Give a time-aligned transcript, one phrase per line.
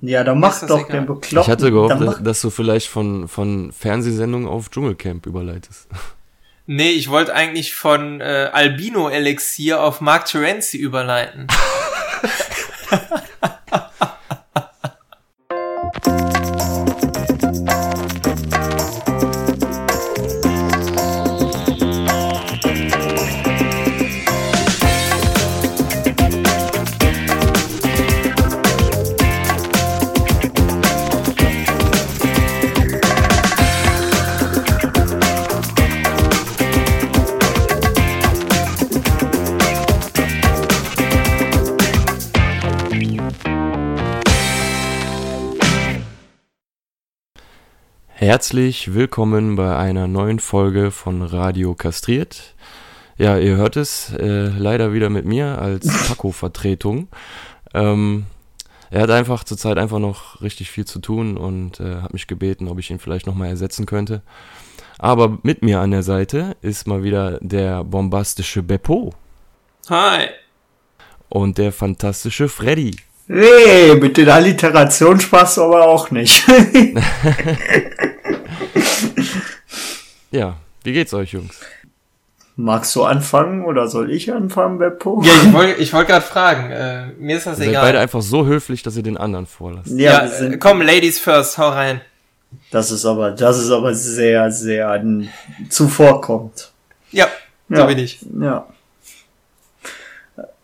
[0.00, 1.40] Ja, dann mach doch den Bekloppten.
[1.40, 5.88] Ich hatte gehofft, dass, dass du vielleicht von, von Fernsehsendungen auf Dschungelcamp überleitest.
[6.66, 11.46] Nee, ich wollte eigentlich von äh, Albino Elixier auf Mark Terenzi überleiten.
[48.28, 52.54] Herzlich willkommen bei einer neuen Folge von Radio Kastriert.
[53.16, 57.08] Ja, ihr hört es, äh, leider wieder mit mir als Paco-Vertretung.
[57.72, 58.26] Ähm,
[58.90, 62.68] er hat einfach zurzeit einfach noch richtig viel zu tun und äh, hat mich gebeten,
[62.68, 64.20] ob ich ihn vielleicht nochmal ersetzen könnte.
[64.98, 69.14] Aber mit mir an der Seite ist mal wieder der bombastische Beppo.
[69.88, 70.26] Hi.
[71.30, 72.94] Und der fantastische Freddy.
[73.26, 76.46] Nee, mit den Alliteration Spaß aber auch nicht.
[80.30, 81.60] Ja, wie geht's euch, Jungs?
[82.56, 85.22] Magst du anfangen oder soll ich anfangen, Beppo?
[85.24, 86.70] Ja, ich wollte ich wollt gerade fragen.
[86.70, 87.74] Äh, mir ist das ihr egal.
[87.74, 89.92] Seid beide einfach so höflich, dass ihr den anderen vorlasst.
[89.92, 92.00] Ja, ja äh, komm, Ladies first, hau rein.
[92.70, 95.02] Das ist aber, das ist aber sehr, sehr
[95.68, 96.72] zuvorkommt.
[97.12, 97.28] Ja,
[97.68, 98.18] ja, da bin ich.
[98.40, 98.66] Ja.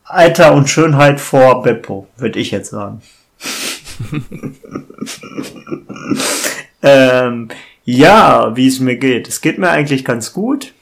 [0.04, 3.02] Alter und Schönheit vor Beppo, würde ich jetzt sagen.
[6.82, 7.48] ähm,
[7.84, 9.28] ja, wie es mir geht.
[9.28, 10.72] Es geht mir eigentlich ganz gut.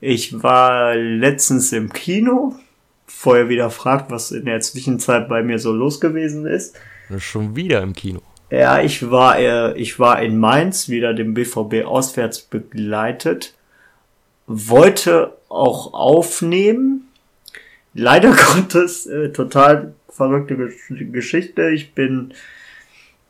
[0.00, 2.54] Ich war letztens im Kino.
[3.06, 6.76] Vorher wieder fragt, was in der Zwischenzeit bei mir so los gewesen ist.
[7.18, 8.20] Schon wieder im Kino.
[8.50, 13.54] Ja, ich war, äh, ich war in Mainz, wieder dem BVB auswärts begleitet.
[14.46, 17.08] Wollte auch aufnehmen.
[17.94, 20.56] Leider Gottes, äh, total verrückte
[20.88, 21.70] Geschichte.
[21.70, 22.34] Ich bin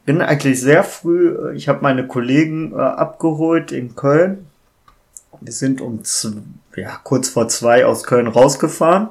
[0.05, 4.47] bin eigentlich sehr früh, äh, ich habe meine Kollegen äh, abgeholt in Köln.
[5.41, 6.03] Wir sind um
[6.77, 9.09] ja, kurz vor zwei aus Köln rausgefahren.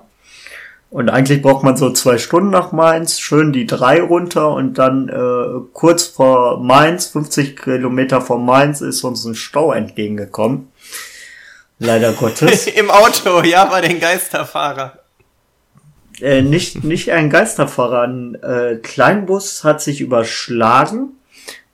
[0.90, 5.10] Und eigentlich braucht man so zwei Stunden nach Mainz, schön die drei runter und dann
[5.10, 10.72] äh, kurz vor Mainz, 50 Kilometer vor Mainz, ist uns ein Stau entgegengekommen.
[11.80, 12.68] Leider Gottes.
[12.76, 15.03] Im Auto, ja, bei den Geisterfahrer.
[16.22, 21.10] Äh, nicht, nicht ein Geisterfahrer, ein äh, Kleinbus hat sich überschlagen.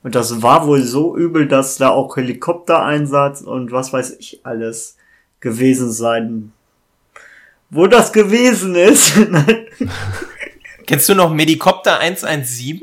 [0.02, 4.96] Und das war wohl so übel, dass da auch Helikoptereinsatz und was weiß ich alles
[5.42, 6.54] gewesen sein.
[7.70, 9.14] Wo das gewesen ist.
[10.88, 12.82] Kennst du noch Medikopter 117?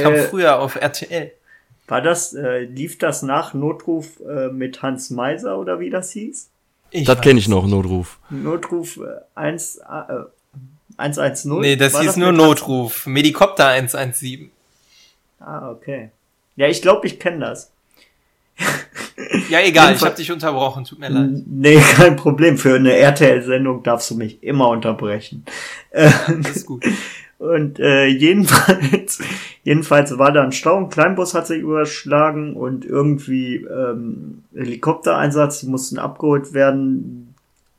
[0.00, 1.32] Kam äh, früher auf RTL.
[1.86, 6.48] War das, äh, lief das nach Notruf äh, mit Hans Meiser oder wie das hieß?
[6.90, 8.18] Ich das kenne ich noch, Notruf.
[8.30, 10.14] Notruf äh, 1, äh,
[10.96, 11.60] 110?
[11.60, 13.06] Nee, das War hieß das nur Notruf.
[13.06, 14.50] Medikopter 117.
[15.40, 16.10] Ah, okay.
[16.56, 17.70] Ja, ich glaube, ich kenne das.
[19.50, 21.30] ja, egal, ich habe dich unterbrochen, tut mir leid.
[21.46, 22.56] Nee, kein Problem.
[22.56, 25.44] Für eine RTL-Sendung darfst du mich immer unterbrechen.
[25.90, 26.84] das ist gut.
[27.38, 29.20] Und äh, jedenfalls,
[29.64, 35.66] jedenfalls war da ein Stau, ein Kleinbus hat sich überschlagen und irgendwie ähm, Helikoptereinsatz, die
[35.66, 37.34] mussten abgeholt werden.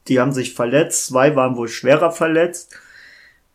[0.07, 2.77] Die haben sich verletzt, zwei waren wohl schwerer verletzt.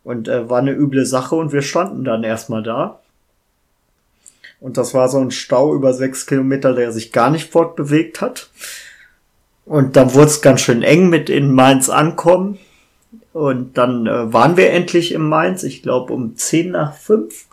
[0.03, 3.01] Und äh, war eine üble Sache und wir standen dann erstmal da.
[4.61, 8.51] Und das war so ein Stau über sechs Kilometer, der sich gar nicht fortbewegt hat.
[9.65, 12.59] Und dann wurde es ganz schön eng mit in Mainz ankommen.
[13.33, 17.47] Und dann äh, waren wir endlich in Mainz, ich glaube um zehn nach fünf.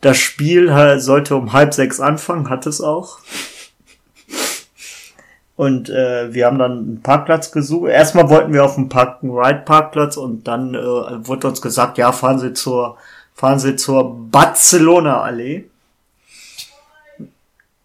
[0.00, 3.18] Das Spiel äh, sollte um halb sechs anfangen, hat es auch.
[5.60, 7.90] Und äh, wir haben dann einen Parkplatz gesucht.
[7.90, 12.12] Erstmal wollten wir auf dem Park Ride Parkplatz und dann äh, wurde uns gesagt, ja,
[12.12, 12.96] fahren Sie zur
[13.34, 15.66] fahren Sie zur Barcelona Allee.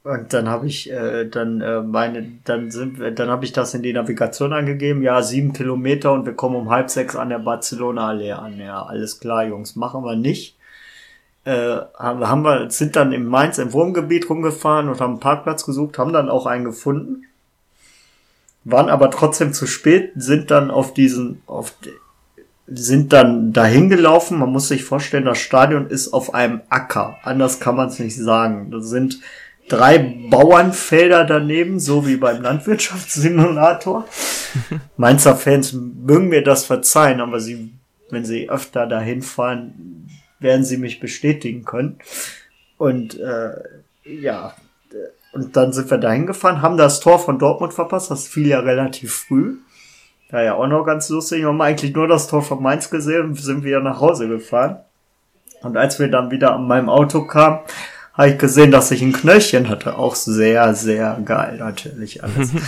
[0.05, 3.83] Und dann habe ich äh, dann äh, meine, dann sind dann habe ich das in
[3.83, 5.03] die Navigation angegeben.
[5.03, 8.57] Ja, sieben Kilometer und wir kommen um halb sechs an der Barcelona Allee an.
[8.57, 10.55] Ja, alles klar, Jungs, machen wir nicht.
[11.43, 15.97] Äh, haben, wir, sind dann im Mainz im Wohngebiet rumgefahren und haben einen Parkplatz gesucht,
[15.97, 17.25] haben dann auch einen gefunden
[18.65, 21.73] waren aber trotzdem zu spät, sind dann auf diesen, auf,
[22.67, 24.39] sind dann dahin gelaufen.
[24.39, 27.17] Man muss sich vorstellen, das Stadion ist auf einem Acker.
[27.23, 28.71] Anders kann man es nicht sagen.
[28.71, 29.19] Da sind
[29.69, 34.07] drei Bauernfelder daneben, so wie beim Landwirtschaftssimulator.
[34.97, 37.71] Mainzer Fans mögen mir das verzeihen, aber sie,
[38.09, 40.09] wenn sie öfter dahin fahren,
[40.39, 41.99] werden sie mich bestätigen können.
[42.77, 43.51] Und äh,
[44.03, 44.55] ja,
[45.35, 48.61] und dann sind wir dahin gefahren, haben das Tor von Dortmund verpasst, das fiel ja
[48.61, 49.57] relativ früh.
[50.29, 53.23] Da ja auch noch ganz lustig, wir haben eigentlich nur das Tor von Mainz gesehen
[53.23, 54.77] und sind wieder nach Hause gefahren.
[55.61, 57.59] Und als wir dann wieder an meinem Auto kamen,
[58.13, 59.97] habe ich gesehen, dass ich ein Knöllchen hatte.
[59.97, 62.51] Auch sehr, sehr geil natürlich alles.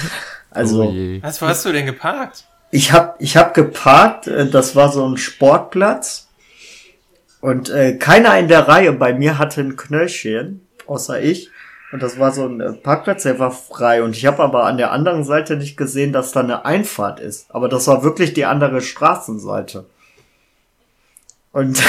[0.49, 2.45] Also, oh was, wo hast du denn geparkt?
[2.71, 6.29] Ich habe ich hab geparkt, äh, das war so ein Sportplatz.
[7.41, 11.51] Und äh, keiner in der Reihe bei mir hatte ein Knöllchen, außer ich.
[11.91, 14.03] Und das war so ein äh, Parkplatz, der war frei.
[14.03, 17.45] Und ich habe aber an der anderen Seite nicht gesehen, dass da eine Einfahrt ist.
[17.49, 19.85] Aber das war wirklich die andere Straßenseite.
[21.53, 21.81] Und,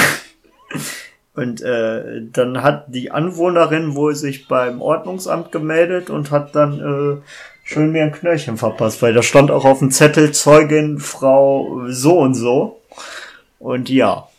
[1.35, 7.21] und äh, dann hat die Anwohnerin wohl sich beim Ordnungsamt gemeldet und hat dann äh,
[7.65, 12.19] schön mir ein Knöllchen verpasst, weil da stand auch auf dem Zettel Zeugin Frau so
[12.19, 12.79] und so.
[13.59, 14.29] Und ja,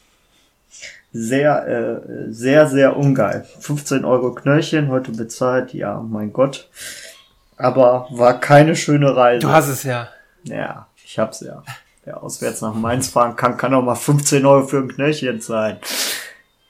[1.13, 3.47] sehr, äh, sehr, sehr ungeil.
[3.61, 6.69] 15 Euro Knöllchen, heute bezahlt, ja, mein Gott.
[7.57, 9.47] Aber war keine schöne Reise.
[9.47, 10.09] Du hast es ja.
[10.45, 11.63] Ja, ich hab's ja.
[12.05, 15.79] Wer auswärts nach Mainz fahren kann, kann auch mal 15 Euro für ein Knöllchen sein.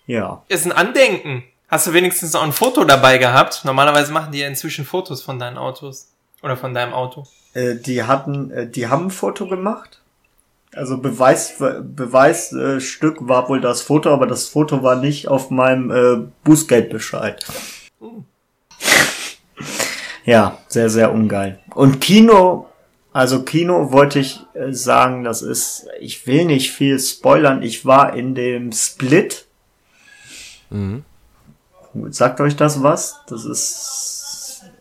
[0.07, 0.43] Ja.
[0.49, 1.45] Ist ein Andenken.
[1.69, 3.65] Hast du wenigstens auch ein Foto dabei gehabt?
[3.65, 6.09] Normalerweise machen die ja inzwischen Fotos von deinen Autos.
[6.43, 7.27] Oder von deinem Auto.
[7.53, 10.00] Äh, die hatten, äh, die haben ein Foto gemacht
[10.75, 15.91] also Beweis, Beweisstück äh, war wohl das Foto, aber das Foto war nicht auf meinem
[15.91, 17.45] äh, Bußgeldbescheid.
[20.25, 21.59] Ja, sehr, sehr ungeil.
[21.75, 22.69] Und Kino,
[23.13, 27.63] also Kino wollte ich äh, sagen, das ist, ich will nicht viel spoilern.
[27.63, 29.47] Ich war in dem Split.
[30.71, 31.05] Mhm.
[32.11, 33.21] Sagt euch das was?
[33.27, 34.10] Das ist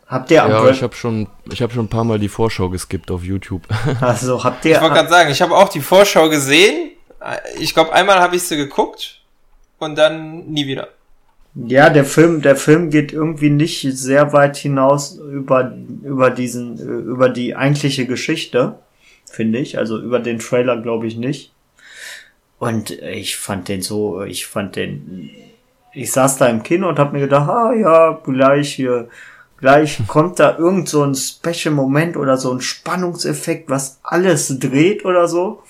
[0.10, 2.70] Habt ihr am Ja, ich habe schon, ich habe schon ein paar Mal die Vorschau
[2.70, 3.68] geskippt auf YouTube.
[4.02, 4.76] Also habt ihr.
[4.76, 6.92] Ich wollte gerade sagen, ich habe auch die Vorschau gesehen.
[7.60, 9.22] Ich glaube, einmal habe ich sie geguckt
[9.78, 10.88] und dann nie wieder.
[11.54, 15.74] Ja, der Film, der Film geht irgendwie nicht sehr weit hinaus über
[16.04, 18.80] über diesen über die eigentliche Geschichte,
[19.26, 19.78] finde ich.
[19.78, 21.52] Also über den Trailer glaube ich nicht.
[22.58, 25.30] Und ich fand den so, ich fand den,
[25.94, 29.08] ich saß da im Kino und habe mir gedacht, ah ja, gleich hier
[29.60, 35.04] Gleich kommt da irgend so ein Special Moment oder so ein Spannungseffekt, was alles dreht
[35.04, 35.64] oder so.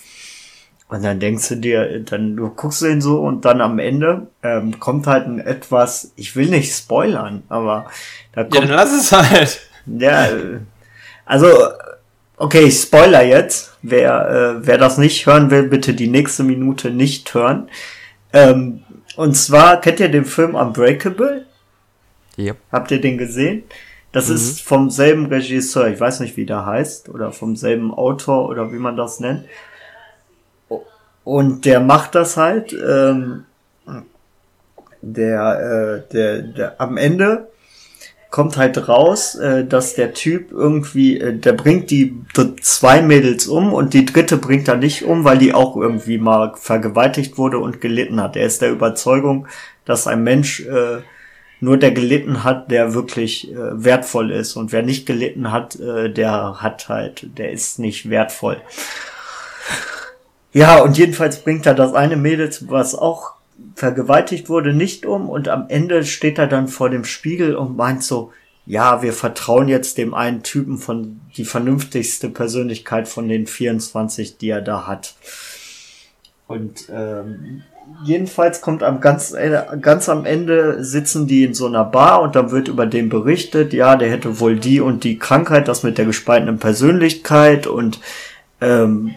[0.89, 4.79] Und dann denkst du dir, dann du guckst den so und dann am Ende ähm,
[4.79, 7.85] kommt halt ein etwas, ich will nicht spoilern, aber
[8.33, 8.55] da kommt.
[8.55, 9.61] Ja, dann lass es halt.
[9.85, 10.27] Ja,
[11.25, 11.47] also,
[12.37, 13.77] okay, ich spoiler jetzt.
[13.81, 17.69] Wer, äh, wer das nicht hören will, bitte die nächste Minute nicht hören.
[18.33, 18.83] Ähm,
[19.15, 21.45] und zwar, kennt ihr den Film Unbreakable?
[22.39, 22.57] Yep.
[22.71, 23.63] Habt ihr den gesehen?
[24.11, 24.35] Das mhm.
[24.35, 28.71] ist vom selben Regisseur, ich weiß nicht, wie der heißt, oder vom selben Autor oder
[28.71, 29.45] wie man das nennt.
[31.23, 32.73] Und der macht das halt.
[32.73, 33.45] Ähm,
[35.01, 37.47] der, äh, der, der am Ende
[38.31, 42.15] kommt halt raus, äh, dass der Typ irgendwie, äh, der bringt die
[42.61, 46.53] zwei Mädels um und die dritte bringt er nicht um, weil die auch irgendwie mal
[46.55, 48.35] vergewaltigt wurde und gelitten hat.
[48.35, 49.47] Er ist der Überzeugung,
[49.85, 50.99] dass ein Mensch äh,
[51.59, 54.55] nur der gelitten hat, der wirklich äh, wertvoll ist.
[54.55, 58.57] Und wer nicht gelitten hat, äh, der hat halt, der ist nicht wertvoll.
[60.53, 63.33] Ja, und jedenfalls bringt er das eine Mädel, was auch
[63.75, 65.29] vergewaltigt wurde, nicht um.
[65.29, 68.31] Und am Ende steht er dann vor dem Spiegel und meint so,
[68.65, 74.49] ja, wir vertrauen jetzt dem einen Typen von die vernünftigste Persönlichkeit von den 24, die
[74.49, 75.15] er da hat.
[76.47, 77.63] Und ähm,
[78.03, 82.35] jedenfalls kommt am ganz, äh, ganz am Ende sitzen die in so einer Bar und
[82.35, 85.97] dann wird über den berichtet, ja, der hätte wohl die und die Krankheit, das mit
[85.97, 87.99] der gespaltenen Persönlichkeit und
[88.61, 89.15] ähm,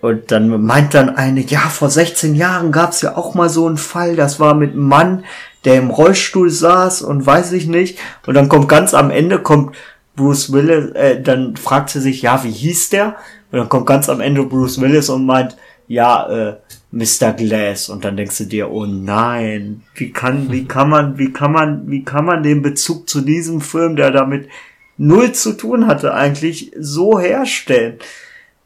[0.00, 3.78] und dann meint dann eine, ja, vor 16 Jahren gab's ja auch mal so einen
[3.78, 5.24] Fall, das war mit einem Mann,
[5.64, 7.98] der im Rollstuhl saß und weiß ich nicht.
[8.26, 9.74] Und dann kommt ganz am Ende, kommt
[10.14, 13.16] Bruce Willis, äh, dann fragt sie sich, ja, wie hieß der?
[13.50, 15.56] Und dann kommt ganz am Ende Bruce Willis und meint,
[15.88, 16.56] ja, äh,
[16.94, 17.32] Mr.
[17.32, 21.52] Glass und dann denkst du dir, oh nein, wie kann, wie kann man, wie kann
[21.52, 24.48] man, wie kann man den Bezug zu diesem Film, der damit
[24.96, 27.98] null zu tun hatte, eigentlich so herstellen?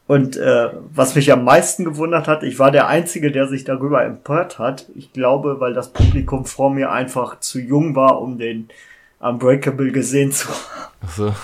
[0.05, 4.03] Und äh, was mich am meisten gewundert hat, ich war der Einzige, der sich darüber
[4.03, 4.87] empört hat.
[4.95, 8.69] Ich glaube, weil das Publikum vor mir einfach zu jung war, um den
[9.19, 11.09] Unbreakable gesehen zu haben.
[11.15, 11.35] So.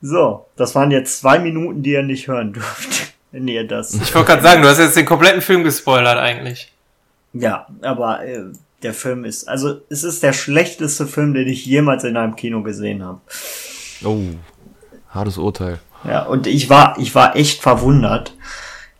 [0.00, 3.94] so, das waren jetzt zwei Minuten, die ihr nicht hören dürft wenn ihr das.
[3.94, 6.72] Ich wollte gerade sagen, du hast jetzt den kompletten Film gespoilert eigentlich.
[7.32, 8.44] Ja, aber äh,
[8.82, 12.62] der Film ist, also es ist der schlechteste Film, den ich jemals in einem Kino
[12.62, 13.20] gesehen habe.
[14.04, 14.20] Oh,
[15.10, 15.78] hartes Urteil.
[16.04, 18.34] Ja, und ich war, ich war echt verwundert.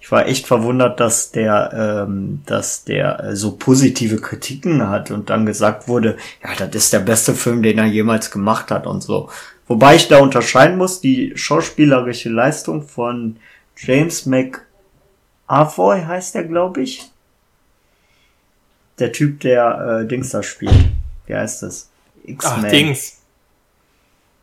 [0.01, 5.31] ich war echt verwundert, dass der, ähm, dass der äh, so positive Kritiken hat und
[5.31, 9.03] dann gesagt wurde, ja, das ist der beste Film, den er jemals gemacht hat und
[9.03, 9.31] so.
[9.67, 13.37] Wobei ich da unterscheiden muss, die schauspielerische Leistung von
[13.77, 17.11] James McAvoy heißt er, glaube ich.
[18.99, 20.87] Der Typ, der äh, Dings da spielt.
[21.27, 21.91] Wie heißt das?
[22.43, 23.21] Ach, Dings.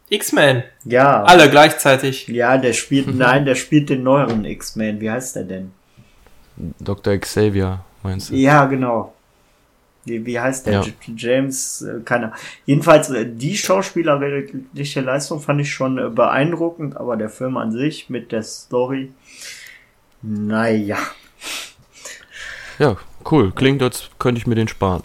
[0.09, 0.63] X-Men.
[0.83, 1.23] Ja.
[1.23, 2.27] Alle gleichzeitig.
[2.27, 5.01] Ja, der spielt, nein, der spielt den neueren X-Men.
[5.01, 5.71] Wie heißt der denn?
[6.79, 7.17] Dr.
[7.17, 8.35] Xavier, meinst du?
[8.35, 9.13] Ja, genau.
[10.05, 10.73] Wie, wie heißt der?
[10.73, 10.85] Ja.
[11.15, 12.33] James, äh, keine
[12.65, 18.09] Jedenfalls, äh, die schauspielerische Leistung fand ich schon äh, beeindruckend, aber der Film an sich
[18.09, 19.11] mit der Story,
[20.23, 20.97] naja.
[22.79, 22.95] Ja,
[23.29, 23.51] cool.
[23.51, 25.01] Klingt, als könnte ich mir den sparen.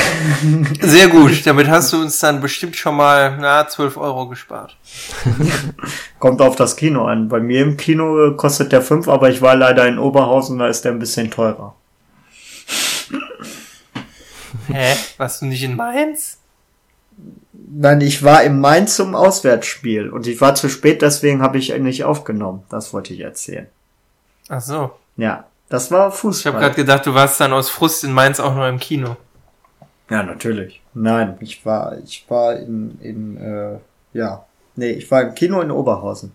[0.80, 1.44] Sehr gut.
[1.44, 4.76] Damit hast du uns dann bestimmt schon mal, na, 12 Euro gespart.
[6.18, 7.28] Kommt auf das Kino an.
[7.28, 10.68] Bei mir im Kino äh, kostet der 5, aber ich war leider in Oberhausen, da
[10.68, 11.74] ist der ein bisschen teurer.
[14.68, 14.94] Hä?
[15.16, 16.38] Warst du nicht in Mainz?
[17.52, 21.76] Nein, ich war im Mainz zum Auswärtsspiel und ich war zu spät, deswegen habe ich
[21.78, 22.62] nicht aufgenommen.
[22.68, 23.68] Das wollte ich erzählen.
[24.50, 24.90] Ach so.
[25.16, 26.52] Ja, das war Ich habe Fußball.
[26.52, 29.16] gerade gedacht, du warst dann aus Frust in Mainz auch nur im Kino.
[30.10, 30.82] Ja, natürlich.
[30.92, 33.78] Nein, ich war, ich war in, in äh,
[34.12, 36.32] ja, nee, ich war im Kino in Oberhausen.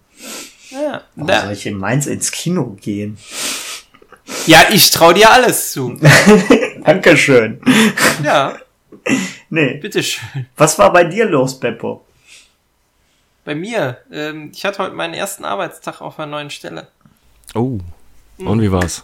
[0.70, 3.18] Ja, Warum da, soll ich in Mainz ins Kino gehen?
[4.48, 6.00] ja ich trau dir alles zu.
[6.86, 7.60] Dankeschön.
[8.24, 8.56] Ja,
[9.50, 10.48] Nee, bitteschön.
[10.56, 12.06] was war bei dir los, Beppo?
[13.44, 16.88] Bei mir, ähm, ich hatte heute meinen ersten Arbeitstag auf einer neuen Stelle.
[17.54, 17.78] Oh.
[18.38, 19.04] Und wie war's?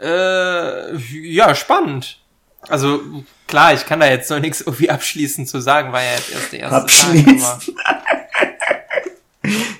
[0.00, 2.20] Äh, ja, spannend.
[2.68, 3.00] Also,
[3.46, 6.52] klar, ich kann da jetzt noch nichts irgendwie abschließend zu sagen, war ja jetzt erst
[6.52, 7.72] der erste Abschließend.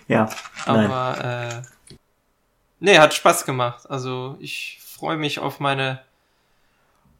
[0.08, 0.86] Ja, Tag, nein.
[0.86, 1.62] aber, aber äh,
[2.80, 3.88] nee, hat Spaß gemacht.
[3.88, 6.00] Also, ich freue mich auf meine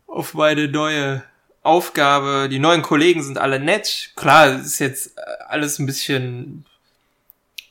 [0.09, 1.23] auf meine neue
[1.63, 2.49] Aufgabe.
[2.51, 4.11] Die neuen Kollegen sind alle nett.
[4.17, 6.67] Klar, es ist jetzt äh, alles ein bisschen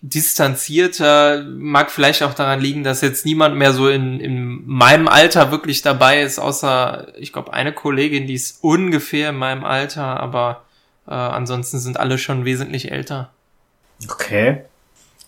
[0.01, 1.43] distanzierter.
[1.43, 5.81] Mag vielleicht auch daran liegen, dass jetzt niemand mehr so in, in meinem Alter wirklich
[5.81, 10.63] dabei ist, außer, ich glaube, eine Kollegin, die ist ungefähr in meinem Alter, aber
[11.07, 13.29] äh, ansonsten sind alle schon wesentlich älter.
[14.09, 14.61] Okay.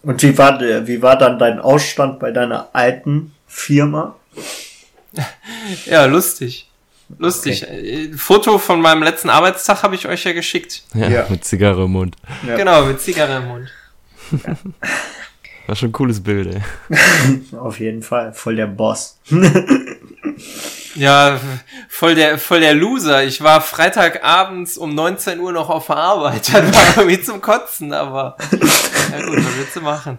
[0.03, 4.15] Und wie war, der- wie war dann dein Ausstand bei deiner alten Firma?
[5.85, 6.69] Ja, lustig.
[7.19, 7.63] Lustig.
[7.63, 10.83] Äh, Foto von meinem letzten Arbeitstag habe ich euch ja geschickt.
[10.93, 11.25] Ja, Ja.
[11.29, 12.15] mit Zigarre im Mund.
[12.47, 12.55] Ja.
[12.55, 13.67] Genau, mit Zigarre im Mund.
[15.67, 16.61] War schon ein cooles Bild, ey.
[17.57, 19.19] Auf jeden Fall, voll der Boss.
[20.95, 21.39] Ja,
[21.87, 23.23] voll der, voll der Loser.
[23.23, 26.53] Ich war Freitagabends um 19 Uhr noch auf der Arbeit.
[26.53, 30.17] Das war irgendwie zum Kotzen, aber ja gut, was willst du machen?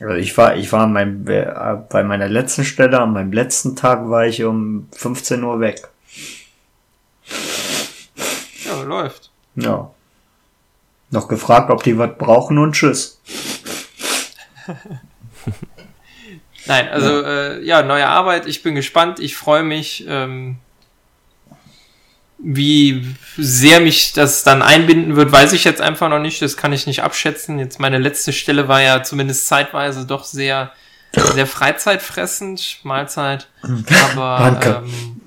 [0.00, 4.26] Also ich war, ich war äh, bei meiner letzten Stelle, an meinem letzten Tag war
[4.26, 5.88] ich um 15 Uhr weg.
[8.64, 9.30] Ja, läuft.
[9.56, 9.90] Ja.
[11.10, 13.20] Noch gefragt, ob die was brauchen und tschüss.
[16.66, 18.46] Nein, also äh, ja, neue Arbeit.
[18.46, 19.18] Ich bin gespannt.
[19.20, 20.58] Ich freue mich, ähm,
[22.38, 26.40] wie sehr mich das dann einbinden wird, weiß ich jetzt einfach noch nicht.
[26.42, 27.58] Das kann ich nicht abschätzen.
[27.58, 30.72] Jetzt meine letzte Stelle war ja zumindest zeitweise doch sehr,
[31.34, 33.48] sehr freizeitfressend, Mahlzeit.
[34.12, 34.84] Aber Danke.
[34.84, 35.20] ähm,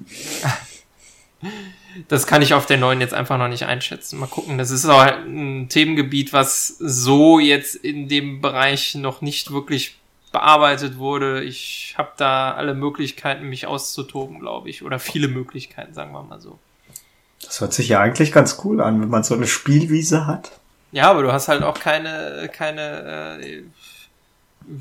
[2.08, 4.20] das kann ich auf der neuen jetzt einfach noch nicht einschätzen.
[4.20, 4.58] Mal gucken.
[4.58, 9.98] Das ist auch ein Themengebiet, was so jetzt in dem Bereich noch nicht wirklich
[10.32, 11.44] bearbeitet wurde.
[11.44, 14.84] Ich habe da alle Möglichkeiten, mich auszutoben, glaube ich.
[14.84, 16.60] Oder viele Möglichkeiten, sagen wir mal so.
[17.44, 20.52] Das hört sich ja eigentlich ganz cool an, wenn man so eine Spielwiese hat.
[20.92, 23.64] Ja, aber du hast halt auch keine, keine äh,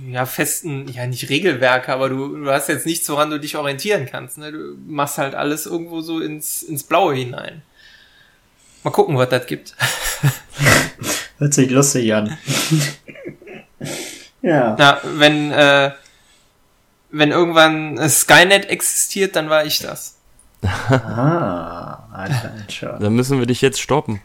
[0.08, 4.06] ja, festen, ja nicht Regelwerke, aber du, du hast jetzt nichts, woran du dich orientieren
[4.06, 4.38] kannst.
[4.38, 4.52] Ne?
[4.52, 7.62] Du machst halt alles irgendwo so ins, ins Blaue hinein.
[8.82, 9.74] Mal gucken, was das gibt.
[11.38, 12.36] Hört sich lustig an.
[14.42, 14.76] ja.
[14.78, 15.90] Na, wenn, äh,
[17.10, 20.16] wenn irgendwann Skynet existiert, dann war ich das.
[20.62, 22.98] Ah, Alter, Alter.
[23.00, 24.20] Dann müssen wir dich jetzt stoppen.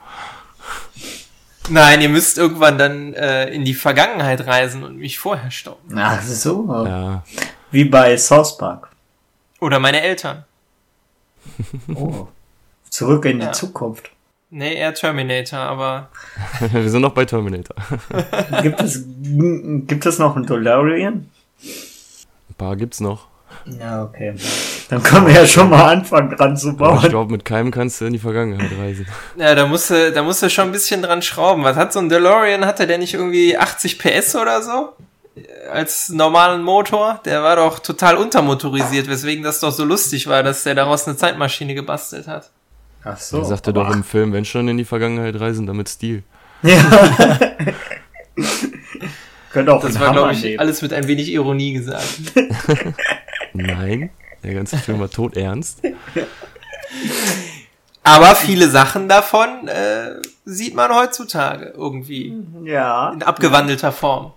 [1.69, 5.98] Nein, ihr müsst irgendwann dann äh, in die Vergangenheit reisen und mich vorher stoppen.
[5.98, 6.86] Ach so.
[6.86, 7.24] Ja.
[7.72, 8.89] Wie bei South Park.
[9.60, 10.43] Oder meine Eltern.
[11.93, 12.27] Oh.
[12.89, 13.51] Zurück in die Ja.
[13.51, 14.10] Zukunft.
[14.50, 16.10] Nee, eher Terminator, aber
[16.72, 17.75] wir sind noch bei Terminator.
[18.62, 21.29] Gibt es, gibt es noch einen DeLorean?
[21.62, 23.27] Ein paar gibt's noch.
[23.65, 24.36] Ja, okay.
[24.89, 27.09] Dann können wir ja schon mal anfangen dran zu Aber ich bauen.
[27.09, 29.07] glaube, mit keinem kannst du in die Vergangenheit reisen.
[29.35, 31.63] ja, da musst du, da musst du schon ein bisschen dran schrauben.
[31.63, 32.65] Was hat so ein DeLorean?
[32.65, 34.93] Hatte der nicht irgendwie 80 PS oder so?
[35.69, 37.19] als normalen Motor.
[37.25, 41.17] Der war doch total untermotorisiert, weswegen das doch so lustig war, dass der daraus eine
[41.17, 42.49] Zeitmaschine gebastelt hat.
[43.03, 43.39] Ach so.
[43.39, 46.23] Er sagte doch im Film, wenn schon in die Vergangenheit reisen, damit Stil.
[46.63, 46.77] Ja.
[49.51, 50.59] Könnte auch das war, glaube ich, nehmen.
[50.59, 52.07] alles mit ein wenig Ironie gesagt.
[53.53, 54.09] Nein,
[54.45, 55.81] der ganze Film war tot ernst.
[58.03, 62.35] Aber viele Sachen davon äh, sieht man heutzutage irgendwie.
[62.63, 63.11] Ja.
[63.11, 64.33] In abgewandelter Form.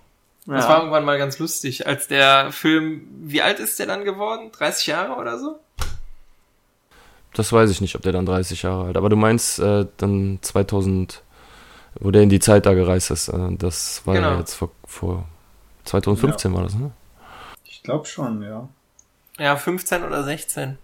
[0.47, 0.55] Ja.
[0.55, 4.51] Das war irgendwann mal ganz lustig, als der Film, wie alt ist der dann geworden?
[4.51, 5.59] 30 Jahre oder so?
[7.33, 8.97] Das weiß ich nicht, ob der dann 30 Jahre alt.
[8.97, 11.21] Aber du meinst äh, dann 2000,
[11.99, 13.27] wo der in die Zeit da gereist ist.
[13.27, 14.31] Äh, das war genau.
[14.31, 15.25] ja jetzt vor, vor
[15.85, 16.57] 2015 ja.
[16.57, 16.89] war das, ne?
[17.65, 18.67] Ich glaube schon, ja.
[19.39, 20.77] Ja, 15 oder 16.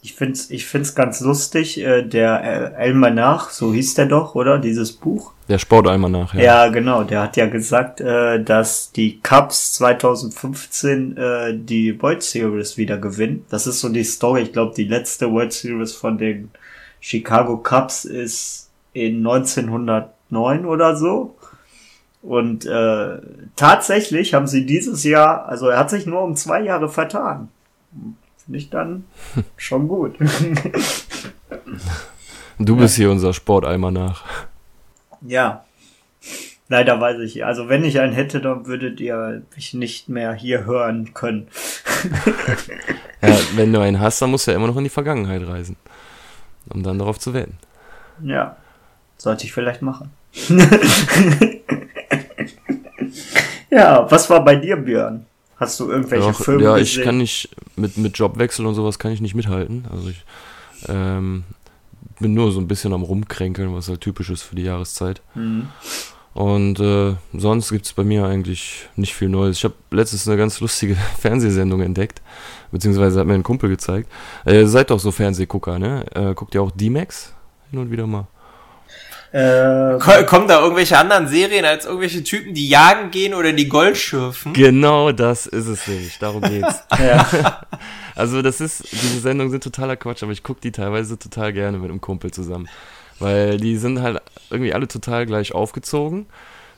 [0.00, 4.58] Ich find's, ich find's ganz lustig, äh, der Almanach, so hieß der doch, oder?
[4.58, 5.32] Dieses Buch.
[5.48, 6.40] Der Sportalmanach, ja.
[6.40, 7.02] Ja, genau.
[7.02, 13.44] Der hat ja gesagt, äh, dass die Cubs 2015 äh, die World Series wieder gewinnen.
[13.50, 14.42] Das ist so die Story.
[14.42, 16.50] Ich glaube, die letzte World Series von den
[17.00, 21.34] Chicago Cubs ist in 1909 oder so.
[22.22, 23.18] Und äh,
[23.56, 27.48] tatsächlich haben sie dieses Jahr, also er hat sich nur um zwei Jahre vertan
[28.48, 29.04] finde ich dann
[29.56, 30.16] schon gut.
[32.58, 33.02] du bist ja.
[33.02, 34.24] hier unser Sporteimer nach.
[35.20, 35.64] Ja.
[36.70, 40.66] Leider weiß ich, also wenn ich einen hätte, dann würdet ihr mich nicht mehr hier
[40.66, 41.48] hören können.
[43.22, 45.76] ja, wenn du einen hast, dann musst du ja immer noch in die Vergangenheit reisen,
[46.68, 47.54] um dann darauf zu wählen.
[48.22, 48.56] Ja,
[49.16, 50.10] sollte ich vielleicht machen.
[53.70, 55.24] ja, was war bei dir, Björn?
[55.58, 57.04] Hast du irgendwelche Doch, Filme Ja, ich gesehen?
[57.04, 59.86] kann nicht, mit, mit Jobwechsel und sowas kann ich nicht mithalten.
[59.90, 60.24] Also ich
[60.88, 61.44] ähm,
[62.20, 65.20] bin nur so ein bisschen am Rumkränkeln, was halt typisch ist für die Jahreszeit.
[65.34, 65.68] Mhm.
[66.34, 69.56] Und äh, sonst gibt es bei mir eigentlich nicht viel Neues.
[69.56, 72.22] Ich habe letztens eine ganz lustige Fernsehsendung entdeckt,
[72.70, 74.08] beziehungsweise hat mir ein Kumpel gezeigt.
[74.44, 76.04] Äh, ihr seid doch so Fernsehgucker, ne?
[76.14, 77.34] Äh, guckt ihr auch D-Max
[77.70, 78.28] hin und wieder mal?
[79.32, 83.98] Äh, Kommen da irgendwelche anderen Serien als irgendwelche Typen, die jagen gehen oder die Gold
[83.98, 84.54] schürfen?
[84.54, 86.18] Genau das ist es nämlich.
[86.18, 86.82] Darum geht's.
[86.98, 87.60] ja.
[88.14, 91.78] Also das ist, diese Sendungen sind totaler Quatsch, aber ich gucke die teilweise total gerne
[91.78, 92.68] mit einem Kumpel zusammen.
[93.20, 96.26] Weil die sind halt irgendwie alle total gleich aufgezogen.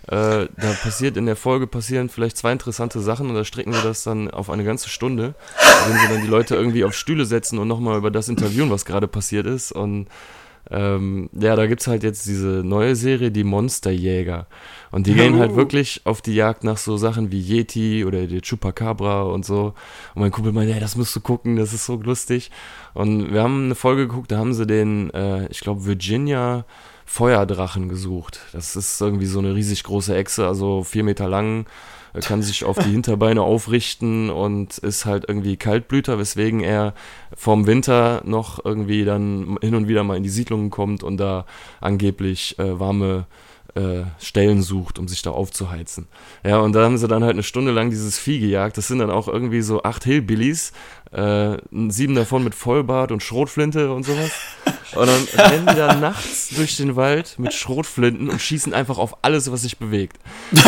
[0.07, 3.83] Äh, da passiert in der Folge passieren vielleicht zwei interessante Sachen und da strecken sie
[3.83, 5.35] das dann auf eine ganze Stunde,
[5.87, 8.85] wenn sie dann die Leute irgendwie auf Stühle setzen und nochmal über das interviewen, was
[8.85, 9.73] gerade passiert ist.
[9.73, 10.09] Und
[10.71, 14.47] ähm, ja, da gibt's halt jetzt diese neue Serie, die Monsterjäger.
[14.91, 18.41] Und die gehen halt wirklich auf die Jagd nach so Sachen wie Yeti oder die
[18.41, 19.75] Chupacabra und so.
[20.15, 22.51] Und mein Kumpel meinte, hey, das musst du gucken, das ist so lustig.
[22.95, 26.65] Und wir haben eine Folge geguckt, da haben sie den, äh, ich glaube, Virginia
[27.05, 28.41] Feuerdrachen gesucht.
[28.53, 31.67] Das ist irgendwie so eine riesig große Echse, also vier Meter lang
[32.19, 36.95] kann sich auf die Hinterbeine aufrichten und ist halt irgendwie Kaltblüter, weswegen er
[37.37, 41.47] vorm Winter noch irgendwie dann hin und wieder mal in die Siedlungen kommt und da
[41.81, 43.27] angeblich äh, warme
[43.75, 46.09] äh, Stellen sucht, um sich da aufzuheizen.
[46.45, 48.77] Ja, und da haben sie dann halt eine Stunde lang dieses Vieh gejagt.
[48.77, 50.73] Das sind dann auch irgendwie so acht Hillbillies,
[51.13, 51.57] äh,
[51.89, 54.31] sieben davon mit Vollbart und Schrotflinte und sowas.
[54.95, 59.19] Und dann rennen die da nachts durch den Wald mit Schrotflinten und schießen einfach auf
[59.23, 60.19] alles, was sich bewegt.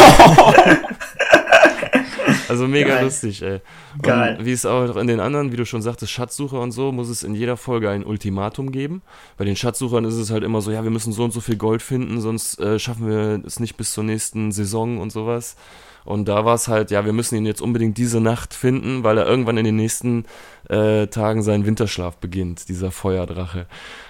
[2.48, 3.04] Also mega Geil.
[3.04, 3.60] lustig, ey.
[4.02, 4.36] Geil.
[4.38, 7.08] Und wie es auch in den anderen, wie du schon sagtest, Schatzsucher und so, muss
[7.08, 9.00] es in jeder Folge ein Ultimatum geben.
[9.38, 11.56] Bei den Schatzsuchern ist es halt immer so, ja, wir müssen so und so viel
[11.56, 15.56] Gold finden, sonst äh, schaffen wir es nicht bis zur nächsten Saison und sowas.
[16.04, 19.18] Und da war es halt, ja, wir müssen ihn jetzt unbedingt diese Nacht finden, weil
[19.18, 20.24] er irgendwann in den nächsten
[20.68, 23.66] äh, Tagen seinen Winterschlaf beginnt, dieser Feuerdrache.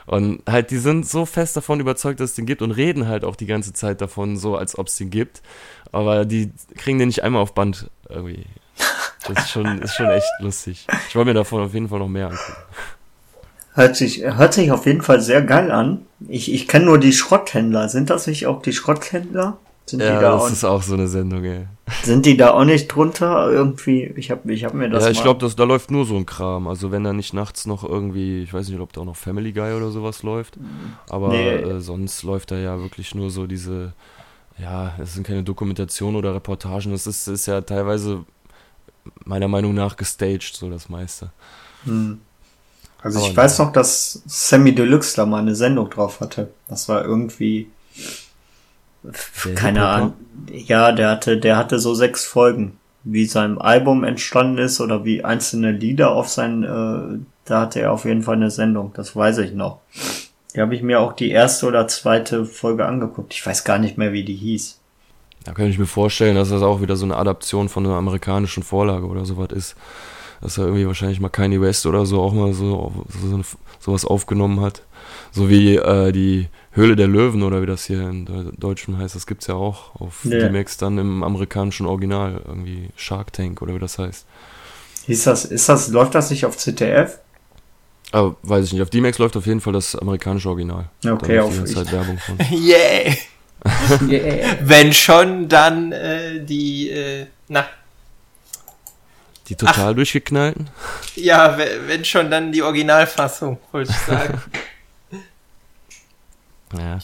[0.07, 3.25] Und halt, die sind so fest davon überzeugt, dass es den gibt und reden halt
[3.25, 5.43] auch die ganze Zeit davon, so als ob es den gibt.
[5.91, 8.47] Aber die kriegen den nicht einmal auf Band irgendwie.
[9.27, 10.87] Das ist schon, ist schon echt lustig.
[11.09, 12.63] Ich wollte mir davon auf jeden Fall noch mehr angucken.
[13.75, 16.05] Hört sich, hört sich auf jeden Fall sehr geil an.
[16.29, 17.89] Ich, ich kenne nur die Schrotthändler.
[17.89, 19.59] Sind das nicht auch die Schrotthändler?
[19.87, 21.67] Sind ja, die da das ist auch so eine Sendung, ey.
[22.03, 23.51] Sind die da auch nicht drunter?
[23.51, 25.05] Irgendwie, ich habe ich hab mir das.
[25.05, 26.67] Ja, ich glaube, da läuft nur so ein Kram.
[26.69, 29.53] Also, wenn da nicht nachts noch irgendwie, ich weiß nicht, ob da auch noch Family
[29.53, 30.59] Guy oder sowas läuft.
[31.09, 31.51] Aber nee.
[31.51, 33.93] äh, sonst läuft da ja wirklich nur so diese
[34.59, 38.25] ja, es sind keine Dokumentationen oder Reportagen, es ist, ist ja teilweise
[39.25, 41.31] meiner Meinung nach gestaged, so das meiste.
[41.85, 42.21] Hm.
[43.03, 46.53] Also Aber ich weiß noch, dass Sammy Deluxe da mal eine Sendung drauf hatte.
[46.69, 47.69] Das war irgendwie
[49.03, 50.15] der keine Ahnung.
[50.51, 55.25] Ja, der hatte, der hatte so sechs Folgen, wie sein Album entstanden ist oder wie
[55.25, 58.93] einzelne Lieder auf sein, äh, da hatte er auf jeden Fall eine Sendung.
[58.95, 59.81] Das weiß ich noch.
[60.55, 63.33] Die habe ich mir auch die erste oder zweite Folge angeguckt.
[63.33, 64.79] Ich weiß gar nicht mehr, wie die hieß.
[65.45, 68.63] Da kann ich mir vorstellen, dass das auch wieder so eine Adaption von einer amerikanischen
[68.63, 69.77] Vorlage oder sowas ist.
[70.41, 73.45] Dass er irgendwie wahrscheinlich mal Kanye West oder so auch mal so, so eine,
[73.81, 74.83] sowas aufgenommen hat.
[75.31, 79.27] So wie äh, die Höhle der Löwen oder wie das hier in Deutschen heißt, das
[79.27, 80.39] gibt's ja auch auf Ja.
[80.39, 84.25] D-Max dann im amerikanischen Original, irgendwie Shark Tank oder wie das heißt.
[85.07, 87.19] Hieß das, ist das, läuft das nicht auf ZDF?
[88.11, 90.87] Aber weiß ich nicht, auf D-Max läuft auf jeden Fall das amerikanische Original.
[91.07, 92.39] Okay, auf ganze Zeit Werbung von.
[92.51, 93.15] Yeah!
[94.09, 94.57] Yeah.
[94.63, 97.65] Wenn schon, dann äh, die, äh, na,
[99.49, 100.69] Die total durchgeknallten?
[101.17, 104.41] ja, we- wenn schon, dann die Originalfassung, wollte ich sagen.
[106.79, 106.99] Ja.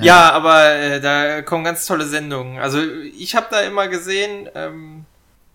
[0.00, 2.58] ja, aber äh, da kommen ganz tolle Sendungen.
[2.58, 2.80] Also
[3.18, 5.04] ich habe da immer gesehen, ähm,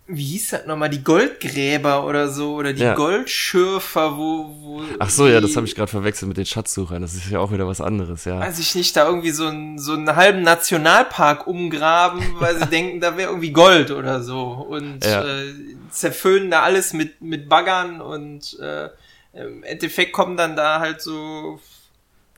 [0.08, 2.94] wie hieß das nochmal, die Goldgräber oder so, oder die Ja.
[2.94, 7.02] Goldschürfer, wo, wo Ach so, ja, die- das habe ich gerade verwechselt mit den Schatzsuchern.
[7.02, 8.40] Das ist ja auch wieder was anderes, ja.
[8.40, 13.00] weiß ich nicht, da irgendwie so, ein, so einen halben Nationalpark umgraben, weil sie denken,
[13.02, 14.44] da wäre irgendwie Gold oder so.
[14.70, 15.24] Und Ja.
[15.26, 15.54] äh,
[15.90, 18.90] zerföhnen da alles mit, mit Baggern und äh,
[19.34, 21.60] im Endeffekt kommen dann da halt so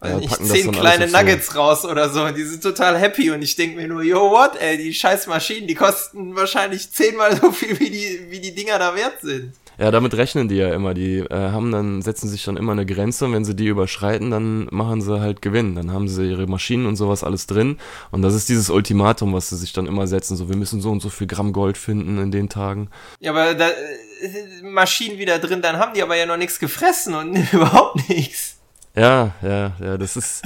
[0.04, 2.24] Ja, nicht, zehn kleine so- Nuggets raus oder so.
[2.24, 5.26] Und die sind total happy und ich denke mir nur, yo, what, ey, die scheiß
[5.28, 9.54] Maschinen, die kosten wahrscheinlich zehnmal so viel, wie die, wie die Dinger da wert sind.
[9.80, 10.96] Ja, damit rechnen die ja immer.
[10.96, 14.32] Die äh, haben dann, setzen sich dann immer eine Grenze und wenn sie die überschreiten,
[14.32, 15.76] dann machen sie halt Gewinn.
[15.76, 17.78] Dann haben sie ihre Maschinen und sowas alles drin.
[18.10, 20.36] Und das ist dieses Ultimatum, was sie sich dann immer setzen.
[20.36, 22.90] So, wir müssen so und so viel Gramm Gold finden in den Tagen.
[23.20, 27.14] Ja, aber da äh, Maschinen wieder drin, dann haben die aber ja noch nichts gefressen
[27.14, 28.57] und überhaupt nichts.
[28.98, 30.42] Ja, ja, ja, das ist.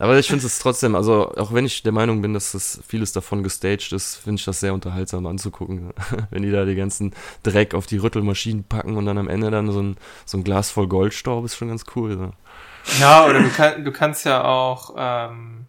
[0.00, 3.12] Aber ich finde es trotzdem, also auch wenn ich der Meinung bin, dass das vieles
[3.12, 5.92] davon gestaged ist, finde ich das sehr unterhaltsam anzugucken.
[6.30, 9.70] wenn die da die ganzen Dreck auf die Rüttelmaschinen packen und dann am Ende dann
[9.70, 12.16] so ein, so ein Glas voll Goldstaub ist schon ganz cool.
[12.16, 12.32] So.
[13.00, 15.66] Ja, oder du, kann, du kannst ja auch, ähm,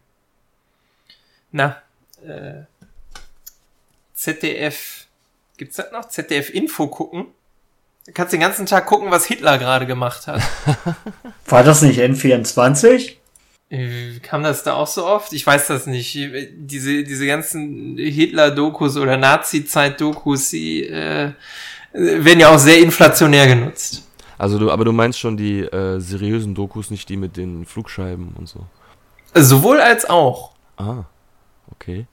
[1.51, 1.77] na,
[2.23, 2.63] äh,
[4.13, 5.07] ZDF,
[5.57, 6.07] gibt's das noch?
[6.07, 7.27] ZDF Info gucken.
[8.09, 10.41] Du kannst den ganzen Tag gucken, was Hitler gerade gemacht hat.
[11.47, 13.11] War das nicht N24?
[13.69, 15.31] Äh, Kam das da auch so oft?
[15.31, 16.15] Ich weiß das nicht.
[16.15, 21.33] Diese, diese ganzen Hitler-Dokus oder Nazi-Zeit-Dokus, die äh,
[21.93, 24.07] werden ja auch sehr inflationär genutzt.
[24.39, 28.33] Also du, aber du meinst schon die äh, seriösen Dokus, nicht die mit den Flugscheiben
[28.39, 28.65] und so.
[29.35, 30.53] Sowohl als auch.
[30.77, 31.03] Ah,
[31.71, 32.07] okay.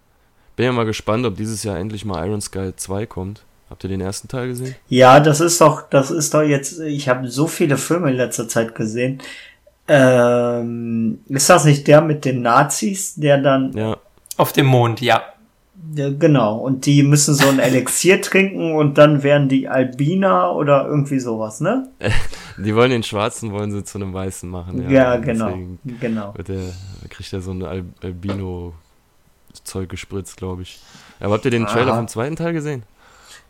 [0.57, 3.46] Bin ja mal gespannt, ob dieses Jahr endlich mal Iron Sky 2 kommt.
[3.69, 4.77] Habt ihr den ersten Teil gesehen?
[4.89, 8.49] Ja, das ist doch, das ist doch jetzt, ich habe so viele Filme in letzter
[8.49, 9.21] Zeit gesehen.
[9.89, 13.97] Ähm, ist das nicht der mit den Nazis, der dann, Ja,
[14.37, 15.23] Auf dem Mond, ja.
[15.95, 20.87] ja, genau, und die müssen so ein Elixier trinken und dann werden die Albiner oder
[20.87, 21.89] irgendwie sowas, ne?
[22.57, 24.91] die wollen den Schwarzen, wollen sie zu einem Weißen machen.
[24.91, 25.59] Ja, und genau,
[26.01, 26.35] genau.
[26.37, 26.63] Wird der,
[27.09, 30.81] kriegt er so ein Al Albino-Zeug gespritzt, glaube ich.
[31.21, 31.99] Aber habt ihr den Trailer Aha.
[31.99, 32.83] vom zweiten Teil gesehen?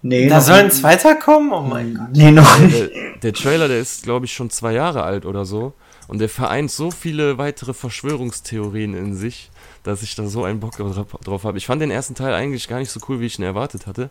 [0.09, 1.53] Nee, Da soll ein zweiter kommen?
[1.53, 2.09] Oh mein Gott.
[2.13, 2.79] Nee, noch nicht.
[2.79, 5.73] Der, der Trailer, der ist, glaube ich, schon zwei Jahre alt oder so.
[6.07, 9.51] Und der vereint so viele weitere Verschwörungstheorien in sich,
[9.83, 11.59] dass ich da so einen Bock drauf, habe.
[11.59, 14.11] Ich fand den ersten Teil eigentlich gar nicht so cool, wie ich ihn erwartet hatte.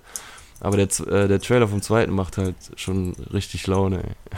[0.60, 4.38] Aber der, äh, der Trailer vom zweiten macht halt schon richtig Laune, ey.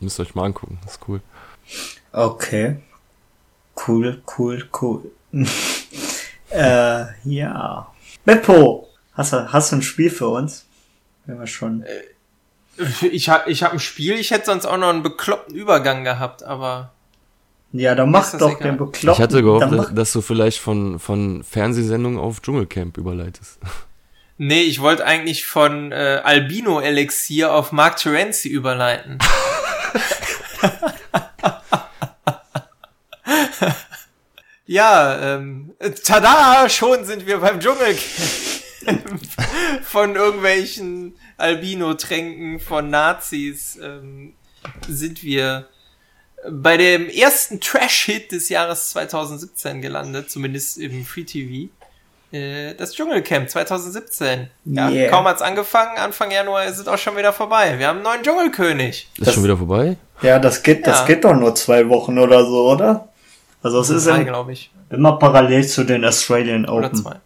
[0.00, 1.20] Müsst ihr euch mal angucken, das ist cool.
[2.12, 2.76] Okay.
[3.86, 5.10] Cool, cool, cool.
[6.50, 7.86] äh, ja.
[8.24, 8.85] Beppo,
[9.16, 10.64] hast du, hast du ein Spiel für uns?
[11.26, 11.84] Wenn wir schon.
[13.10, 16.42] Ich hab, ich hab ein Spiel, ich hätte sonst auch noch einen bekloppten Übergang gehabt,
[16.42, 16.92] aber
[17.72, 18.62] Ja, dann mach doch egal.
[18.62, 19.10] den Bekloppten.
[19.12, 23.58] ich hatte gehofft, dass, dass du vielleicht von, von Fernsehsendungen auf Dschungelcamp überleitest.
[24.36, 29.18] nee, ich wollte eigentlich von äh, Albino Elixier auf Mark Terenzi überleiten.
[34.66, 35.72] ja, ähm,
[36.04, 37.96] tada, schon sind wir beim Dschungelcamp.
[39.82, 44.34] von irgendwelchen Albino-Tränken von Nazis ähm,
[44.88, 45.66] sind wir
[46.50, 51.70] bei dem ersten Trash-Hit des Jahres 2017 gelandet, zumindest im Free TV.
[52.32, 54.48] Äh, Das Dschungelcamp 2017.
[54.66, 55.10] Ja, Yeah.
[55.10, 57.78] kaum hat's angefangen, Anfang Januar ist es auch schon wieder vorbei.
[57.78, 59.08] Wir haben einen neuen Dschungelkönig.
[59.16, 59.96] Ist Das- schon wieder vorbei?
[60.22, 61.06] ja, das geht, das Ja.
[61.06, 63.08] geht doch nur zwei Wochen oder so, oder?
[63.62, 64.70] Also es ist Drei, im, glaube ich.
[64.90, 67.02] immer parallel zu den Australian Oder Open.
[67.02, 67.16] zwei.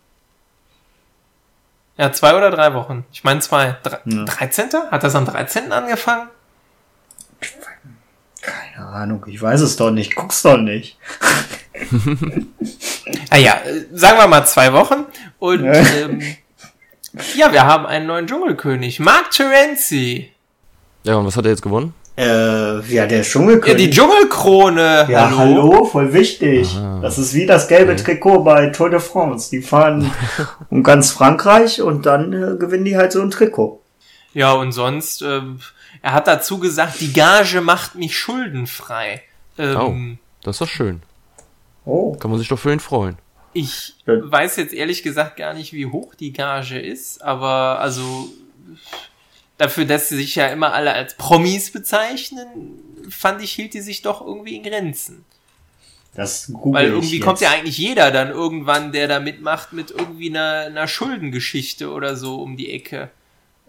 [2.01, 3.05] Ja, zwei oder drei Wochen.
[3.13, 3.77] Ich meine zwei.
[3.83, 4.25] Dre Ja.
[4.25, 4.71] 13.
[4.91, 5.71] Hat das am 13.
[5.71, 6.29] angefangen?
[8.41, 10.17] Keine Ahnung, ich weiß es doch nicht.
[10.17, 10.97] Guck's doch nicht.
[13.31, 15.05] Ah ja, äh, sagen wir mal zwei Wochen.
[15.39, 15.73] Und Ja.
[15.73, 16.21] ähm,
[17.35, 19.01] ja, wir haben einen neuen Dschungelkönig.
[19.01, 20.33] Mark Terenzi.
[21.05, 21.95] Ja, und was hat er jetzt gewonnen?
[22.21, 23.77] Äh, ja, der Ja, Dschungelkönig.
[23.83, 25.07] die Dschungelkrone.
[25.09, 25.85] Ja, hallo?
[25.87, 26.69] voll wichtig.
[26.77, 27.01] Aha.
[27.01, 28.03] Das ist wie das gelbe Okay.
[28.03, 29.49] Trikot bei Tour de France.
[29.51, 30.11] Die fahren
[30.71, 33.81] um ganz Frankreich und dann äh, gewinnen die halt so ein Trikot.
[34.35, 35.61] Ja, und sonst, ähm,
[36.03, 39.23] er hat dazu gesagt, die Gage macht mich schuldenfrei.
[39.59, 41.03] Ähm, Das ist doch schön.
[41.87, 42.13] Oh.
[42.17, 43.17] Kann man sich doch für ihn freuen.
[43.55, 44.13] Ich Ja.
[44.31, 48.29] weiß jetzt ehrlich gesagt gar nicht, wie hoch die Gage ist, aber also
[49.61, 52.47] dafür, dass sie sich ja immer alle als Promis bezeichnen,
[53.09, 55.25] fand ich, hielt die sich doch irgendwie in Grenzen.
[56.15, 60.31] Das google Weil irgendwie kommt ja eigentlich jeder dann irgendwann, der da mitmacht, mit irgendwie
[60.31, 63.11] einer, einer Schuldengeschichte oder so um die Ecke.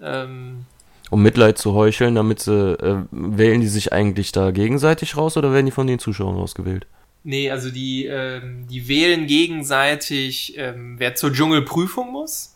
[0.02, 0.66] Ähm,
[1.12, 5.54] Um Mitleid zu heucheln, damit sie, äh, wählen die sich eigentlich da gegenseitig raus oder
[5.54, 6.88] werden die von den Zuschauern rausgewählt?
[7.24, 12.56] nee, also die, ähm, die wählen gegenseitig, ähm, wer zur Dschungelprüfung muss.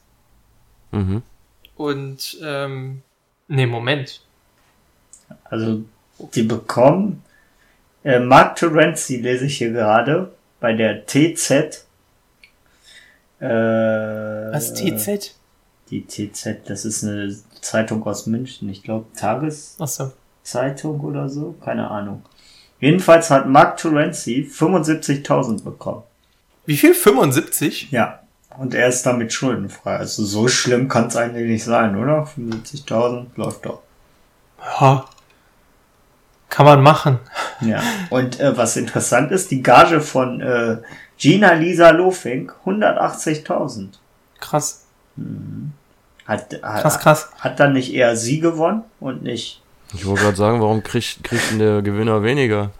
[0.92, 1.22] Mhm.
[1.76, 3.02] Und, ähm,
[3.48, 4.22] nee, Moment.
[5.46, 5.84] Also,
[6.34, 7.24] die bekommen,
[8.04, 11.86] äh, Mark Terenzi lese ich hier gerade, bei der TZ.
[13.40, 15.36] Äh, Was, TZ?
[15.90, 21.08] Die TZ, das ist eine Zeitung aus München, ich glaube Tageszeitung Achso.
[21.08, 22.24] oder so, keine Ahnung.
[22.80, 26.04] Jedenfalls hat Mark Terenzi 75.000 bekommen.
[26.66, 26.94] Wie viel?
[26.94, 27.92] 75?
[27.92, 28.25] Ja.
[28.58, 29.98] Und er ist damit schuldenfrei.
[29.98, 32.24] Also so schlimm kann es eigentlich nicht sein, oder?
[32.24, 33.82] 75.000 läuft doch.
[34.80, 35.06] Ja.
[36.50, 37.20] Kann man machen.
[37.62, 37.82] Ja.
[38.10, 40.78] Und äh, was interessant ist, die Gage von äh,
[41.18, 43.90] Gina Lisa Lofink 180.000.
[44.40, 44.86] Krass.
[46.26, 47.30] Hat, Krass, hat, krass.
[47.40, 49.62] hat dann nicht eher sie gewonnen und nicht.
[49.94, 52.72] Ich wollte gerade sagen, warum kriegt, kriegt denn der Gewinner weniger?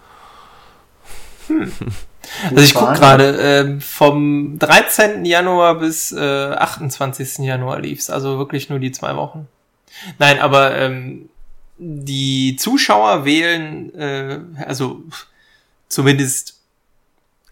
[2.44, 3.38] Also ich guck verhandelt.
[3.38, 5.26] gerade, ähm, vom 13.
[5.26, 7.40] Januar bis äh, 28.
[7.40, 9.48] Januar lief's, also wirklich nur die zwei Wochen.
[10.20, 11.30] Nein, aber ähm,
[11.78, 15.04] die Zuschauer wählen, äh, also
[15.88, 16.56] zumindest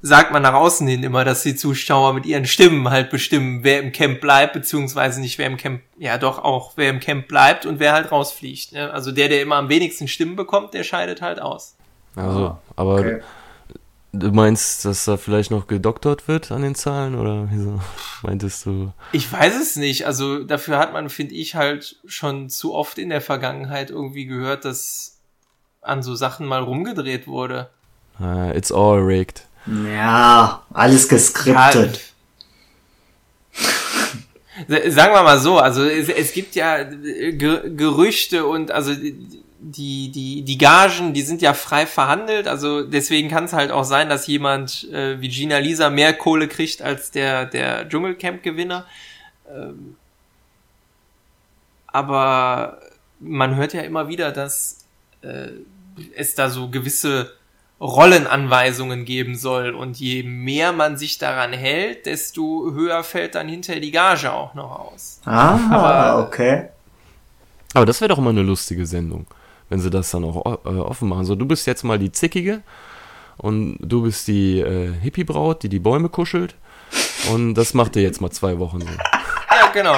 [0.06, 3.80] sagt man nach außen hin immer, dass die Zuschauer mit ihren Stimmen halt bestimmen, wer
[3.80, 7.66] im Camp bleibt, beziehungsweise nicht wer im Camp, ja doch auch, wer im Camp bleibt
[7.66, 8.74] und wer halt rausfliegt.
[8.74, 8.92] Ne?
[8.92, 11.78] Also der, der immer am wenigsten Stimmen bekommt, der scheidet halt aus.
[12.16, 13.22] Also, aber Okay.
[14.14, 17.82] Du meinst, dass da vielleicht noch gedoktert wird an den Zahlen oder wieso
[18.22, 18.94] meintest du?
[19.12, 20.06] Ich weiß es nicht.
[20.06, 24.66] Also dafür hat man, finde ich, halt schon zu oft in der Vergangenheit irgendwie gehört,
[24.66, 25.18] dass
[25.82, 27.70] an so Sachen mal rumgedreht wurde.
[28.20, 29.48] Uh, it's all rigged.
[29.66, 32.02] Ja, alles geskriptet.
[34.68, 38.94] Ja, sagen wir mal so, also es, es gibt ja Ge Gerüchte und also
[39.66, 43.86] die, die, die Gagen, die sind ja frei verhandelt, also deswegen kann es halt auch
[43.86, 48.86] sein, dass jemand äh, wie Gina Lisa mehr Kohle kriegt als der, der Dschungelcamp-Gewinner.
[49.50, 49.96] Ähm,
[51.88, 52.80] aber
[53.20, 54.86] man hört ja immer wieder, dass
[55.22, 55.50] äh,
[56.16, 57.32] es da so gewisse
[57.80, 63.82] Rollenanweisungen geben soll und je mehr man sich daran hält, desto höher fällt dann hinterher
[63.82, 65.20] die Gage auch noch aus.
[65.26, 66.70] Ah, Aber- okay.
[67.74, 69.26] Aber das wäre doch mal eine lustige Sendung,
[69.74, 71.26] wenn sie das dann auch äh, offen machen.
[71.26, 72.62] So, du bist jetzt mal die Zickige
[73.38, 76.54] und du bist die äh, Hippie-Braut, die die Bäume kuschelt.
[77.32, 78.88] Und das macht ihr jetzt mal zwei Wochen so.
[79.50, 79.96] Ja, genau.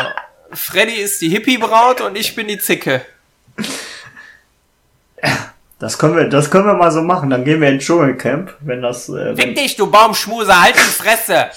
[0.52, 3.02] Freddy ist die Hippie-Braut und ich bin die Zicke.
[5.80, 7.30] Das können wir, das können wir mal so machen.
[7.30, 11.48] Dann gehen wir ins Dschungelcamp, wenn das, äh, Fick dich, du Baumschmuser, halt die Fresse!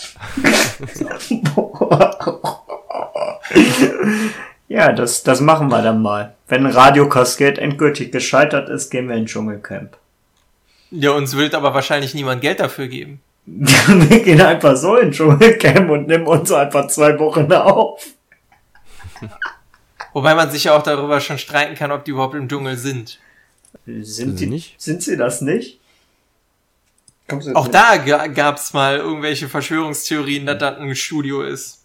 [4.68, 6.34] ja, das, das machen wir dann mal.
[6.46, 9.96] Wenn Radio Cascade endgültig gescheitert ist, gehen wir ins Dschungelcamp.
[10.90, 13.20] Ja, uns will aber wahrscheinlich niemand Geld dafür geben.
[13.46, 18.06] wir gehen einfach so ins Dschungelcamp und nehmen uns einfach zwei Wochen auf.
[20.12, 23.18] Wobei man sich ja auch darüber schon streiten kann, ob die überhaupt im Dschungel sind.
[23.86, 24.80] Sind sie die, nicht?
[24.80, 25.80] sind sie das nicht?
[27.54, 27.74] Auch mit?
[27.74, 31.77] da ga- gab's mal irgendwelche Verschwörungstheorien, dass das ein Studio ist.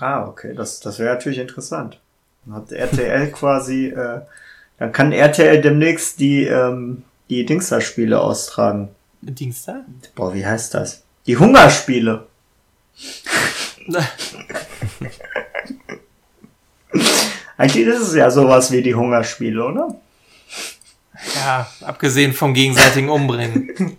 [0.00, 2.00] Ah, okay, das, das wäre natürlich interessant.
[2.44, 4.20] Dann hat RTL quasi, äh,
[4.78, 8.88] dann kann RTL demnächst die, ähm, die Dingster-Spiele austragen.
[9.20, 9.84] Dings da?
[10.14, 11.02] Boah, wie heißt das?
[11.26, 12.26] Die Hungerspiele.
[17.56, 19.94] Eigentlich ist es ja sowas wie die Hungerspiele, oder?
[21.36, 23.96] Ja, abgesehen vom gegenseitigen Umbringen.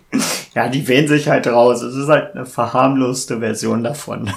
[0.54, 1.82] Ja, die wählen sich halt raus.
[1.82, 4.32] Es ist halt eine verharmloste Version davon.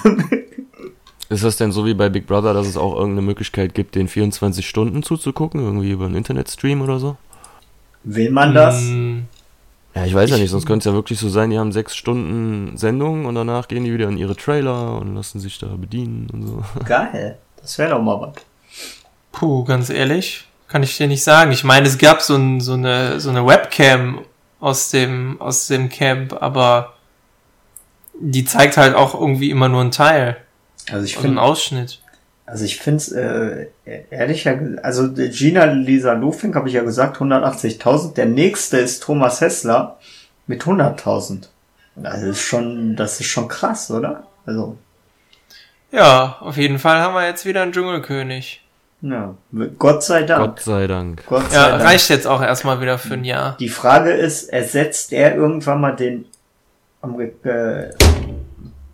[1.30, 4.08] Ist das denn so wie bei Big Brother, dass es auch irgendeine Möglichkeit gibt, den
[4.08, 5.60] 24 Stunden zuzugucken?
[5.62, 7.16] Irgendwie über einen Internetstream oder so?
[8.04, 8.80] Will man das?
[8.80, 9.26] Hm,
[9.94, 11.72] Ja, ich weiß ja Ich- nicht, sonst könnte es ja wirklich so sein, die haben
[11.72, 15.66] sechs Stunden Sendung und danach gehen die wieder in ihre Trailer und lassen sich da
[15.66, 16.62] bedienen und so.
[16.86, 17.36] Geil.
[17.60, 18.34] Das wäre doch mal was.
[19.32, 20.46] Puh, ganz ehrlich.
[20.68, 21.50] Kann ich dir nicht sagen.
[21.52, 24.20] Ich meine, es gab so, ein, so, eine, so eine Webcam
[24.60, 26.94] aus dem, aus dem Camp, aber
[28.20, 30.36] die zeigt halt auch irgendwie immer nur einen Teil.
[30.92, 32.00] Also ich einen finde, Ausschnitt.
[32.46, 33.66] also ich finde es äh,
[34.10, 38.14] ehrlich, ja, also Gina Lisa Lufink habe ich ja gesagt 180.000.
[38.14, 39.98] Der nächste ist Thomas Hessler
[40.46, 41.48] mit 100.000.
[42.02, 44.24] Also ist schon, das ist schon krass, oder?
[44.46, 44.76] Also
[45.90, 48.62] Ja, auf jeden Fall haben wir jetzt wieder einen Dschungelkönig.
[49.00, 49.34] ja,
[49.78, 50.44] Gott sei Dank.
[50.56, 51.26] Gott sei Dank.
[51.26, 51.82] Gott sei Ja, Dank.
[51.84, 53.56] reicht jetzt auch erstmal wieder für ein Jahr.
[53.58, 56.24] Die Frage ist, ersetzt er irgendwann mal den
[57.02, 57.90] Amerik äh,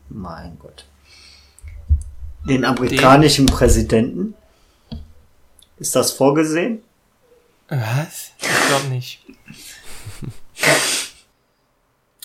[0.09, 0.64] mein Gott.
[2.45, 4.35] Den amerikanischen Präsidenten?
[5.79, 6.83] Ist das vorgesehen?
[7.69, 8.33] Was?
[8.41, 9.21] Ich glaube nicht.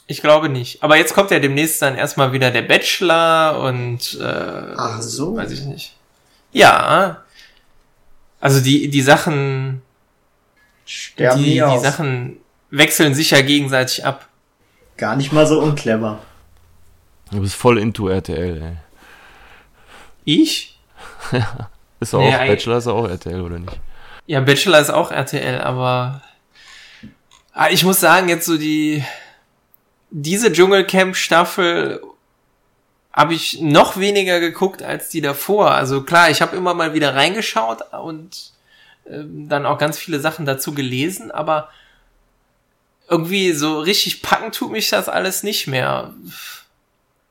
[0.07, 0.83] Ich glaube nicht.
[0.83, 5.35] Aber jetzt kommt ja demnächst dann erstmal wieder der Bachelor und äh, Ach so.
[5.35, 5.95] weiß ich nicht.
[6.51, 7.23] Ja.
[8.39, 9.81] Also die, die Sachen,
[10.85, 11.81] Sterben die, die aus.
[11.81, 12.37] Sachen
[12.71, 14.27] wechseln sich ja gegenseitig ab.
[14.97, 16.19] Gar nicht mal so unclever.
[17.31, 18.77] Du bist voll into RTL, ey.
[20.37, 20.77] Ich?
[21.99, 23.77] Ist auch, eig- Bachelor ist auch RTL, oder nicht?
[24.25, 26.21] Ja, Bachelor ist auch RTL, aber
[27.51, 29.03] ah, ich muss sagen, jetzt so die
[30.11, 32.01] diese Dschungelcamp-Staffel
[33.11, 35.71] habe ich noch weniger geguckt als die davor.
[35.71, 38.53] Also klar, ich habe immer mal wieder reingeschaut und
[39.09, 41.69] ähm, dann auch ganz viele Sachen dazu gelesen, aber
[43.09, 46.13] irgendwie so richtig packen tut mich das alles nicht mehr.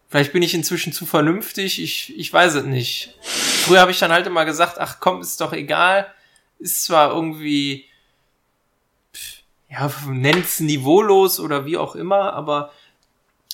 [0.08, 3.14] Vielleicht bin ich inzwischen zu vernünftig, ich, ich weiß es nicht.
[3.20, 6.12] Früher habe ich dann halt immer gesagt, ach komm, ist doch egal.
[6.58, 7.84] Ist zwar irgendwie,
[9.70, 12.72] ja, nennt's niveaulos oder wie auch immer, aber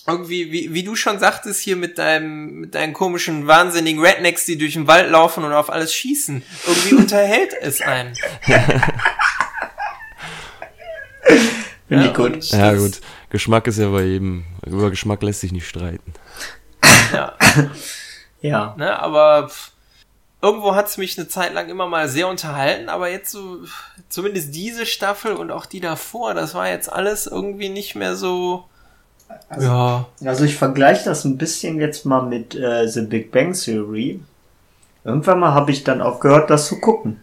[0.06, 4.56] irgendwie, wie, wie du schon sagtest, hier mit deinem, mit deinen komischen, wahnsinnigen Rednecks, die
[4.56, 8.14] durch den Wald laufen und auf alles schießen, irgendwie unterhält es einen.
[12.02, 12.44] Ja, gut.
[12.50, 13.00] Ja, gut.
[13.30, 14.44] Geschmack ist ja bei jedem.
[14.66, 16.12] Über Geschmack lässt sich nicht streiten.
[17.12, 17.32] Ja,
[18.40, 18.74] Ja.
[18.76, 19.50] ne, aber
[20.42, 23.60] irgendwo hat's mich eine Zeit lang immer mal sehr unterhalten, aber jetzt so,
[24.10, 28.64] zumindest diese Staffel und auch die davor, das war jetzt alles irgendwie nicht mehr so,
[29.48, 33.54] Also, ja, also ich vergleiche das ein bisschen jetzt mal mit äh, The Big Bang
[33.54, 34.20] Theory.
[35.04, 37.22] Irgendwann mal habe ich dann aufgehört, das zu gucken.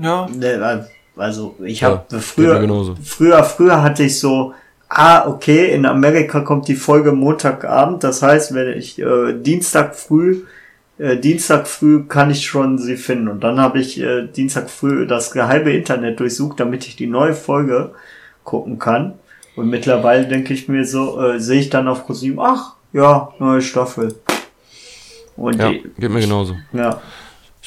[0.00, 4.54] ja, Ne, Also ich Ja, habe mir früher, früher, früher hatte ich so,
[4.88, 10.42] ah, okay, in Amerika kommt die Folge Montagabend, das heißt, wenn ich äh, Dienstag früh,
[10.98, 13.28] äh, Dienstag früh kann ich schon sie finden.
[13.28, 17.34] Und dann habe ich äh, Dienstag früh das halbe Internet durchsucht, damit ich die neue
[17.34, 17.92] Folge
[18.44, 19.14] gucken kann.
[19.56, 23.60] Und mittlerweile denke ich mir so, äh, sehe ich dann auf ProSieben, ach, ja, neue
[23.62, 24.14] Staffel.
[25.36, 26.56] Und Ja, die, geht mir genauso.
[26.72, 27.00] ja,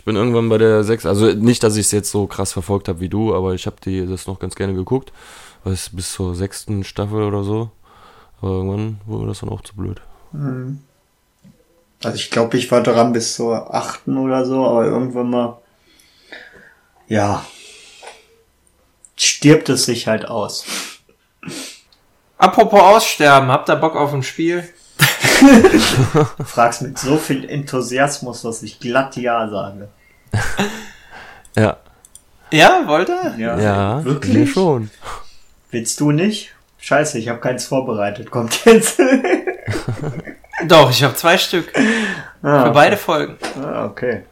[0.06, 3.00] bin irgendwann bei der 6, also nicht, dass ich es jetzt so krass verfolgt habe
[3.02, 5.12] wie du, aber ich habe die das noch ganz gerne geguckt.
[5.64, 7.72] Was bis zur sechsten Staffel oder so.
[8.40, 10.00] Aber irgendwann wurde das dann auch zu blöd.
[12.04, 15.58] Also ich glaube, ich war dran bis zur achten oder so, aber irgendwann mal,
[17.08, 17.44] ja,
[19.16, 20.66] stirbt es sich halt aus.
[22.38, 24.70] Apropos Aussterben, habt ihr Bock auf ein Spiel?
[25.46, 29.90] Du fragst mit so viel Enthusiasmus, dass ich glatt Ja sage.
[31.56, 31.78] Ja,
[32.52, 33.36] Ja, wollt ihr?
[33.38, 34.52] Ja, ja, wirklich?
[34.52, 34.90] schon.
[35.72, 36.54] Willst du nicht?
[36.80, 38.30] Scheiße, ich habe keins vorbereitet.
[38.30, 39.00] Kommt jetzt.
[40.68, 41.72] Doch, ich habe zwei Stück.
[42.44, 43.38] ah, Für beide Folgen.
[43.62, 44.24] Ah, okay.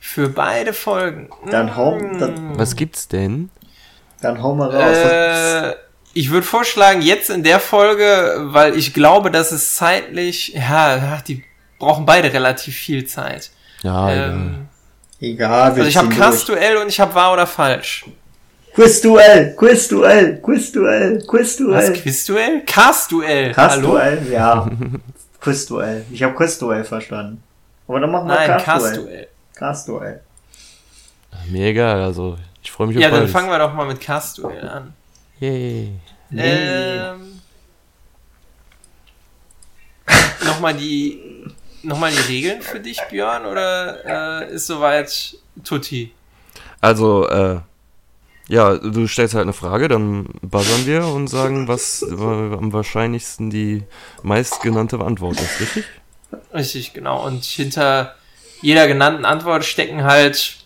[0.00, 1.28] Für beide Folgen.
[1.50, 2.18] Dann hau, Mm.
[2.18, 3.50] dann, Was gibt's denn?
[4.22, 4.96] dann hau mal raus.
[4.96, 5.74] Äh,
[6.12, 11.44] ich würde vorschlagen, jetzt in der Folge, weil ich glaube, dass es zeitlich, ja, die
[11.78, 13.50] brauchen beide relativ viel Zeit.
[13.82, 14.30] Ja, egal.
[14.30, 14.68] ähm,
[15.22, 16.08] Egal, also ich habe.
[16.08, 18.06] Cast-Duell und ich habe wahr oder falsch.
[18.74, 21.28] Quizduell, Quizduell, Quizduell, Was?
[21.28, 21.92] Quizduell.
[22.02, 22.62] Quizduell?
[22.64, 23.52] Cast-Duell.
[23.52, 24.70] Quizduell, ja.
[25.40, 26.04] Quizduell.
[26.10, 27.42] Ich habe Quizduell verstanden.
[27.88, 28.64] Aber dann machen wir Nein, Castduell.
[28.64, 29.28] Cast-Duell.
[29.54, 30.20] Castduell.
[31.48, 34.68] Mir egal, also ich freue mich auf Ja, dann fangen wir doch mal mit Cast-Duell
[34.68, 34.94] an.
[35.40, 35.92] Yay.
[36.36, 37.40] Ähm,
[40.44, 41.18] nochmal die,
[41.82, 46.12] nochmal die Regeln für dich, Björn, oder äh, ist soweit Tutti?
[46.80, 47.60] Also, äh,
[48.48, 53.48] ja, du stellst halt eine Frage, dann buzzern wir und sagen, was äh, am wahrscheinlichsten
[53.48, 53.84] die
[54.22, 55.84] meistgenannte Antwort ist, richtig?
[56.52, 57.24] Richtig, genau.
[57.26, 58.14] Und hinter
[58.60, 60.58] jeder genannten Antwort stecken halt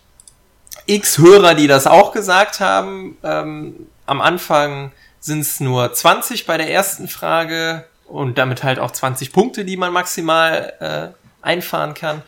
[0.86, 3.16] x Hörer, die das auch gesagt haben.
[3.22, 8.90] Ähm, am Anfang sind es nur 20 bei der ersten Frage und damit halt auch
[8.90, 12.22] 20 Punkte, die man maximal äh, einfahren kann.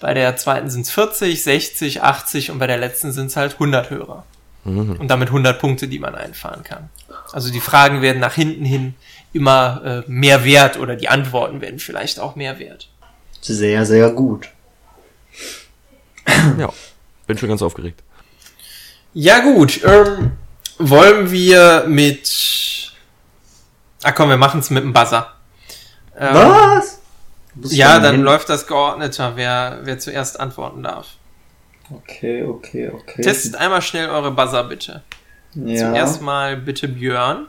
[0.00, 3.54] Bei der zweiten sind es 40, 60, 80 und bei der letzten sind es halt
[3.54, 4.24] 100 Hörer.
[4.64, 4.92] Mhm.
[4.92, 6.90] Und damit 100 Punkte, die man einfahren kann.
[7.32, 8.94] Also die Fragen werden nach hinten hin
[9.32, 12.88] immer äh, mehr wert oder die Antworten werden vielleicht auch mehr wert.
[13.40, 14.48] Sehr, sehr gut.
[16.58, 16.72] Ja,
[17.26, 18.02] bin schon ganz aufgeregt.
[19.14, 20.32] Ja gut, ähm,
[20.78, 22.92] wollen wir mit...
[24.02, 25.32] Ah komm, wir machen es mit dem Buzzer.
[26.16, 27.00] Ähm, Was?
[27.62, 31.06] Ja, dann hin- läuft das geordneter, wer, wer zuerst antworten darf.
[31.90, 33.22] Okay, okay, okay.
[33.22, 35.02] Testet einmal schnell eure Buzzer bitte.
[35.54, 35.76] ja.
[35.90, 37.46] Zuerst mal bitte Björn.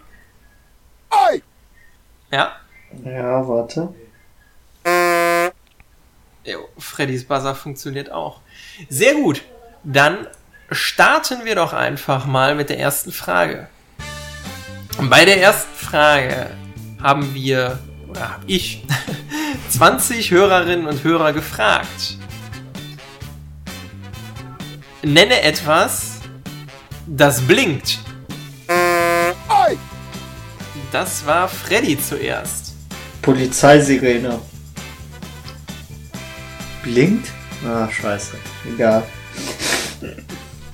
[2.31, 2.51] Ja.
[3.03, 3.93] Ja, warte.
[6.45, 8.41] Jo, Freddys Buzzer funktioniert auch.
[8.87, 9.43] Sehr gut.
[9.83, 10.27] Dann
[10.71, 13.67] starten wir doch einfach mal mit der ersten Frage.
[15.01, 16.51] Bei der ersten Frage
[17.01, 18.83] haben wir, oder habe ich,
[19.69, 22.17] 20 Hörerinnen und Hörer gefragt.
[25.01, 26.19] Nenne etwas,
[27.07, 27.99] das blinkt.
[30.91, 32.73] Das war Freddy zuerst.
[33.21, 34.39] Polizeisirene.
[36.83, 37.29] Blinkt?
[37.65, 38.35] Ah, scheiße.
[38.73, 39.03] Egal.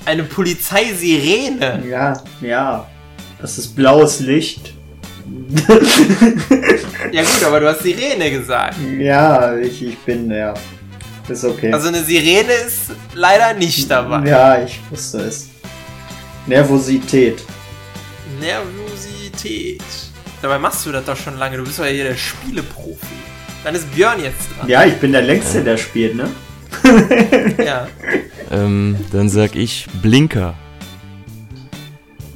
[0.05, 1.83] Eine Polizeisirene.
[1.89, 2.87] Ja, ja.
[3.41, 4.73] Das ist blaues Licht.
[7.11, 8.75] Ja gut, aber du hast Sirene gesagt.
[8.99, 10.53] Ja, ich, ich bin, ja.
[11.29, 11.71] Ist okay.
[11.71, 14.27] Also eine Sirene ist leider nicht dabei.
[14.27, 15.49] ja, ich wusste es.
[16.45, 17.41] Nervosität.
[18.41, 19.81] Nervosität.
[20.41, 21.57] Dabei machst du das doch schon lange.
[21.57, 23.05] Du bist doch hier der Spieleprofi.
[23.63, 24.67] Dann ist Björn jetzt dran.
[24.67, 26.29] Ja, ich bin der Längste, der spielt, ne?
[27.65, 27.87] Ja.
[28.51, 30.53] Ähm, dann sag ich Blinker.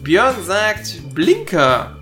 [0.04, 1.98] Björn sagt Blinker.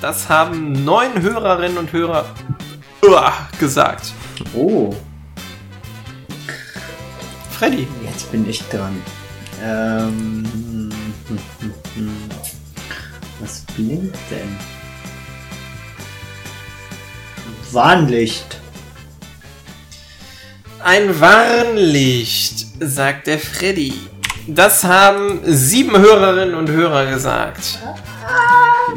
[0.00, 2.26] Das haben neun Hörerinnen und Hörer
[3.02, 4.12] uah, gesagt.
[4.54, 4.94] Oh,
[7.50, 7.86] Freddy.
[8.04, 9.00] jetzt bin ich dran.
[9.62, 10.90] Ähm, hm,
[11.28, 12.12] hm, hm, hm.
[13.40, 14.56] was blinkt denn?
[17.72, 18.60] Warnlicht.
[20.84, 23.94] Ein Warnlicht, sagt der Freddy.
[24.46, 27.78] Das haben sieben Hörerinnen und Hörer gesagt.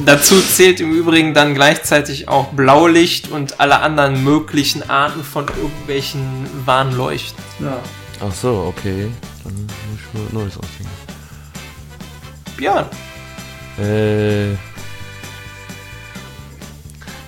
[0.06, 6.46] Dazu zählt im Übrigen dann gleichzeitig auch Blaulicht und alle anderen möglichen Arten von irgendwelchen
[6.66, 7.42] Warnleuchten.
[7.62, 7.80] Ja.
[8.20, 9.10] Ach so, okay.
[9.46, 10.92] Dann muss ich was Neues ausdenken.
[12.58, 12.86] Björn,
[13.80, 14.52] Äh.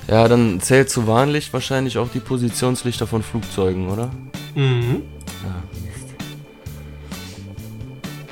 [0.09, 4.09] Ja, dann zählt zu Warnlicht wahrscheinlich auch die Positionslichter von Flugzeugen, oder?
[4.55, 5.03] Mhm.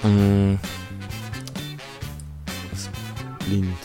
[0.04, 0.60] Hm.
[2.72, 2.90] Was
[3.46, 3.84] blinkt?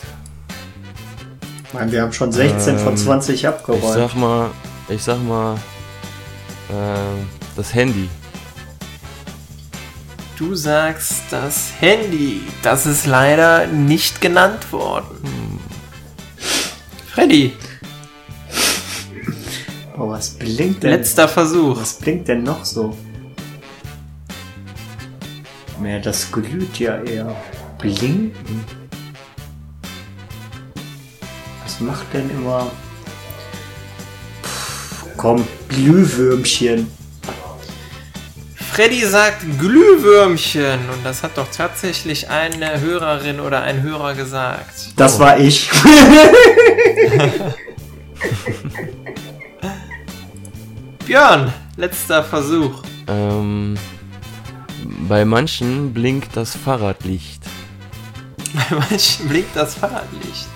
[1.67, 3.83] Ich meine, wir haben schon 16 von Ähm, 20 Ich abgeräumt.
[3.93, 4.51] sag mal,
[4.89, 5.55] ich sag mal,
[6.69, 7.21] äh,
[7.55, 8.09] das Handy.
[10.37, 12.41] du sagst das Handy.
[12.63, 15.59] Das ist leider nicht genannt worden.
[17.13, 17.53] Freddy,
[20.03, 20.89] Oh, was blinkt denn?
[20.91, 21.79] letzter Versuch.
[21.79, 22.93] Was blinkt denn noch so?
[25.81, 27.33] Ja, das glüht ja eher.
[27.77, 28.33] Blinken?
[31.63, 32.69] Was macht denn immer...
[34.43, 36.91] Pff, komm, Glühwürmchen.
[38.55, 44.73] Freddy sagt Glühwürmchen und das hat doch tatsächlich eine Hörerin oder ein Hörer gesagt.
[44.97, 45.69] Das war ich.
[51.05, 52.81] Björn, letzter Versuch.
[53.07, 53.75] Ähm,
[55.09, 57.43] bei manchen blinkt das Fahrradlicht.
[58.53, 60.47] Bei manchen blinkt das Fahrradlicht.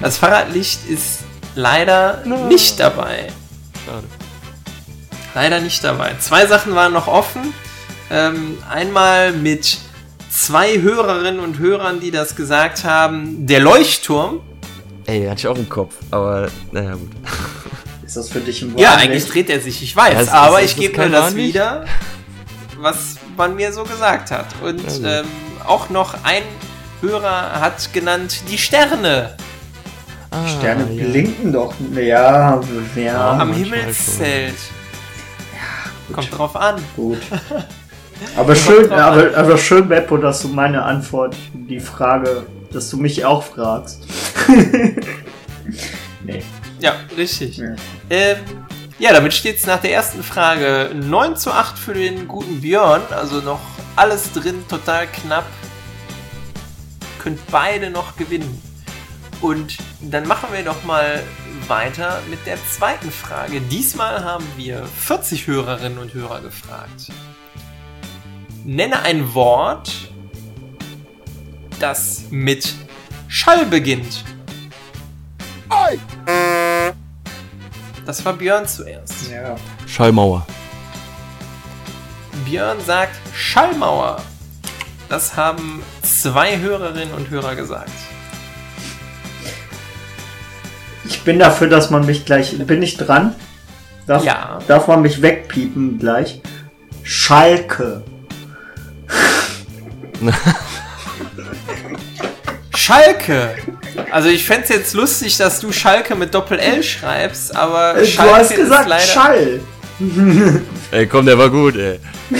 [0.00, 1.20] Das Fahrradlicht ist
[1.54, 3.28] leider nicht dabei.
[3.84, 4.06] Schade.
[5.34, 6.14] Leider nicht dabei.
[6.20, 7.52] Zwei Sachen waren noch offen.
[8.10, 9.78] Ähm, einmal mit
[10.30, 13.46] zwei Hörerinnen und Hörern, die das gesagt haben.
[13.46, 14.40] Der Leuchtturm.
[15.06, 17.10] Ey, hatte ich auch im Kopf, aber naja, gut.
[18.04, 19.10] Ist das für dich ein Ja, Warnlicht?
[19.10, 21.84] eigentlich dreht er sich, ich weiß, Ja, aber es ich ist gebe mir das wieder,
[22.78, 24.46] was man mir so gesagt hat.
[24.62, 25.02] Und Ja, gut.
[25.26, 25.26] ähm,
[25.66, 26.42] auch noch ein
[27.00, 29.36] Hörer hat genannt die Sterne
[30.30, 31.04] Ah, Sterne ja.
[31.04, 31.74] blinken doch.
[31.94, 32.58] Ja,
[32.96, 33.30] ja.
[33.38, 34.54] am Himmelszelt.
[36.12, 36.76] Kommt drauf an.
[36.96, 37.18] Gut.
[38.36, 43.24] Aber schön, aber, aber schön, Beppo, dass du meine Antwort, die Frage, dass du mich
[43.24, 44.04] auch fragst.
[46.24, 46.42] nee.
[46.82, 47.58] Ja, richtig.
[47.58, 47.76] Ja.
[48.10, 48.38] Ähm,
[48.98, 53.02] ja, damit steht es nach der ersten Frage 9 zu 8 für den guten Björn.
[53.10, 53.60] Also noch
[53.94, 55.46] alles drin, total knapp.
[57.20, 58.60] Könnt beide noch gewinnen.
[59.40, 61.22] Und dann machen wir doch mal
[61.68, 63.60] weiter mit der zweiten Frage.
[63.60, 67.12] Diesmal haben wir 40 Hörerinnen und Hörer gefragt.
[68.64, 70.10] Nenne ein Wort,
[71.78, 72.74] das mit
[73.28, 74.24] Schall beginnt.
[78.06, 79.30] Das war Björn zuerst.
[79.30, 79.56] Ja.
[79.86, 80.46] Schallmauer.
[82.44, 84.20] Björn sagt Schallmauer.
[85.08, 87.90] Das haben zwei Hörerinnen und Hörer gesagt.
[91.04, 92.56] Ich bin dafür, dass man mich gleich.
[92.66, 93.34] Bin ich dran?
[94.06, 94.58] Darf, Ja.
[94.66, 96.40] Darf man mich wegpiepen gleich?
[97.02, 98.02] Schalke.
[102.74, 103.54] Schalke.
[104.10, 108.30] Also ich fände es jetzt lustig, dass du Schalke mit Doppel-L schreibst, aber Äh, Schalke
[108.32, 109.04] du hast ist gesagt leider...
[109.04, 109.60] Schall.
[110.90, 111.98] Ey, komm, der war gut, ey.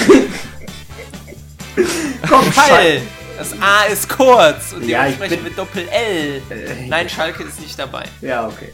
[2.29, 3.01] Komm, Schall.
[3.39, 6.43] Das A ist kurz und Ja, dementsprechend bin- mit Doppel-L.
[6.51, 8.05] Äh, Nein, Schalke ist nicht dabei.
[8.21, 8.69] Ja, okay.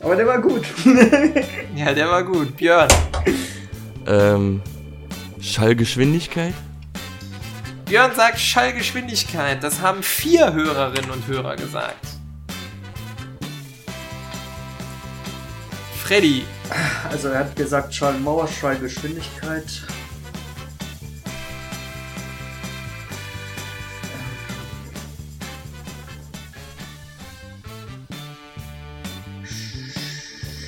[0.00, 0.64] Aber der war gut.
[1.74, 2.56] Ja, der war gut.
[2.56, 2.88] Björn.
[4.06, 4.60] Ähm,
[5.40, 6.54] Schallgeschwindigkeit?
[7.86, 9.62] Björn sagt Schallgeschwindigkeit.
[9.62, 12.04] Das haben vier Hörerinnen und Hörer gesagt.
[16.02, 16.44] Freddy.
[17.08, 19.84] Also er hat gesagt Schallmauer, Schallgeschwindigkeit.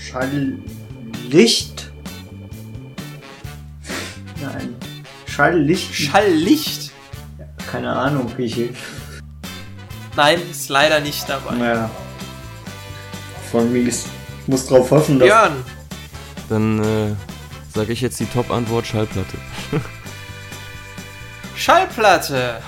[0.01, 1.91] Schalllicht?
[4.41, 4.77] Nein.
[5.27, 5.95] Schalllicht?
[5.95, 6.88] Schalllicht.
[7.71, 8.71] Keine Ahnung, wie ich.
[10.17, 11.55] Nein, ist leider nicht dabei.
[11.55, 11.91] Naja.
[13.51, 14.07] Von mies.
[14.43, 15.29] Ich muss drauf hoffen, dass.
[15.29, 15.65] Björn.
[16.49, 17.15] Dann äh,
[17.75, 19.37] sage ich jetzt die Top-Antwort Schallplatte.
[21.57, 22.63] Schallplatte.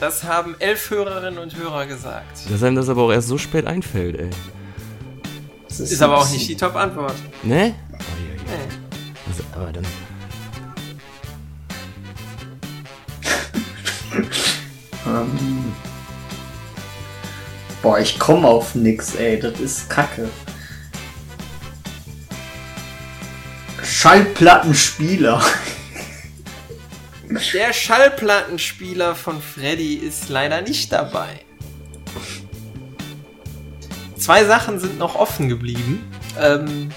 [0.00, 2.50] Das haben elf Hörerinnen und Hörer gesagt.
[2.50, 4.30] Dass einem das aber auch erst so spät einfällt, ey.
[5.68, 7.14] Das Ist aber auch nicht die Top-Antwort.
[7.42, 7.74] Ne?
[7.74, 7.74] Nee.
[9.28, 9.84] Also, aber dann.
[15.06, 15.72] Ähm.
[17.82, 19.38] Boah, ich komme auf nix, ey.
[19.38, 20.28] Das ist Kacke.
[23.82, 25.42] Schallplattenspieler.
[27.54, 31.40] Der Schallplattenspieler von Freddy ist leider nicht dabei.
[34.16, 36.10] Zwei Sachen sind noch offen geblieben.
[36.40, 36.90] Ähm,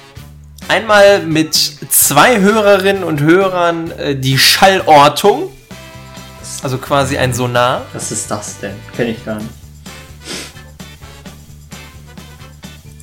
[0.68, 5.52] einmal mit zwei Hörerinnen und Hörern äh, die Schallortung.
[6.62, 7.86] Also quasi ein Sonar.
[7.94, 8.76] Was ist das denn?
[8.96, 9.50] Kenne ich gar nicht.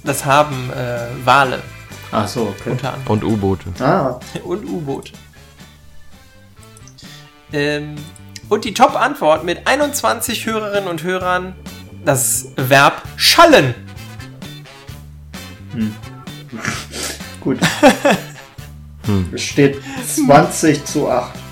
[0.05, 1.63] Das haben äh, Wale
[2.13, 2.71] Ach so, okay.
[2.71, 3.13] unter anderem.
[3.13, 3.73] Und U-Boote.
[3.81, 5.13] Ah, und U-Boot.
[7.53, 7.97] Ähm,
[8.49, 11.55] und die Top-Antwort mit 21 Hörerinnen und Hörern
[12.05, 13.75] das Verb schallen.
[17.41, 17.59] gut.
[19.05, 19.29] Hm.
[19.35, 21.46] Es steht 20 zu 8.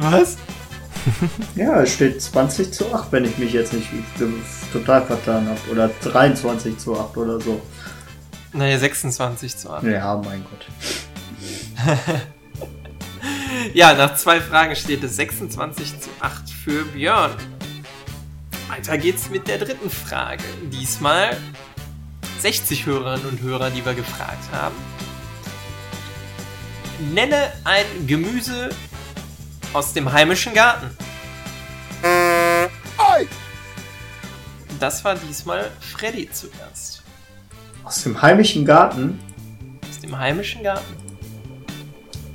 [0.00, 0.36] Was?
[1.54, 3.88] Ja, es steht 20 zu 8, wenn ich mich jetzt nicht
[4.70, 5.58] total vertan habe.
[5.70, 7.60] Oder 23 zu 8 oder so.
[8.52, 9.84] Naja, 26 zu 8.
[9.84, 10.66] Ja, mein Gott.
[13.74, 17.32] Ja, nach zwei Fragen steht es 26 zu 8 für Björn.
[18.68, 20.42] Weiter geht's mit der dritten Frage.
[20.72, 21.36] Diesmal
[22.40, 24.74] 60 Hörerinnen und Hörer, die wir gefragt haben.
[27.12, 28.70] Nenne ein Gemüse
[29.72, 30.90] aus dem heimischen Garten.
[34.80, 37.02] Das war diesmal Freddy zuerst.
[37.84, 39.20] Aus dem heimischen Garten
[39.88, 40.96] Aus dem heimischen Garten.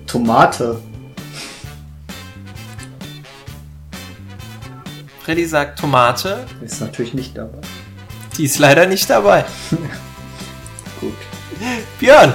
[0.05, 0.79] Tomate.
[5.23, 6.45] Freddy sagt Tomate.
[6.61, 7.57] Ist natürlich nicht dabei.
[8.37, 9.43] Die ist leider nicht dabei.
[11.01, 11.15] Gut.
[11.99, 12.33] Björn.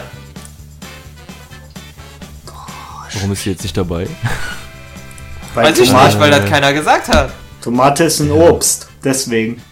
[3.15, 4.09] Warum ist sie jetzt nicht dabei?
[5.55, 7.33] Weil Weiß ich Tomate, nicht, weil das keiner gesagt hat.
[7.61, 8.89] Tomate ist ein Obst.
[9.03, 9.63] Deswegen.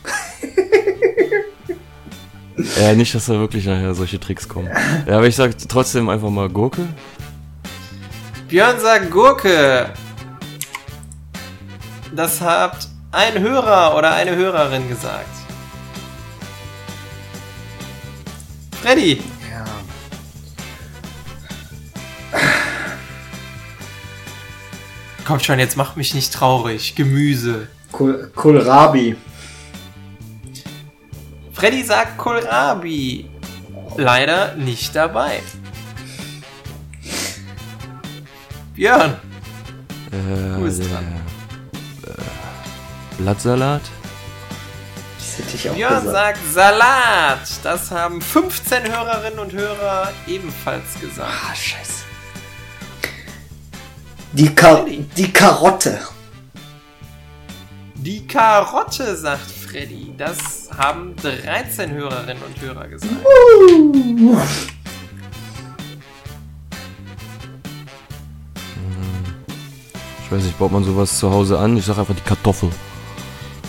[2.80, 4.68] Äh, nicht, dass da wirklich nachher solche Tricks kommen.
[5.06, 6.88] Ja, aber ich sag trotzdem einfach mal Gurke.
[8.48, 9.90] Björn sagt Gurke.
[12.14, 15.28] Das hat ein Hörer oder eine Hörerin gesagt.
[18.82, 19.22] Freddy.
[25.28, 26.94] Komm schon, jetzt mach mich nicht traurig.
[26.94, 27.68] Gemüse.
[27.92, 29.14] Kohl- Kohlrabi.
[31.52, 33.28] Freddy sagt Kohlrabi.
[33.98, 35.42] Leider nicht dabei.
[38.74, 39.16] Björn.
[40.12, 40.98] Äh, Du bist der.
[40.98, 42.16] Äh,
[43.18, 43.82] Blattsalat.
[45.36, 46.38] Hätte ich auch Björn gesagt.
[46.38, 47.48] sagt Salat.
[47.62, 51.30] Das haben 15 Hörerinnen und Hörer ebenfalls gesagt.
[51.30, 51.97] Ah, scheiße.
[54.32, 54.84] Die, Ka
[55.16, 55.98] die Karotte.
[57.94, 60.14] Die Karotte, sagt Freddy.
[60.16, 63.12] Das haben 13 Hörerinnen und Hörer gesagt.
[70.24, 71.76] Ich weiß nicht, baut man sowas zu Hause an?
[71.78, 72.70] Ich sag einfach die Kartoffel.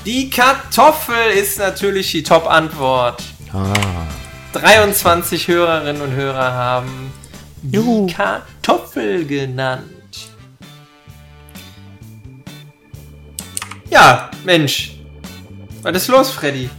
[0.05, 3.23] Die Kartoffel ist natürlich die Top-Antwort.
[3.53, 3.73] Ah.
[4.53, 7.13] 23 Hörerinnen und Hörer haben
[7.61, 8.07] die Juhu.
[8.07, 9.98] Kartoffel genannt.
[13.89, 14.99] Ja, Mensch.
[15.81, 16.69] Was ist los, Freddy?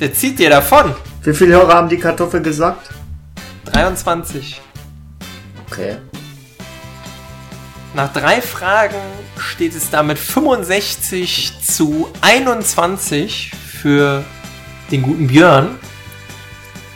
[0.00, 0.94] Der zieht dir davon.
[1.22, 2.88] Wie viele Hörer haben die Kartoffel gesagt?
[3.66, 4.60] 23.
[5.66, 5.98] Okay.
[7.94, 8.96] Nach drei Fragen
[9.36, 14.24] steht es damit 65 zu 21 für
[14.90, 15.78] den guten Björn.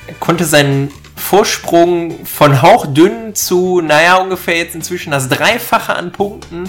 [0.07, 6.69] Er konnte seinen Vorsprung von hauchdünn zu, naja, ungefähr jetzt inzwischen das Dreifache an Punkten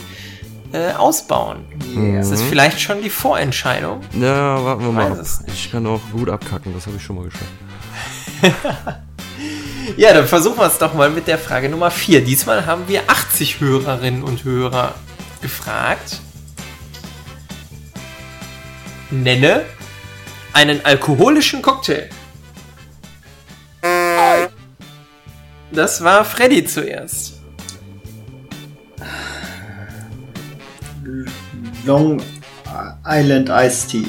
[0.73, 1.65] äh, ausbauen.
[1.95, 4.01] Das ist vielleicht schon die Vorentscheidung.
[4.19, 5.25] Ja, warten wir mal ab.
[5.47, 9.03] Ich kann auch gut abkacken, das habe ich schon mal geschafft.
[9.97, 12.23] Ja, dann versuchen wir es doch mal mit der Frage Nummer 4.
[12.23, 14.95] Diesmal haben wir 80 Hörerinnen und Hörer
[15.41, 16.21] gefragt.
[19.11, 19.65] Nenne
[20.53, 22.09] einen alkoholischen Cocktail.
[25.71, 27.32] Das war Freddy zuerst.
[31.85, 32.21] Long
[33.05, 34.07] Island Iced Tea.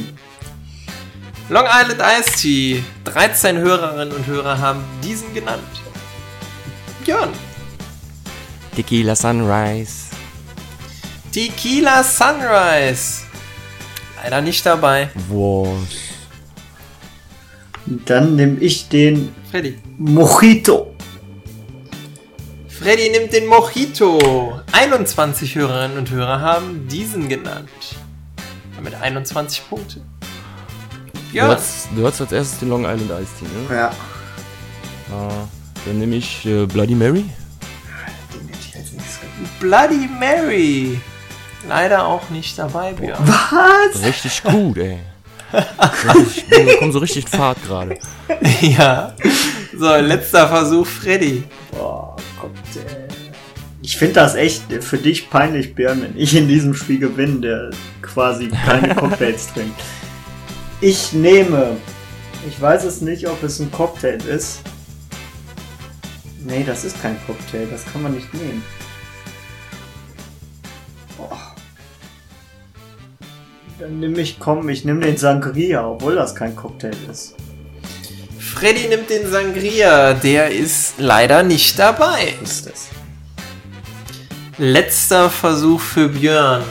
[1.48, 2.84] Long Island Iced Tea.
[3.04, 5.62] 13 Hörerinnen und Hörer haben diesen genannt.
[7.04, 7.30] Björn.
[8.76, 10.10] Tequila Sunrise.
[11.32, 13.24] Tequila Sunrise.
[14.22, 15.10] Leider nicht dabei.
[15.28, 16.14] Was?
[17.86, 19.78] Dann nehme ich den Freddy.
[19.98, 20.93] Mojito.
[22.84, 24.60] Freddy nimmt den Mojito.
[24.72, 27.70] 21 Hörerinnen und Hörer haben diesen genannt.
[28.76, 30.02] Damit 21 Punkte.
[31.32, 33.74] Du, Ja, hast, du hast als erstes den Long Island Iced Tea, ne?
[33.74, 33.90] Ja.
[35.10, 35.48] Ah,
[35.86, 37.24] dann nehme ich äh, Bloody Mary.
[38.34, 39.18] Den hätte ich als nächstes.
[39.60, 41.00] Bloody Mary.
[41.66, 43.18] Leider auch nicht dabei, Björn.
[43.26, 44.02] Was?
[44.04, 44.98] Richtig gut, ey.
[46.14, 47.98] Richtig, wir kommen so richtig in Fahrt gerade.
[48.60, 49.14] ja.
[49.74, 51.44] So, letzter Versuch, Freddy.
[51.72, 52.13] Boah,
[52.44, 53.08] Cocktail.
[53.82, 57.70] Ich finde das echt für dich peinlich, Björn, wenn ich in diesem Spiel gewinne, der
[58.02, 59.80] quasi keine Cocktails trinkt.
[60.80, 61.76] Ich nehme.
[62.48, 64.60] Ich weiß es nicht, ob es ein Cocktail ist.
[66.44, 68.62] Nee, das ist kein Cocktail, das kann man nicht nehmen.
[71.16, 71.54] Boah.
[73.78, 77.33] Dann nehme ich, komm, ich nehme den Sangria, obwohl das kein Cocktail ist.
[78.54, 80.14] Freddy nimmt den Sangria.
[80.14, 82.34] Der ist leider nicht dabei.
[84.58, 86.62] Letzter Versuch für Björn.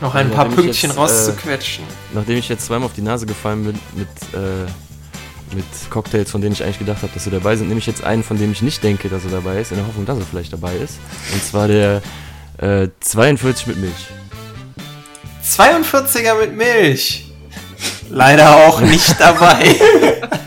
[0.00, 1.84] Noch ein Ja, paar Pünktchen jetzt, äh, rauszuquetschen.
[2.12, 6.52] Nachdem ich jetzt zweimal auf die Nase gefallen bin mit, äh, mit Cocktails, von denen
[6.52, 8.60] ich eigentlich gedacht habe, dass sie dabei sind, nehme ich jetzt einen, von dem ich
[8.60, 10.98] nicht denke, dass er dabei ist, in der Hoffnung, dass er vielleicht dabei ist.
[11.32, 12.02] Und zwar der
[12.58, 14.06] äh, 42 mit Milch.
[15.48, 17.30] 42er mit Milch.
[18.10, 19.76] Leider auch nicht dabei.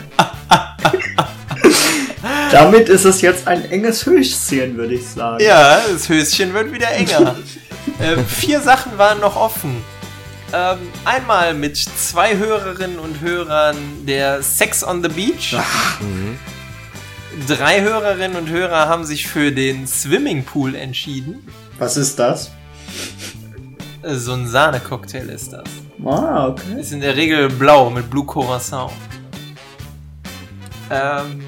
[2.64, 5.42] Damit ist es jetzt ein enges Höchstziel, würde ich sagen.
[5.42, 7.36] ja, das Höschen wird wieder enger.
[8.00, 9.82] ähm, vier Sachen waren noch offen.
[10.52, 15.56] Ähm, einmal mit zwei Hörerinnen und Hörern der Sex on the Beach.
[16.00, 16.38] Mhm.
[17.46, 21.46] Drei Hörerinnen und Hörer haben sich für den Swimmingpool entschieden.
[21.78, 22.50] Was ist das?
[24.02, 25.64] Äh, So ein Sahnecocktail ist das.
[26.04, 26.80] Ah, okay.
[26.80, 28.90] Ist in der Regel blau mit Blue Curacao.
[30.90, 31.40] Ähm,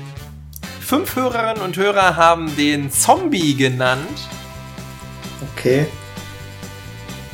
[0.93, 4.29] fünf Hörerinnen und Hörer haben den Zombie genannt.
[5.55, 5.87] Okay.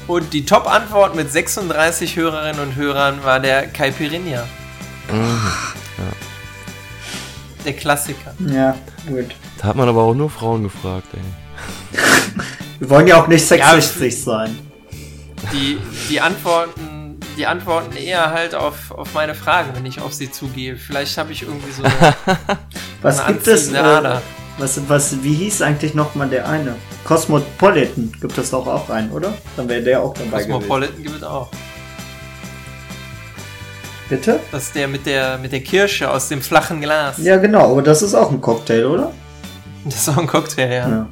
[0.07, 4.45] Und die Top-Antwort mit 36 Hörerinnen und Hörern war der Caipirinha.
[5.11, 5.41] Mhm.
[7.65, 8.33] Der Klassiker.
[8.39, 8.77] Ja,
[9.09, 9.35] gut.
[9.57, 12.01] Da hat man aber auch nur Frauen gefragt, ey.
[12.79, 14.57] Wir wollen ja auch nicht sexistisch sein.
[15.53, 15.79] Die,
[16.09, 16.98] die Antworten,
[17.39, 20.76] die antworten eher halt auf, auf meine Fragen, wenn ich auf sie zugehe.
[20.76, 22.14] Vielleicht habe ich irgendwie so eine,
[23.01, 23.72] Was eine gibt es?
[23.72, 24.20] Äh, Ader.
[24.59, 26.74] was, was, wie hieß eigentlich nochmal der eine?
[27.05, 29.32] Cosmopolitan gibt es doch auch einen, oder?
[29.57, 30.51] Dann wäre der auch dabei gewesen.
[30.53, 31.49] Cosmopolitan gibt es auch.
[34.09, 34.41] Bitte?
[34.51, 37.18] Das ist der mit der, mit der Kirsche aus dem flachen Glas.
[37.18, 39.12] Ja, genau, aber das ist auch ein Cocktail, oder?
[39.84, 40.89] Das ist auch ein Cocktail, ja.
[40.89, 41.09] Ja.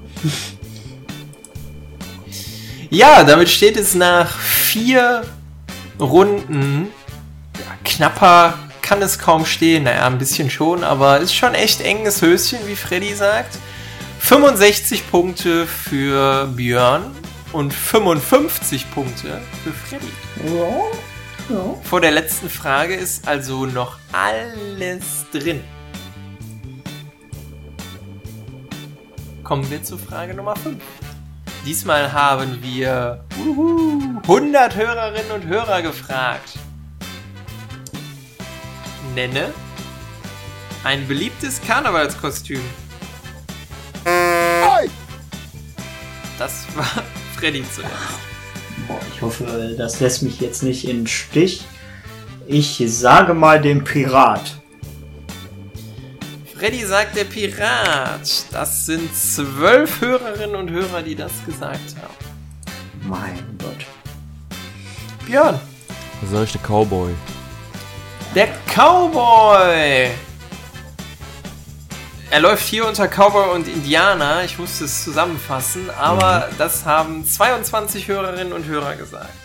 [2.90, 5.22] Ja, damit steht es nach vier
[6.00, 6.88] Runden
[7.58, 9.84] ja, knapper kann es kaum stehen.
[9.84, 13.58] Naja, ein bisschen schon, aber ist schon echt enges Höschen, wie Freddy sagt.
[14.20, 17.04] 65 Punkte für Björn
[17.52, 20.12] und 55 Punkte für Freddy.
[20.44, 21.74] Ja, ja.
[21.84, 25.62] Vor der letzten Frage ist also noch alles drin.
[29.44, 30.82] Kommen wir zu Frage Nummer 5.
[31.66, 36.60] Diesmal haben wir uhu, 100 Hörerinnen und Hörer gefragt.
[39.16, 39.52] Nenne
[40.84, 42.60] ein beliebtes Karnevalskostüm.
[46.38, 47.02] Das war
[47.36, 47.92] Freddy zuerst.
[48.86, 51.64] Boah, ich hoffe, das lässt mich jetzt nicht in den Stich.
[52.46, 54.60] Ich sage mal den Pirat.
[56.58, 58.46] Freddy sagt der Pirat.
[58.50, 62.14] Das sind zwölf Hörerinnen und Hörer, die das gesagt haben.
[63.02, 63.84] Mein Gott.
[65.26, 65.60] Björn.
[66.22, 67.12] Was sag ich, der Cowboy?
[68.34, 70.08] Der Cowboy.
[72.30, 74.44] Er läuft hier unter Cowboy und Indianer.
[74.44, 79.30] Ich musste es zusammenfassen, aber das haben 22 Hörerinnen und Hörer gesagt.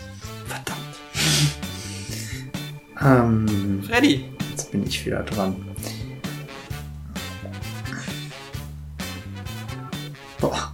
[3.04, 4.30] Ähm, Freddy.
[4.50, 5.56] jetzt bin ich wieder dran.
[10.42, 10.72] Boah.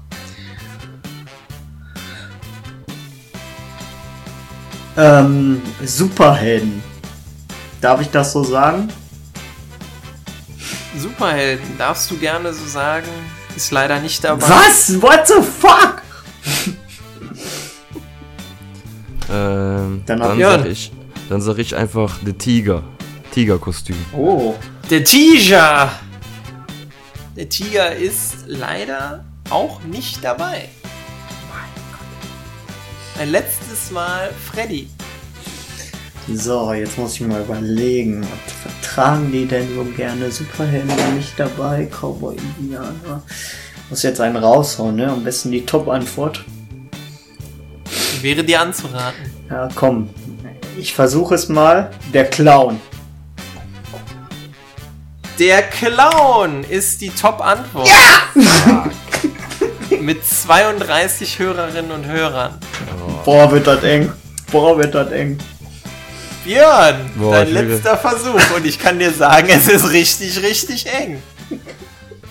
[4.97, 6.83] Ähm, Superhelden.
[7.83, 8.89] Darf ich das so sagen?
[10.97, 13.07] Superhelden, darfst du gerne so sagen.
[13.55, 14.49] Ist leider nicht dabei.
[14.49, 15.01] Was?
[15.03, 16.03] What the fuck?
[19.31, 20.91] Ähm, Dann dann, sag ich,
[21.29, 22.83] dann sag ich einfach der Tiger.
[23.33, 23.97] Tigerkostüm.
[24.15, 24.55] Oh.
[24.89, 25.93] Der Tiger.
[27.37, 30.69] Der Tiger ist leider auch nicht dabei.
[33.19, 34.89] Ein letztes Mal Freddy.
[36.33, 38.23] So, jetzt muss ich mal überlegen.
[38.23, 40.31] Was vertragen die denn so gerne?
[40.31, 43.23] Superhelden nicht dabei, Cowboy Indianer.
[43.89, 45.11] Muss jetzt einen raushauen, ne?
[45.11, 46.45] Am besten die Top-Antwort.
[48.21, 49.33] Wäre dir anzuraten.
[49.49, 50.11] Ja, komm.
[50.77, 51.91] Ich versuche es mal.
[52.13, 52.79] Der Clown.
[55.39, 57.89] Der Clown ist die Top-Antwort.
[57.89, 58.91] Ja!
[60.09, 62.55] Mit 32 Hörerinnen und Hörern.
[63.27, 64.11] Boah, wird das eng.
[64.51, 65.37] Boah, wird das eng.
[66.45, 68.41] Björn, Boah, dein ich will- letzter Versuch.
[68.57, 71.23] Und ich kann dir sagen, es ist richtig, richtig eng.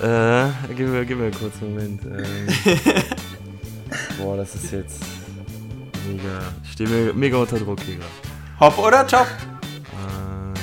[0.01, 2.01] Äh, gib mir, gib mir kurz einen Moment.
[2.03, 2.47] Ähm,
[4.17, 4.99] boah, das ist jetzt
[6.07, 6.39] mega.
[6.63, 8.09] Ich stehe mir mega unter Druck hier gerade.
[8.59, 9.28] Hopp oder top?
[9.93, 10.53] Ähm,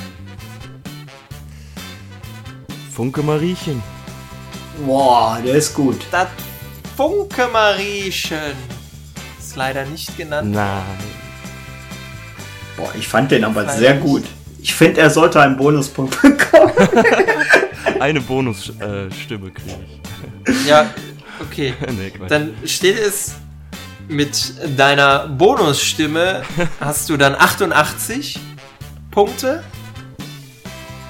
[2.92, 3.80] Funke Mariechen.
[4.84, 6.04] Boah, der ist gut.
[6.10, 6.26] Das
[6.96, 8.38] Funke Mariechen.
[9.38, 10.52] Ist leider nicht genannt.
[10.52, 10.82] Nein.
[12.76, 14.04] Boah, ich fand den aber Leider sehr nicht.
[14.04, 14.24] gut.
[14.60, 16.72] Ich finde, er sollte einen Bonuspunkt bekommen.
[18.00, 19.78] Eine Bonusstimme äh, kriege
[20.46, 20.66] ich.
[20.66, 20.90] Ja,
[21.40, 21.74] okay.
[21.92, 22.12] nee.
[22.28, 23.34] Dann steht es
[24.08, 26.42] mit deiner Bonusstimme
[26.80, 28.38] hast du dann 88
[29.10, 29.62] Punkte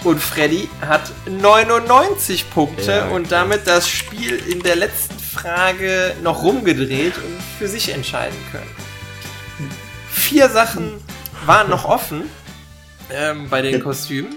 [0.04, 6.42] und Freddy hat 99 Punkte Ja, und damit das Spiel in der letzten Frage noch
[6.42, 8.70] rumgedreht und für sich entscheiden können.
[10.08, 10.92] Vier Sachen
[11.44, 12.22] waren noch offen
[13.12, 14.34] ähm, bei den Kostümen.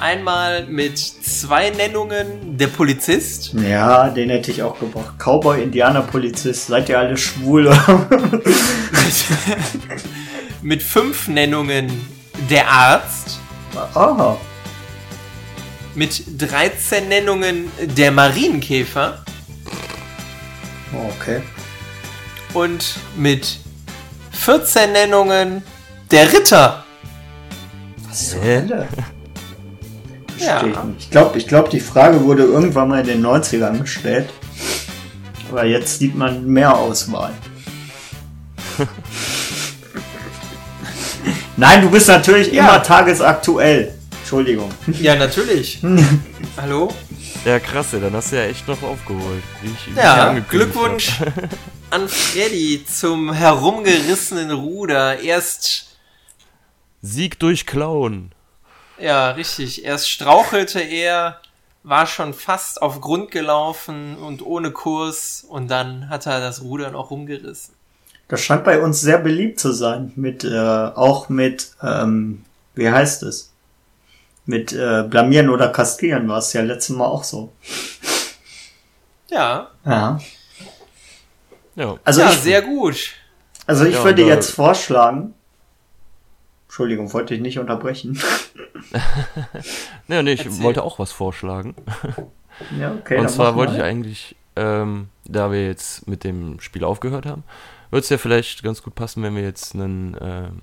[0.00, 3.52] Einmal mit zwei Nennungen der Polizist.
[3.54, 5.18] Ja, den hätte ich auch gebraucht.
[5.18, 6.68] Cowboy, Indianer, Polizist.
[6.68, 7.68] Seid ihr alle schwul?
[10.62, 11.90] mit fünf Nennungen
[12.48, 13.40] der Arzt,
[13.74, 14.38] Aha.
[15.96, 19.24] mit 13 Nennungen der Marienkäfer
[20.92, 21.42] okay.
[22.54, 23.58] und mit
[24.32, 25.62] 14 Nennungen
[26.10, 26.84] der Ritter.
[28.08, 28.62] Was zur Hä?
[28.62, 28.88] Hölle?
[30.38, 30.62] Ja.
[30.98, 34.30] Ich glaube, ich glaub, die Frage wurde irgendwann mal in den 90ern gestellt.
[35.50, 37.32] Aber jetzt sieht man mehr Auswahl.
[41.56, 42.68] Nein, du bist natürlich Ja.
[42.68, 43.94] immer tagesaktuell.
[44.20, 44.70] Entschuldigung.
[45.00, 45.82] Ja, natürlich.
[46.56, 46.92] Hallo?
[47.44, 49.42] Ja, krass, ey, dann hast du ja echt noch aufgeholt.
[49.62, 51.20] Wie ich, wie ich Ja, Glückwunsch
[51.90, 55.20] an Freddy zum herumgerissenen Ruder.
[55.20, 55.96] Erst,
[57.00, 58.32] Sieg durch Clown.
[58.98, 61.40] ja, richtig, erst strauchelte er,
[61.84, 66.90] war schon fast auf Grund gelaufen und ohne Kurs und dann hat er das Ruder
[66.90, 67.72] noch rumgerissen.
[68.26, 70.12] Das scheint bei uns sehr beliebt zu sein.
[70.16, 73.47] Mit, äh, auch mit, ähm, wie heißt es?
[74.48, 77.52] Mit äh, Blamieren oder Kastrieren war es ja letztes Mal auch so.
[79.30, 80.18] Ja, Ja.
[81.74, 81.98] Ja.
[82.02, 83.10] Also ja, ich, sehr gut.
[83.66, 85.34] also ich Ja, würde und, äh, jetzt vorschlagen.
[86.66, 88.18] Entschuldigung, wollte ich nicht unterbrechen.
[90.08, 90.62] ja, nee, ich Erzähl.
[90.62, 91.74] wollte auch was vorschlagen.
[92.80, 93.18] Ja, okay.
[93.18, 97.44] Und dann zwar wollte ich eigentlich, ähm, da wir jetzt mit dem Spiel aufgehört haben,
[97.90, 100.60] würde es ja vielleicht ganz gut passen, wenn wir jetzt einen ähm,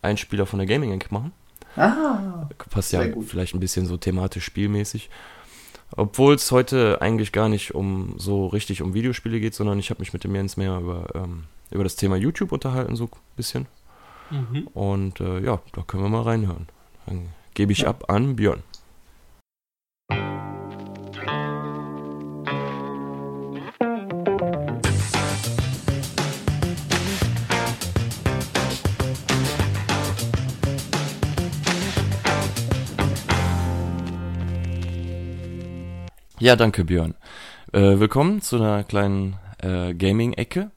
[0.00, 1.12] Einspieler von der Gaming Inc.
[1.12, 1.32] machen.
[1.76, 3.26] Ah, Passt ja gut.
[3.26, 5.10] vielleicht ein bisschen so thematisch spielmäßig.
[5.96, 10.00] Obwohl es heute eigentlich gar nicht um so richtig um Videospiele geht, sondern ich habe
[10.00, 13.66] mich mit dem Jens mehr über, ähm, über das Thema YouTube unterhalten, so ein bisschen.
[14.30, 14.66] Mhm.
[14.74, 16.66] Und äh, ja, da können wir mal reinhören.
[17.06, 17.88] Dann gebe ich Ja.
[17.88, 18.62] ab an Björn.
[36.46, 37.16] Ja, danke Björn.
[37.72, 40.70] Äh, willkommen zu einer kleinen äh, Gaming-Ecke.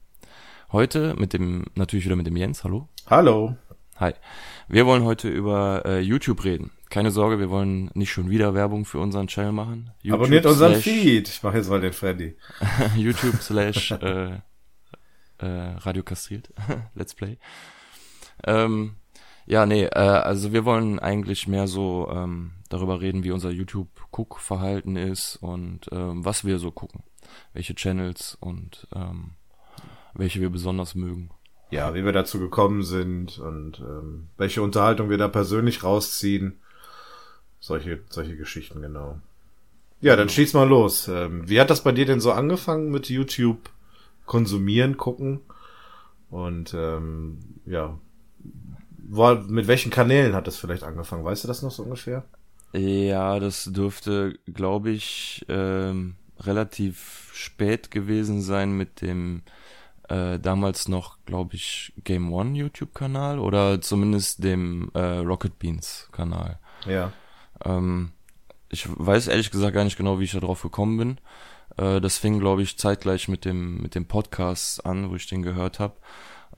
[0.72, 2.88] Heute mit dem, natürlich wieder mit dem Jens, hallo.
[3.06, 3.54] Hallo.
[3.94, 4.14] Hi.
[4.66, 6.72] Wir wollen heute über äh, YouTube reden.
[6.88, 9.92] Keine Sorge, wir wollen nicht schon wieder Werbung für unseren Channel machen.
[10.02, 11.28] YouTube Abonniert unseren Feed.
[11.28, 12.36] Ich mache jetzt mal den Freddy.
[12.96, 14.40] YouTube slash äh,
[15.38, 16.52] äh, Radio kastriert.
[16.96, 17.38] Let's Play.
[18.44, 18.96] Ähm,
[19.50, 24.94] ja, nee, äh, also wir wollen eigentlich mehr so ähm, darüber reden, wie unser YouTube-Guck-Verhalten
[24.94, 27.02] ist und ähm, was wir so gucken.
[27.52, 29.32] Welche Channels und ähm,
[30.14, 31.30] welche wir besonders mögen.
[31.72, 36.60] Ja, wie wir dazu gekommen sind und ähm, welche Unterhaltung wir da persönlich rausziehen.
[37.58, 39.18] Solche, solche Geschichten, genau.
[40.00, 41.08] Ja, dann schieß mal los.
[41.08, 43.68] Ähm, wie hat das bei dir denn so angefangen mit YouTube
[44.26, 45.40] konsumieren, gucken?
[46.30, 47.98] Und ähm, ja,
[49.10, 51.24] war, mit welchen Kanälen hat das vielleicht angefangen?
[51.24, 52.24] Weißt du das noch so ungefähr?
[52.72, 59.42] Ja, das dürfte, glaube ich, ähm, relativ spät gewesen sein mit dem
[60.08, 66.58] äh, damals noch, glaube ich, Game One YouTube-Kanal oder zumindest dem äh, Rocket Beans Kanal.
[66.86, 67.12] Ja.
[67.64, 68.12] Ähm,
[68.68, 71.18] ich weiß ehrlich gesagt gar nicht genau, wie ich da drauf gekommen bin.
[71.76, 75.42] Äh, das fing, glaube ich, zeitgleich mit dem mit dem Podcast an, wo ich den
[75.42, 75.96] gehört habe.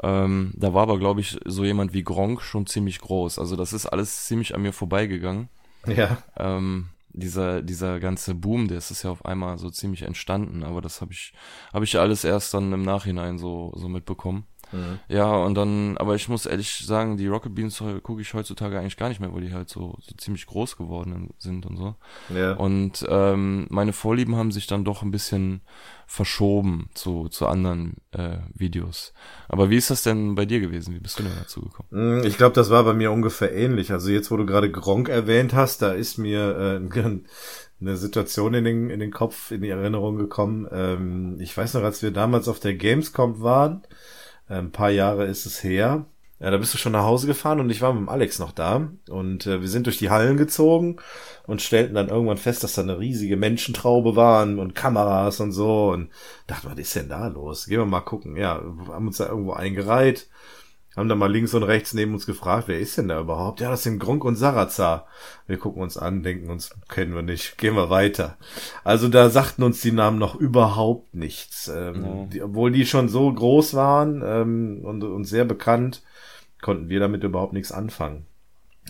[0.03, 3.39] Ähm, da war aber, glaube ich, so jemand wie Gronk schon ziemlich groß.
[3.39, 5.49] Also das ist alles ziemlich an mir vorbeigegangen
[5.87, 6.19] Ja.
[6.37, 11.01] ähm, dieser dieser ganze Boom, der ist ja auf einmal so ziemlich entstanden, aber das
[11.03, 11.35] habe ich
[11.73, 14.47] habe ich alles erst dann im Nachhinein so so mitbekommen.
[14.73, 14.99] Mhm.
[15.09, 18.97] Ja, und dann, aber ich muss ehrlich sagen, die Rocket Beans gucke ich heutzutage eigentlich
[18.97, 21.95] gar nicht mehr, weil die halt so, so ziemlich groß geworden sind und so.
[22.35, 22.55] Ja.
[22.55, 25.63] Und ähm, meine Vorlieben haben sich dann doch ein bisschen
[26.07, 29.15] verschoben zu, zu anderen äh, Videos.
[29.49, 30.95] Aber wie ist das denn bei dir gewesen?
[30.95, 31.89] Wie bist du denn dazu gekommen?
[31.91, 33.93] Mm, Ich glaube, das war bei mir ungefähr ähnlich.
[33.93, 37.01] Also jetzt, wo du gerade Gronk erwähnt hast, da ist mir äh,
[37.81, 40.69] eine Situation in den, in den Kopf, in die Erinnerung gekommen.
[40.71, 43.83] Ähm, ich weiß noch, als wir damals auf der Gamescom waren,
[44.59, 46.07] ein paar Jahre ist es her,
[46.43, 48.51] ja, da bist du schon nach Hause gefahren und ich war mit dem Alex noch
[48.51, 50.97] da und äh, wir sind durch die Hallen gezogen
[51.47, 55.91] und stellten dann irgendwann fest, dass da eine riesige Menschentraube waren und Kameras und so
[55.91, 56.11] und
[56.49, 57.67] dachten, was ist denn da los?
[57.67, 58.37] Gehen wir mal gucken.
[58.37, 60.27] Ja, haben uns da irgendwo eingereiht,
[60.97, 63.61] haben dann mal links und rechts neben uns gefragt, wer ist denn da überhaupt?
[63.61, 65.07] Ja, das sind Gronk und Sarazar.
[65.47, 68.37] Wir gucken uns an, denken uns, kennen wir nicht, gehen wir weiter.
[68.85, 71.69] Also da sagten uns die Namen noch überhaupt nichts.
[71.69, 72.25] Ähm, Ja.
[72.27, 76.03] die, obwohl die schon so groß waren ähm, und, und sehr bekannt,
[76.61, 78.27] konnten wir damit überhaupt nichts anfangen.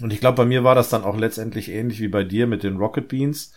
[0.00, 2.62] Und ich glaube, bei mir war das dann auch letztendlich ähnlich wie bei dir mit
[2.62, 3.52] den Rocket Beans,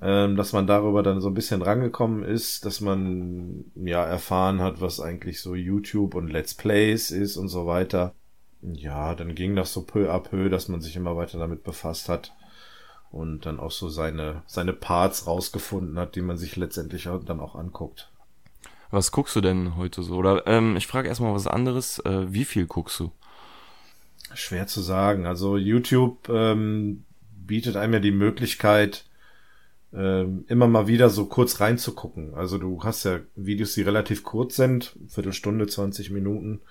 [0.00, 4.80] ähm, dass man darüber dann so ein bisschen rangekommen ist, dass man ja erfahren hat,
[4.80, 8.14] was eigentlich so YouTube und Let's Plays ist und so weiter.
[8.62, 12.08] Ja, dann ging das so peu à peu, dass man sich immer weiter damit befasst
[12.08, 12.32] hat
[13.10, 17.54] und dann auch so seine, seine Parts rausgefunden hat, die man sich letztendlich dann auch
[17.54, 18.10] anguckt.
[18.90, 20.16] Was guckst du denn heute so?
[20.16, 21.98] Oder ähm, ich frage erstmal was anderes.
[22.00, 23.12] Äh, wie viel guckst du?
[24.34, 25.26] Schwer zu sagen.
[25.26, 27.04] Also YouTube ähm,
[27.36, 29.04] bietet einem ja die Möglichkeit,
[29.94, 32.34] ähm, immer mal wieder so kurz reinzugucken.
[32.34, 36.62] Also du hast ja Videos, die relativ kurz sind, Viertelstunde, 20 Minuten.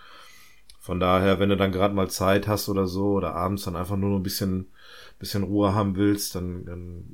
[0.80, 3.95] Von daher, wenn du dann gerade mal Zeit hast oder so, oder abends dann einfach
[3.95, 4.67] nur noch ein bisschen,
[5.17, 7.05] bisschen Ruhe haben willst, dann, dann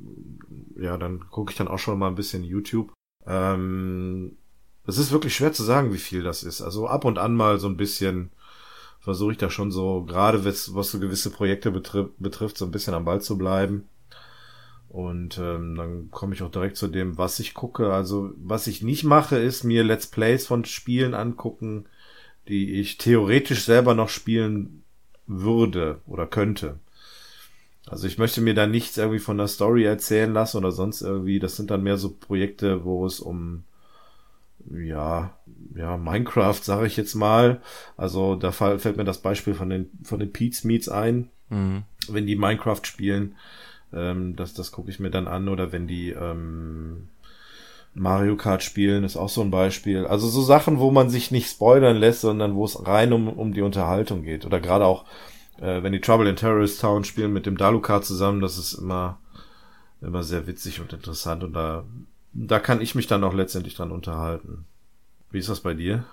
[0.75, 2.91] ja, dann gucke ich dann auch schon mal ein bisschen YouTube.
[3.27, 4.37] Ähm,
[4.87, 6.61] es ist wirklich schwer zu sagen, wie viel das ist.
[6.61, 8.31] Also ab und an mal so ein bisschen
[8.99, 13.05] versuche ich da schon so, gerade was, so gewisse Projekte betrifft, so ein bisschen am
[13.05, 13.87] Ball zu bleiben.
[14.89, 17.93] Und ähm, dann komme ich auch direkt zu dem, was ich gucke.
[17.93, 21.85] Also was ich nicht mache, ist mir Let's Plays von Spielen angucken,
[22.47, 24.83] die ich theoretisch selber noch spielen
[25.27, 26.79] würde oder könnte.
[27.85, 31.39] Also ich möchte mir da nichts irgendwie von der Story erzählen lassen oder sonst irgendwie.
[31.39, 33.63] Das sind dann mehr so Projekte, wo es um
[34.71, 35.37] ja,
[35.75, 37.61] ja, Minecraft, sage ich jetzt mal.
[37.95, 41.29] Also da fall- fällt mir das Beispiel von den von den Pete's Meets ein.
[41.49, 41.83] Mhm.
[42.07, 43.35] wenn die Minecraft spielen,
[43.93, 45.47] ähm, das, das gucke ich mir dann an.
[45.47, 47.09] Oder wenn die ähm,
[47.93, 50.05] Mario Kart spielen, ist auch so ein Beispiel.
[50.05, 53.53] Also so Sachen, wo man sich nicht spoilern lässt, sondern wo es rein um, um
[53.53, 54.45] die Unterhaltung geht.
[54.45, 55.05] Oder gerade auch,
[55.59, 59.19] äh, wenn die Trouble in Terrorist Town spielen mit dem Daluka zusammen, das ist immer,
[60.01, 61.43] immer sehr witzig und interessant.
[61.43, 61.83] Und da,
[62.33, 64.65] da kann ich mich dann auch letztendlich dran unterhalten.
[65.31, 66.05] Wie ist das bei dir?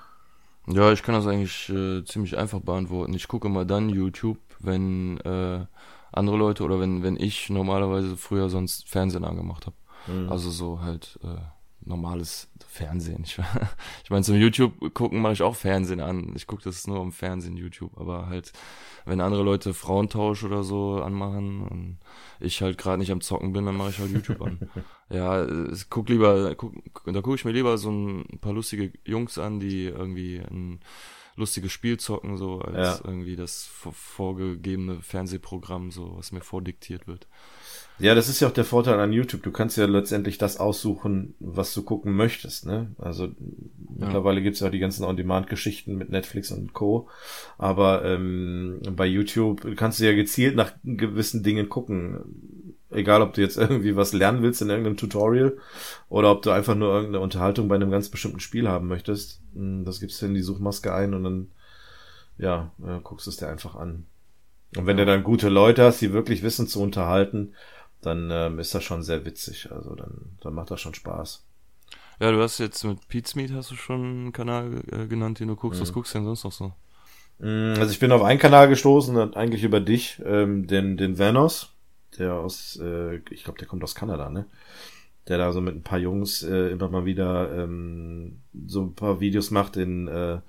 [0.69, 3.15] Ja, ich kann das eigentlich äh, ziemlich einfach beantworten.
[3.15, 5.65] Ich gucke mal dann YouTube, wenn äh,
[6.13, 9.77] andere Leute oder wenn, wenn ich normalerweise früher sonst Fernsehen angemacht habe.
[10.07, 10.31] Mhm.
[10.31, 11.41] Also so halt äh,
[11.87, 13.23] normales Fernsehen.
[13.25, 13.39] Ich,
[14.05, 16.33] ich meine, zum YouTube gucken mache ich auch Fernsehen an.
[16.35, 17.99] Ich gucke das nur im Fernsehen, YouTube.
[17.99, 18.53] Aber halt,
[19.05, 21.99] wenn andere Leute Frauentausch oder so anmachen und
[22.41, 24.59] ich halt gerade nicht am Zocken bin, dann mache ich halt YouTube an.
[25.11, 29.39] ja, ich guck lieber, guck, da gucke ich mir lieber so ein paar lustige Jungs
[29.39, 30.81] an, die irgendwie ein
[31.37, 33.01] lustiges Spiel zocken, so als ja.
[33.05, 37.27] irgendwie das vorgegebene Fernsehprogramm, so was mir vordiktiert wird.
[37.99, 39.43] Ja, das ist ja auch der Vorteil an YouTube.
[39.43, 42.67] Du kannst ja letztendlich das aussuchen, was du gucken möchtest.
[42.67, 42.95] Ne?
[42.99, 43.33] Also ja.
[43.89, 47.09] mittlerweile gibt's ja auch die ganzen On-Demand-Geschichten mit Netflix und Co.
[47.57, 52.56] Aber ähm, bei YouTube kannst du ja gezielt nach gewissen Dingen gucken.
[52.97, 55.57] Egal, ob du jetzt irgendwie was lernen willst in irgendeinem Tutorial
[56.09, 59.41] oder ob du einfach nur irgendeine Unterhaltung bei einem ganz bestimmten Spiel haben möchtest.
[59.55, 61.49] Hm, das gibst du in die Suchmaske ein und dann
[62.39, 64.07] ja, äh, guckst es dir einfach an.
[64.77, 65.05] Und wenn ja.
[65.05, 67.55] du dann gute Leute hast, die wirklich wissen zu unterhalten,
[68.03, 69.71] dann ähm, ist das schon sehr witzig.
[69.73, 71.45] Also dann, dann macht das schon Spaß.
[72.21, 75.49] Ja, du hast jetzt mit Pete's Meat hast du schon einen Kanal äh, genannt, den
[75.49, 75.81] du guckst.
[75.81, 75.83] Mhm.
[75.83, 76.73] Was guckst du denn sonst noch so?
[77.39, 81.76] Mm, also ich bin auf einen Kanal gestoßen, eigentlich über dich, ähm, den, den Vanos,
[82.19, 84.47] der aus, äh, ich glaube, der kommt aus Kanada, ne?
[85.29, 89.21] Der da so mit ein paar Jungs äh, immer mal wieder ähm, so ein paar
[89.21, 90.41] Videos macht in äh,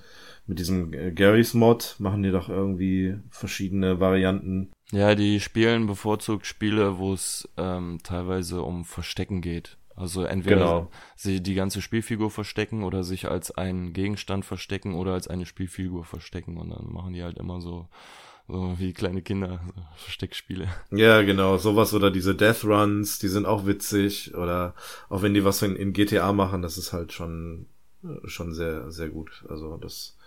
[0.46, 6.46] mit diesem äh, Garys Mod, machen die doch irgendwie verschiedene Varianten ja, die spielen bevorzugt
[6.46, 9.78] Spiele, wo es ähm, teilweise um Verstecken geht.
[9.96, 10.92] Also entweder genau.
[11.16, 16.06] sie die ganze Spielfigur verstecken oder sich als einen Gegenstand verstecken oder als eine Spielfigur
[16.06, 17.88] verstecken und dann machen die halt immer so
[18.48, 20.70] so wie kleine Kinder so Versteckspiele.
[20.92, 24.74] Ja, genau, sowas oder diese Death Runs, die sind auch witzig oder
[25.10, 27.68] auch wenn die was in, in GTA machen, das ist halt schon
[28.26, 29.44] schon sehr sehr gut.
[29.50, 30.18] Also das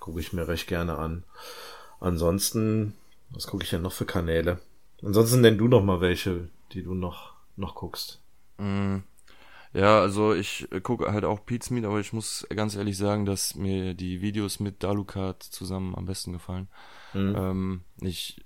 [0.00, 1.24] gucke ich mir recht gerne an.
[2.00, 2.94] Ansonsten
[3.34, 4.60] was gucke ich denn noch für Kanäle?
[5.02, 8.20] Ansonsten nenn du noch mal welche, die du noch, noch guckst.
[8.58, 8.98] Mm,
[9.72, 13.54] ja, also ich gucke halt auch Pete's Meat, aber ich muss ganz ehrlich sagen, dass
[13.54, 16.68] mir die Videos mit Dalukat zusammen am besten gefallen.
[17.14, 17.36] Mhm.
[17.36, 18.42] Ähm, ich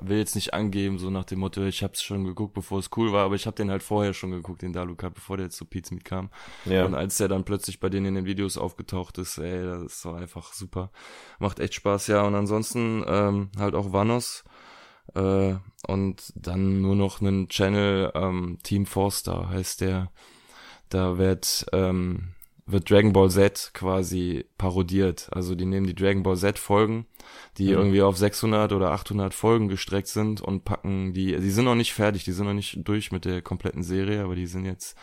[0.00, 2.90] will jetzt nicht angeben, so nach dem Motto, ich habe es schon geguckt, bevor es
[2.96, 5.56] cool war, aber ich habe den halt vorher schon geguckt, den Daluka, bevor der jetzt
[5.56, 6.30] zu Pizza mit kam.
[6.64, 6.84] Ja.
[6.86, 10.12] Und als der dann plötzlich bei denen in den Videos aufgetaucht ist, ey, das so
[10.12, 10.90] einfach super.
[11.38, 12.22] Macht echt Spaß, ja.
[12.22, 14.44] Und ansonsten ähm, halt auch Vanos
[15.14, 15.54] äh,
[15.86, 20.10] und dann nur noch einen Channel, ähm, Team Forster heißt der.
[20.88, 22.34] Da wird ähm,
[22.66, 25.28] wird Dragon Ball Z quasi parodiert.
[25.32, 27.06] Also die nehmen die Dragon Ball Z Folgen,
[27.58, 27.72] die mhm.
[27.72, 31.92] irgendwie auf 600 oder 800 Folgen gestreckt sind und packen die, die sind noch nicht
[31.92, 34.96] fertig, die sind noch nicht durch mit der kompletten Serie, aber die sind jetzt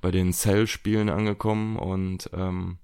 [0.00, 2.78] bei den Cell-Spielen angekommen und ähm,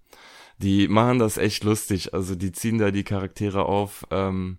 [0.59, 2.15] die machen das echt lustig.
[2.15, 4.05] Also die ziehen da die Charaktere auf.
[4.11, 4.59] Ähm,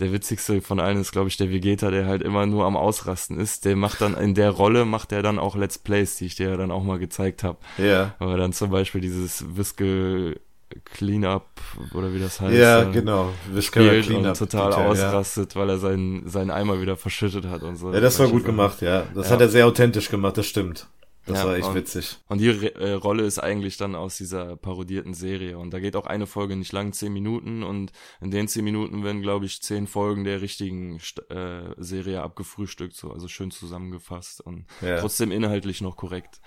[0.00, 3.38] der witzigste von allen ist, glaube ich, der Vegeta, der halt immer nur am Ausrasten
[3.38, 3.64] ist.
[3.64, 6.50] Der macht dann in der Rolle, macht er dann auch Let's Plays, die ich dir
[6.50, 7.58] ja dann auch mal gezeigt habe.
[7.78, 8.14] Ja.
[8.18, 10.40] Aber dann zum Beispiel dieses Whiskel
[10.84, 11.46] Cleanup
[11.94, 12.54] oder wie das heißt.
[12.54, 13.30] Ja, äh, genau.
[13.60, 15.60] Spielt und total Detail, ausrastet, ja.
[15.60, 17.92] weil er seinen, seinen Eimer wieder verschüttet hat und so.
[17.92, 19.04] Ja, das war gut gemacht, ja.
[19.14, 19.32] Das ja.
[19.32, 20.86] hat er sehr authentisch gemacht, das stimmt.
[21.26, 22.18] Das ja, war echt und, witzig.
[22.28, 25.58] Und die äh, Rolle ist eigentlich dann aus dieser parodierten Serie.
[25.58, 27.62] Und da geht auch eine Folge nicht lang, zehn Minuten.
[27.62, 30.98] Und in den zehn Minuten werden, glaube ich, zehn Folgen der richtigen
[31.28, 34.98] äh, Serie abgefrühstückt, so also schön zusammengefasst und ja.
[35.00, 36.40] trotzdem inhaltlich noch korrekt.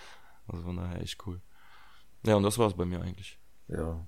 [0.47, 1.39] Also von daher echt cool.
[2.25, 3.39] Ja, und das war's bei mir eigentlich.
[3.67, 4.07] Ja.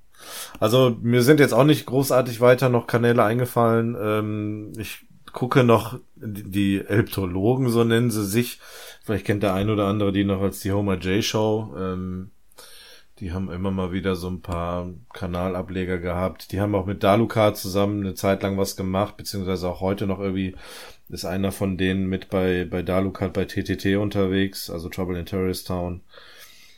[0.59, 3.95] Also mir sind jetzt auch nicht großartig weiter noch Kanäle eingefallen.
[3.99, 5.05] Ähm, ich
[5.35, 8.59] gucke noch die Elptologen, so nennen sie sich.
[9.03, 11.75] Vielleicht kennt der ein oder andere die noch als die Homer J Show.
[11.77, 12.31] Ähm,
[13.19, 16.51] die haben immer mal wieder so ein paar Kanalableger gehabt.
[16.53, 20.19] Die haben auch mit Daluka zusammen eine Zeit lang was gemacht, beziehungsweise auch heute noch
[20.19, 20.55] irgendwie
[21.09, 25.67] ist einer von denen mit bei, bei Dalukat bei TTT unterwegs, also Trouble in Terrorist
[25.67, 26.01] Town.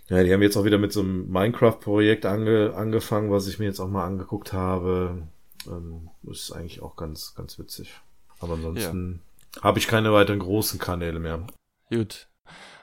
[0.10, 3.66] Ja, die haben jetzt auch wieder mit so einem Minecraft-Projekt ange, angefangen, was ich mir
[3.66, 5.28] jetzt auch mal angeguckt habe.
[5.68, 7.93] Ähm, ist eigentlich auch ganz, ganz witzig.
[8.39, 9.21] Aber ansonsten
[9.55, 9.63] ja.
[9.63, 11.45] habe ich keine weiteren großen Kanäle mehr.
[11.89, 12.27] Gut.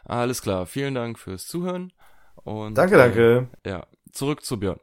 [0.04, 0.66] Alles klar.
[0.66, 1.92] Vielen Dank fürs Zuhören.
[2.36, 3.48] Und, danke, danke.
[3.62, 4.80] Äh, ja, zurück zu Björn.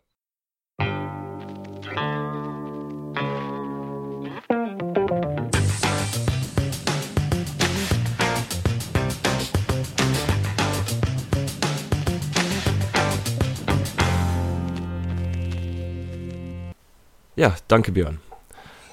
[17.36, 18.20] Ja, danke Björn.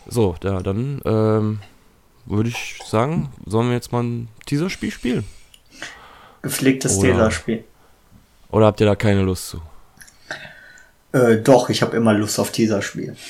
[0.09, 1.59] So, ja, dann ähm,
[2.27, 5.25] würde ich sagen, sollen wir jetzt mal ein Teaser-Spiel spielen?
[6.43, 7.65] Gepflegtes Teaser-Spiel.
[8.51, 9.61] Oder habt ihr da keine Lust zu?
[11.13, 13.17] Äh, doch, ich habe immer Lust auf Teaser-Spiel.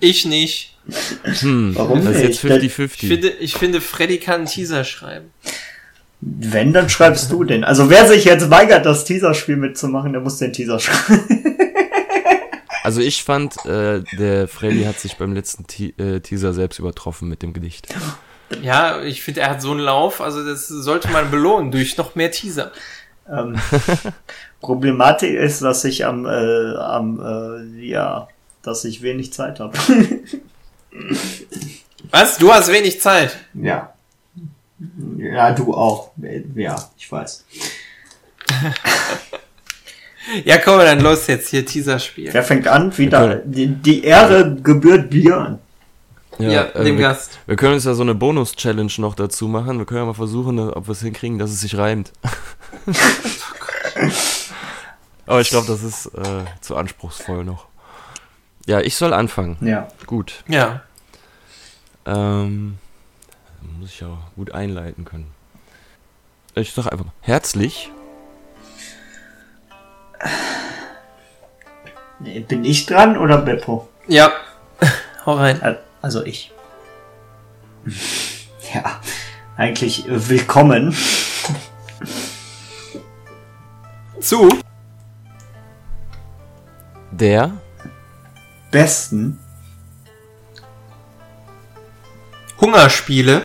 [0.00, 0.76] Ich nicht.
[1.40, 2.42] Hm, Warum das ist nicht?
[2.42, 3.06] jetzt Ich 50-50.
[3.08, 5.30] finde, ich finde, Freddy kann einen Teaser schreiben.
[6.20, 7.64] Wenn, dann schreibst du den.
[7.64, 11.55] Also wer sich jetzt weigert, das Teaser-Spiel mitzumachen, der muss den Teaser schreiben.
[12.86, 17.28] Also ich fand, äh, der Freddy hat sich beim letzten Te äh, Teaser selbst übertroffen
[17.28, 17.92] mit dem Gedicht.
[18.62, 22.14] Ja, ich finde, er hat so einen Lauf, also das sollte man belohnen durch noch
[22.14, 22.70] mehr Teaser.
[23.28, 23.56] Ähm,
[24.60, 28.28] Problematik ist, dass ich am, äh, am äh, ja,
[28.62, 29.76] dass ich wenig Zeit habe.
[32.12, 32.38] Was?
[32.38, 33.36] Du hast wenig Zeit.
[33.54, 33.92] ja.
[35.18, 36.12] Ja, du auch.
[36.54, 37.44] Ja, ich weiß.
[40.44, 42.32] Ja, komm, dann los jetzt hier Teaser-Spiel.
[42.32, 42.96] Wer fängt an?
[42.96, 43.36] Wieder.
[43.44, 45.58] Die, die Ehre gebührt Björn.
[46.38, 47.38] Ja, äh, dem wir, Gast.
[47.46, 49.78] wir können uns ja so eine Bonus-Challenge noch dazu machen.
[49.78, 52.12] Wir können ja mal versuchen, ob wir es hinkriegen, dass es sich reimt.
[55.26, 57.66] Aber ich glaube, das ist äh, zu anspruchsvoll noch.
[58.66, 59.56] Ja, ich soll anfangen.
[59.60, 59.88] Ja.
[60.06, 60.44] Gut.
[60.48, 60.82] Ja.
[62.04, 62.78] Ähm,
[63.78, 65.30] muss ich ja gut einleiten können.
[66.54, 67.90] Ich sag einfach mal, herzlich
[72.18, 73.88] Bin ich dran oder Beppo?
[74.06, 74.30] Ja.
[75.26, 75.76] Hau rein.
[76.02, 76.52] Also ich.
[78.74, 79.00] Ja,
[79.56, 80.94] eigentlich willkommen
[84.20, 84.48] Zu.
[87.12, 87.52] der
[88.70, 89.38] besten
[92.60, 93.44] Hungerspiele.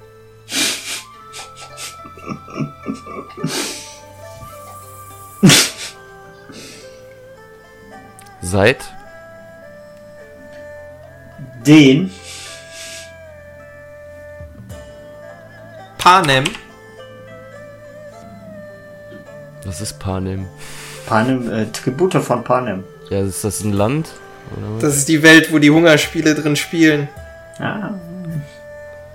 [8.52, 8.84] seit
[11.66, 12.12] den
[15.98, 16.44] Panem.
[19.66, 20.48] Was ist Panem?
[21.06, 22.84] Panem, äh, Tribute von Panem.
[23.10, 24.10] Ja, ist das ein Land?
[24.80, 27.08] Das ist die Welt, wo die Hungerspiele drin spielen.
[27.60, 27.92] Ah,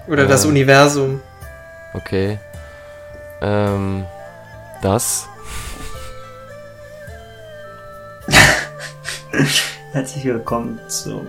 [0.07, 0.51] Oder das Ja.
[0.51, 1.21] Universum.
[1.93, 2.39] Okay.
[3.43, 4.07] Ähm,
[4.83, 5.27] das
[9.93, 11.27] herzlich willkommen zu,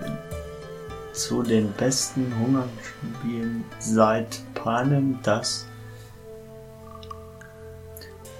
[1.12, 5.66] zu den besten Hungerspielen seit Panem, das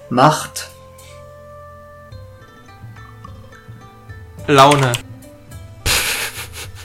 [0.09, 0.69] macht
[4.47, 4.93] Laune.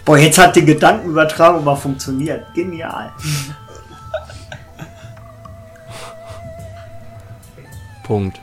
[0.05, 2.45] Boah, jetzt hat die Gedankenübertragung mal funktioniert.
[2.55, 3.11] Genial.
[8.03, 8.39] Punkt.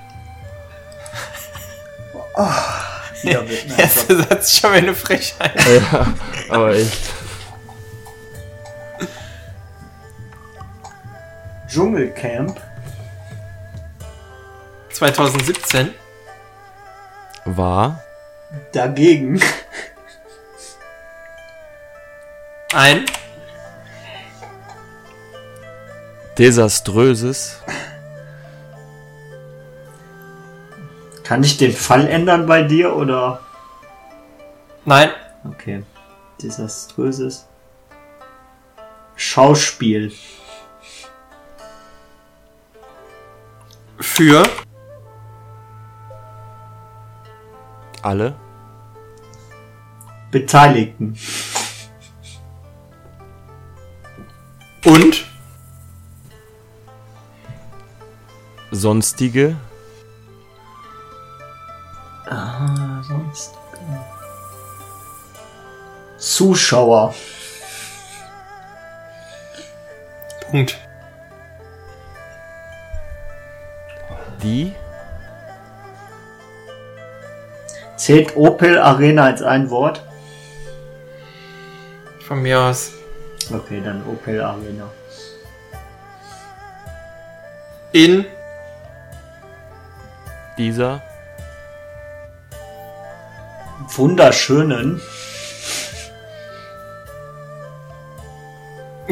[2.34, 5.54] Wieder mir einfach- Erster Satz ist schon mal eine Frechheit.
[5.66, 6.14] ja,
[6.50, 6.98] aber echt.
[11.68, 12.60] Dschungelcamp
[14.92, 15.94] 2017.
[17.46, 18.04] War
[18.74, 19.42] dagegen
[22.74, 23.06] Ein.
[26.38, 27.61] desaströses
[31.32, 33.40] Kann ich den Fall ändern bei dir oder?
[34.84, 35.12] Nein.
[35.46, 35.82] Okay.
[36.44, 37.48] Desaströses
[39.16, 40.12] Schauspiel.
[43.98, 44.44] Für.
[48.02, 48.36] alle
[50.32, 51.18] Beteiligten.
[54.84, 55.26] Und.
[58.72, 59.56] sonstige
[66.42, 67.14] Zuschauer.
[70.50, 70.76] Punkt.
[74.42, 74.74] die
[77.96, 80.04] Zählt Opel Arena als ein Wort?
[82.26, 82.94] Von mir aus.
[83.54, 84.90] Okay, dann Opel Arena.
[87.92, 88.26] In.
[90.58, 91.04] dieser
[93.96, 95.00] Wunderschönen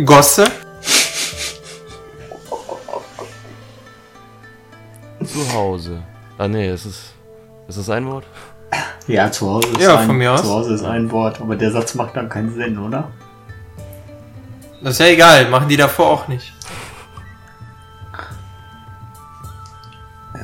[0.06, 0.46] Gosse.
[5.26, 6.02] zu Hause.
[6.38, 7.14] Ah nee, es ist
[7.68, 8.26] ist das ein Wort?
[9.08, 10.42] Ja, zu Hause ist, Ja, ein, von mir aus.
[10.42, 13.10] zu Hause ist ein Wort, aber der Satz macht dann keinen Sinn, oder?
[14.82, 15.50] Das ist ja egal.
[15.50, 16.54] Machen die davor auch nicht.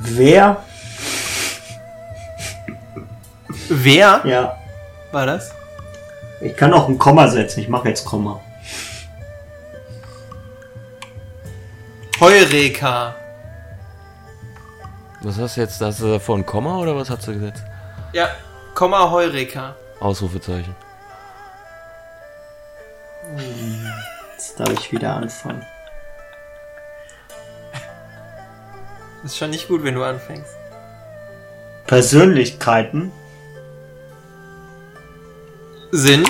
[0.02, 0.58] Wer?
[3.70, 4.58] Wer Ja,
[5.12, 5.52] war das?
[6.42, 7.62] Ich kann auch ein Komma setzen.
[7.62, 8.40] Ich mache jetzt Komma.
[12.36, 13.16] Heureka.
[15.22, 15.80] Was hast du jetzt?
[15.80, 17.64] Hast du davor ein Komma oder was hast du gesetzt?
[18.12, 18.28] Ja,
[18.74, 19.74] Komma Heureka.
[20.02, 20.76] Ausrufezeichen.
[24.34, 25.66] Jetzt darf ich wieder anfangen.
[29.24, 30.54] Das ist schon nicht gut, wenn du anfängst.
[31.88, 33.14] Persönlichkeiten
[35.92, 36.30] Sind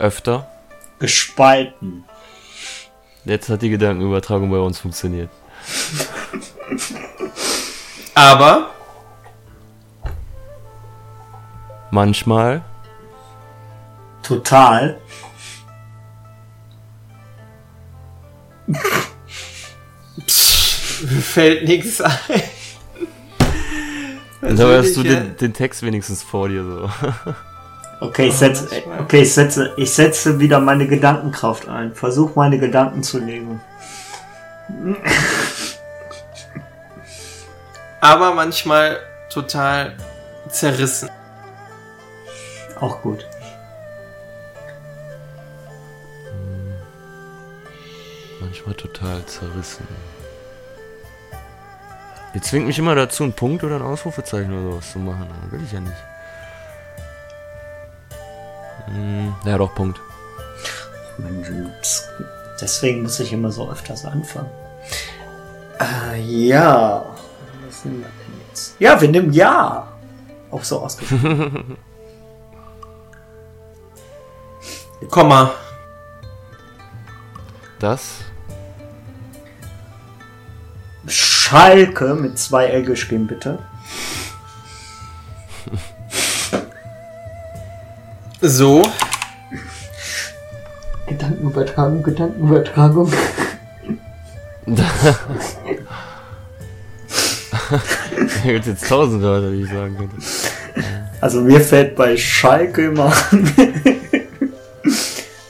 [0.00, 0.48] Öfter.
[0.98, 2.04] gespalten.
[3.24, 5.30] Jetzt hat die Gedankenübertragung bei uns funktioniert.
[8.14, 8.70] aber
[11.90, 12.62] Manchmal.
[14.22, 15.00] Total.
[20.26, 22.14] fällt nichts ein.
[24.40, 26.88] Da hast du den, den Text wenigstens vor dir so.
[28.00, 28.66] Okay, ich setze,
[28.98, 31.94] okay, ich setze, ich setze wieder meine Gedankenkraft ein.
[31.94, 33.60] Versuch meine Gedanken zu legen.
[38.00, 38.98] aber manchmal
[39.28, 39.96] total
[40.48, 41.10] zerrissen.
[42.80, 43.26] Auch gut.
[48.40, 49.86] Manchmal total zerrissen.
[52.32, 55.26] Ihr zwingt mich immer dazu, einen Punkt oder ein Ausrufezeichen oder sowas zu machen.
[55.50, 56.09] Will ich ja nicht.
[58.86, 60.00] Hm, ja, doch, Punkt.
[62.60, 64.50] Deswegen muss ich immer so öfters anfangen.
[65.80, 67.04] Äh, ja.
[67.66, 68.76] Was nehmen wir denn jetzt?
[68.78, 69.88] Ja, wir nehmen Ja.
[70.50, 71.76] Auch so ausgesprochen.
[75.10, 75.52] Komma.
[77.78, 78.18] Das
[81.06, 83.58] Schalke mit zwei L geschrieben, bitte.
[88.42, 88.82] So.
[91.06, 93.12] Gedankenübertragung, Gedankenübertragung.
[94.66, 94.84] da
[98.44, 100.16] gibt jetzt tausend Wörter, die ich sagen könnte.
[101.20, 103.12] Also mir fällt bei Schalke immer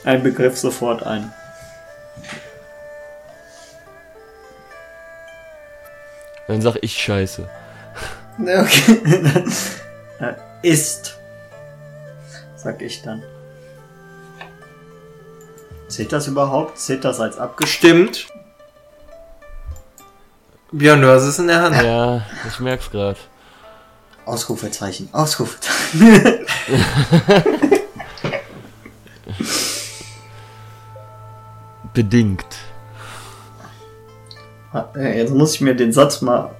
[0.03, 1.31] ein Begriff sofort ein.
[6.47, 7.47] Dann sag ich Scheiße.
[8.39, 8.97] Okay.
[10.19, 11.20] Äh, Ist.
[12.61, 13.23] Sag ich dann.
[15.87, 16.77] Zählt das überhaupt?
[16.77, 18.17] Zählt das als abgestimmt?
[18.17, 18.41] Stimmt.
[20.71, 21.75] Björn, du hast es in der Hand.
[21.81, 23.17] Ja, ich merk's grad.
[24.25, 25.99] Ausrufezeichen, Ausrufezeichen.
[31.93, 32.45] Bedingt.
[34.95, 36.51] Äh, Jetzt muss ich mir den Satz mal.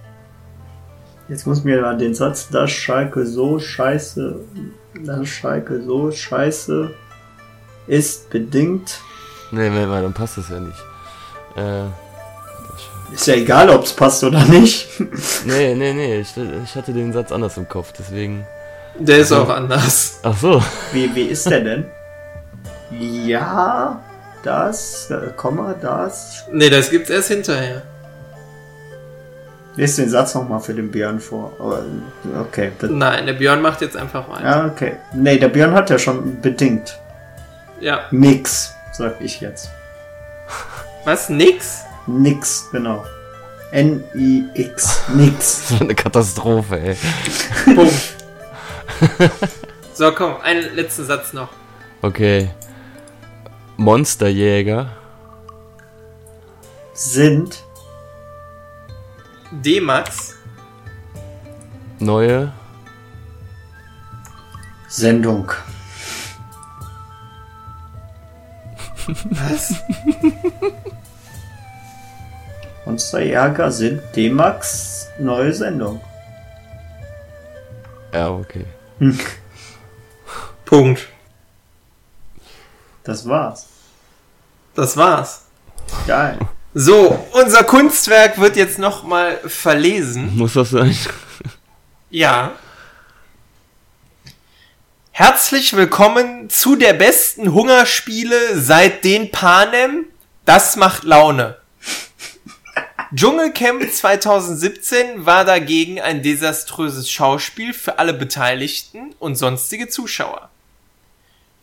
[1.29, 4.41] Jetzt muss ich mir mal den Satz, dass Schalke so scheiße,
[4.93, 6.91] dass Schalke so scheiße
[7.87, 8.99] ist bedingt.
[9.51, 10.77] Nee, Moment mal, dann passt das ja nicht.
[11.55, 14.87] Äh, Ist ja egal, ob es passt oder nicht.
[15.45, 18.45] nee, nee, nee, ich, ich hatte den Satz anders im Kopf, deswegen.
[18.99, 20.19] Der ist auch anders.
[20.23, 20.61] Ach so.
[20.91, 21.85] Wie, wie ist der denn?
[22.99, 24.01] Ja,
[24.43, 26.45] das, äh, Komma, das.
[26.51, 27.83] Nee, das gibt's erst hinterher.
[29.75, 31.53] Lies den Satz nochmal für den Björn vor.
[32.39, 32.71] Okay.
[32.79, 34.43] Das, Nein, der Björn macht jetzt einfach weiter.
[34.43, 34.95] ja, okay.
[35.13, 36.99] Nee, der Björn hat ja schon bedingt.
[37.79, 38.01] Ja.
[38.11, 39.69] Nix, sag ich jetzt.
[41.05, 41.29] Was?
[41.29, 41.83] Nix?
[42.05, 43.03] Nix, genau.
[43.71, 45.03] N-I-X.
[45.15, 45.61] Nix.
[45.69, 46.97] Das war eine Katastrophe, ey.
[47.73, 47.93] Punkt.
[49.93, 51.47] so, komm, einen letzten Satz noch.
[52.01, 52.49] Okay.
[53.77, 54.91] Monsterjäger.
[56.93, 57.63] Sind
[59.51, 60.35] D-Max.
[61.99, 62.51] Neue.
[64.87, 65.51] Sendung.
[69.07, 69.75] Was?
[72.85, 76.01] Monsterjäger sind D-Max neue Sendung.
[78.13, 78.65] Ja, okay.
[80.65, 81.07] Punkt.
[83.03, 83.67] Das war's.
[84.73, 85.45] Das war's.
[86.07, 86.39] Geil.
[86.73, 90.37] So, unser Kunstwerk wird jetzt nochmal verlesen.
[90.37, 90.95] Muss das sein?
[92.09, 92.53] Ja.
[95.11, 100.05] Herzlich willkommen zu der besten Hungerspiele seit den Panem.
[100.45, 101.57] Das macht Laune.
[103.13, 110.49] Dschungelcamp 2017 war dagegen ein desaströses Schauspiel für alle Beteiligten und sonstige Zuschauer.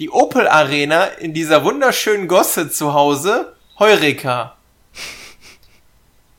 [0.00, 4.57] Die Opel Arena in dieser wunderschönen Gosse zu Hause, Heureka.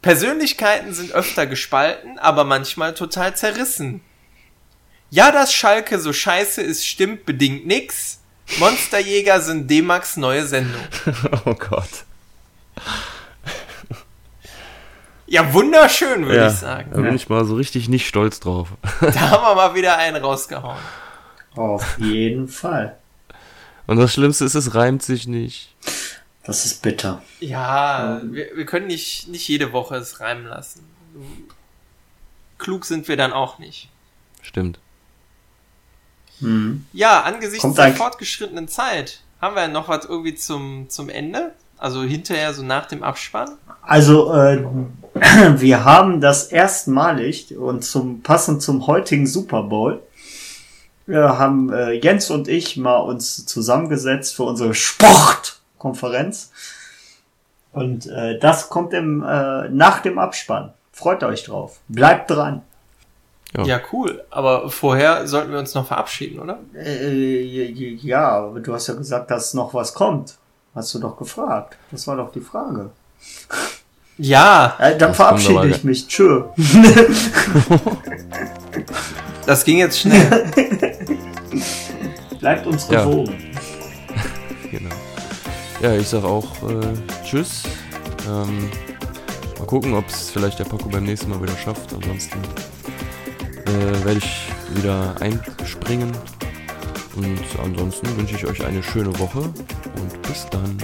[0.02, 4.02] Persönlichkeiten sind öfter gespalten, aber manchmal total zerrissen.
[5.10, 8.20] Ja, dass Schalke so scheiße ist, stimmt bedingt nix.
[8.60, 10.82] Monsterjäger sind D-Max neue Sendung.
[11.46, 12.06] oh Gott.
[15.28, 16.92] Ja, wunderschön, würde Ja, ich sagen.
[16.94, 18.70] da bin ich mal so richtig nicht stolz drauf.
[19.02, 20.80] Da haben wir mal wieder einen rausgehauen.
[21.56, 22.98] Auf jeden Fall.
[23.86, 25.76] Und das Schlimmste ist, es reimt sich nicht.
[26.50, 27.22] Das ist bitter.
[27.42, 30.84] Ja, wir, wir können nicht, nicht jede Woche es reimen lassen.
[32.58, 33.88] Klug sind wir dann auch nicht.
[34.42, 34.80] Stimmt.
[36.40, 36.88] Hm.
[36.92, 41.54] Ja, angesichts Kommt der fortgeschrittenen Zeit haben wir noch was irgendwie zum, zum Ende?
[41.78, 43.52] Also hinterher, so nach dem Abspann?
[43.84, 44.66] Also, äh,
[45.56, 50.02] wir haben das erstmalig und zum passend zum heutigen Super Bowl
[51.08, 54.74] äh, haben äh, Jens und ich mal uns zusammengesetzt für unsere
[55.80, 56.52] Sportkonferenz.
[57.72, 60.74] Und äh, das kommt im, äh, nach dem Abspann.
[60.92, 61.78] Freut euch drauf.
[61.88, 62.62] Bleibt dran.
[63.56, 63.64] Ja.
[63.64, 63.80] Ja.
[63.94, 64.24] cool.
[64.30, 66.60] Aber vorher sollten wir uns noch verabschieden, oder?
[66.76, 70.36] Äh, ja, aber du hast ja gesagt, dass noch was kommt.
[70.76, 71.78] Hast du doch gefragt.
[71.92, 72.92] Das war doch die Frage.
[74.18, 76.08] Ja, Äh, dann Das verabschiede ich mich.
[76.08, 76.44] Tschö.
[79.46, 80.52] das ging jetzt schnell.
[82.40, 83.04] Bleibt uns Ja.
[83.04, 83.36] gewogen.
[83.38, 83.49] Genau.
[85.82, 87.64] Ja, ich sag auch äh, Tschüss.
[88.28, 88.70] Ähm,
[89.58, 91.94] mal gucken, ob es vielleicht der Paco beim nächsten Mal wieder schafft.
[91.94, 92.38] Ansonsten
[93.66, 96.12] äh, werde ich wieder einspringen.
[97.16, 100.78] Und ansonsten wünsche ich euch eine schöne Woche und bis dann.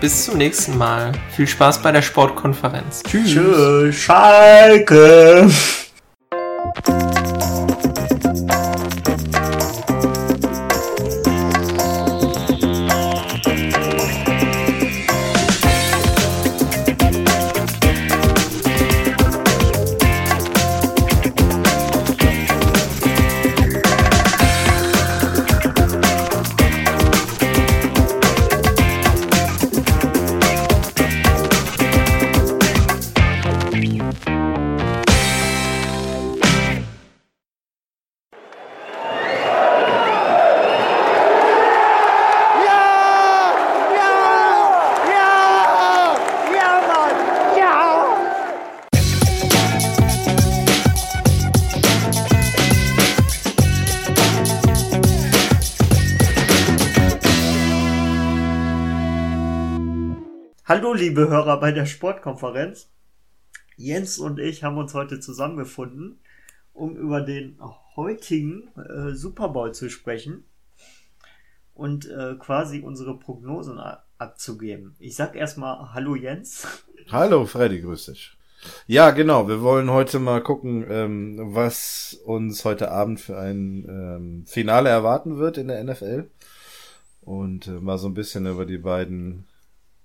[0.00, 1.12] Bis zum nächsten Mal.
[1.30, 3.02] Viel Spaß bei der Sportkonferenz.
[3.04, 3.30] Tschüss.
[3.30, 5.48] Tschö, Schalke.
[61.14, 62.90] Liebe Hörer bei der Sportkonferenz.
[63.76, 66.18] Jens und ich haben uns heute zusammengefunden,
[66.72, 67.56] um über den
[67.94, 70.42] heutigen äh, Super Bowl zu sprechen
[71.72, 73.78] und äh, quasi unsere Prognosen
[74.18, 74.96] abzugeben.
[74.98, 76.66] Ich sag erstmal Hallo Jens.
[77.12, 78.36] Hallo Freddy, grüß dich.
[78.88, 84.46] Ja, genau, wir wollen heute mal gucken, ähm, was uns heute Abend für ein ähm,
[84.48, 86.28] Finale erwarten wird in der NFL.
[87.20, 89.46] Und äh, mal so ein bisschen über die beiden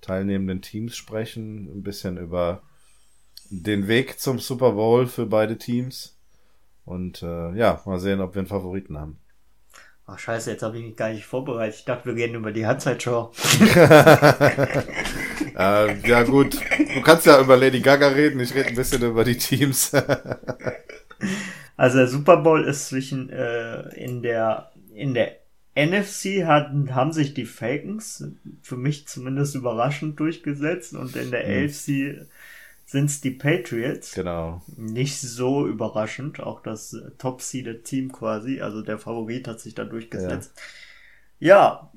[0.01, 2.61] teilnehmenden Teams sprechen, ein bisschen über
[3.49, 6.17] den Weg zum Super Bowl für beide Teams.
[6.85, 9.19] Und äh, ja, mal sehen, ob wir einen Favoriten haben.
[10.05, 11.75] Ach scheiße, jetzt habe ich mich gar nicht vorbereitet.
[11.79, 13.31] Ich dachte, wir gehen über die Halbzeitshow.
[15.59, 19.23] Äh, ja gut, du kannst ja über Lady Gaga reden, ich rede ein bisschen über
[19.25, 19.91] die Teams.
[21.75, 25.38] Also der Super Bowl ist zwischen äh, in der in der
[25.85, 28.25] NFC hatten, haben sich die Falcons
[28.61, 31.65] für mich zumindest überraschend durchgesetzt und in der Hm.
[31.67, 32.27] AFC
[32.85, 34.13] sind es die Patriots.
[34.15, 34.61] genau.
[34.75, 40.53] Nicht so überraschend, auch das top-seeded Team quasi, also der Favorit hat sich da durchgesetzt.
[41.39, 41.91] Ja,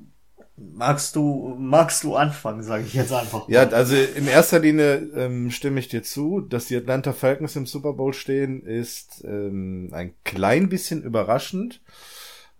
[0.55, 3.49] magst du magst du anfangen, sage ich jetzt einfach.
[3.49, 7.65] Ja, also in erster Linie ähm, stimme ich dir zu, dass die Atlanta Falcons im
[7.65, 11.81] Super Bowl stehen, ist ähm, ein klein bisschen überraschend.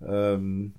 [0.05, 0.73] Ähm,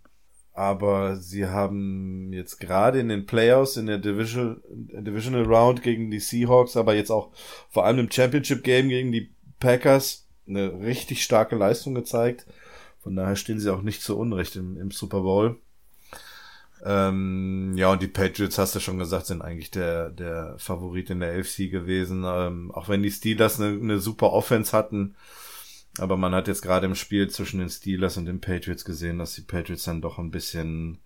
[0.55, 6.21] aber sie haben jetzt gerade in den Playoffs, in der Division, Divisional Round gegen die
[6.21, 7.33] Seahawks, aber jetzt auch
[7.69, 12.47] vor allem im Championship Game gegen die Packers eine richtig starke Leistung gezeigt.
[13.01, 15.59] Von daher stehen sie auch nicht zu Unrecht im, im Super Bowl.
[16.85, 21.21] Ähm, ja, und die Patriots, hast du schon gesagt, sind eigentlich der, der Favorit in
[21.21, 22.25] der AFC gewesen.
[22.27, 25.17] Ähm, auch wenn die Steelers eine, eine super Offense hatten.
[25.99, 29.35] Aber man hat jetzt gerade im Spiel zwischen den Steelers und den Patriots gesehen, dass
[29.35, 30.99] die Patriots dann doch ein bisschen,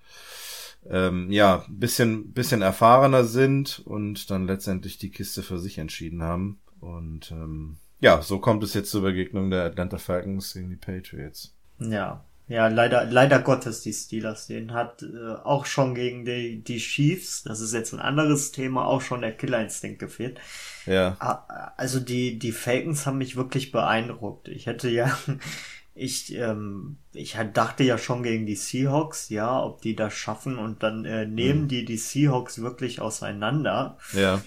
[0.89, 6.61] ähm, ja, bisschen, bisschen erfahrener sind und dann letztendlich die Kiste für sich entschieden haben.
[6.81, 11.55] Und ähm, ja, so kommt es jetzt zur Begegnung der Atlanta Falcons gegen die Patriots.
[11.81, 14.47] Ja, ja, leider, leider Gottes die Steelers.
[14.47, 18.87] Den hat äh, auch schon gegen die, die Chiefs, das ist jetzt ein anderes Thema,
[18.87, 20.41] auch schon der Killerinstinkt gefehlt.
[20.87, 24.49] Ja, Ah, Also die, die Falcons haben mich wirklich beeindruckt.
[24.49, 25.17] Ich hätte ja
[25.99, 30.83] ich, ähm, ich dachte ja schon gegen die Seahawks, ja, ob die das schaffen und
[30.83, 31.69] dann äh, nehmen mhm.
[31.69, 33.99] die die Seahawks wirklich auseinander.
[34.13, 34.41] Ja.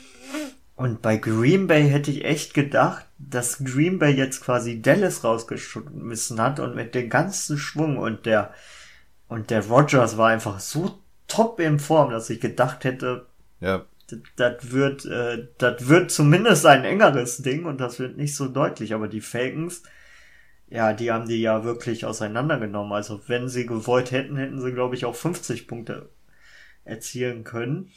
[0.81, 6.41] Und bei Green Bay hätte ich echt gedacht, dass Green Bay jetzt quasi Dallas rausgeschmissen
[6.41, 8.51] hat und mit dem ganzen Schwung und der
[9.27, 13.27] und der Rogers war einfach so top in Form, dass ich gedacht hätte,
[13.59, 13.85] ja.
[14.37, 18.95] das wird, äh, das wird zumindest ein engeres Ding und das wird nicht so deutlich.
[18.95, 19.83] Aber die Falcons,
[20.67, 22.91] ja, die haben die ja wirklich auseinandergenommen.
[22.91, 26.09] Also wenn sie gewollt hätten, hätten sie, glaube ich, auch 50 Punkte
[26.85, 27.91] erzielen können.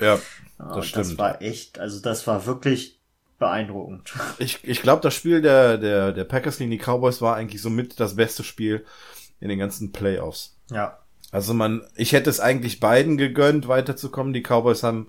[0.00, 0.18] Ja,
[0.58, 1.06] das und stimmt.
[1.06, 2.98] Das war echt, also das war wirklich
[3.38, 4.12] beeindruckend.
[4.38, 7.98] Ich, ich glaube, das Spiel der, der, der Packers gegen die Cowboys war eigentlich somit
[8.00, 8.84] das beste Spiel
[9.40, 10.56] in den ganzen Playoffs.
[10.70, 10.98] Ja.
[11.30, 14.32] Also man, ich hätte es eigentlich beiden gegönnt, weiterzukommen.
[14.32, 15.08] Die Cowboys haben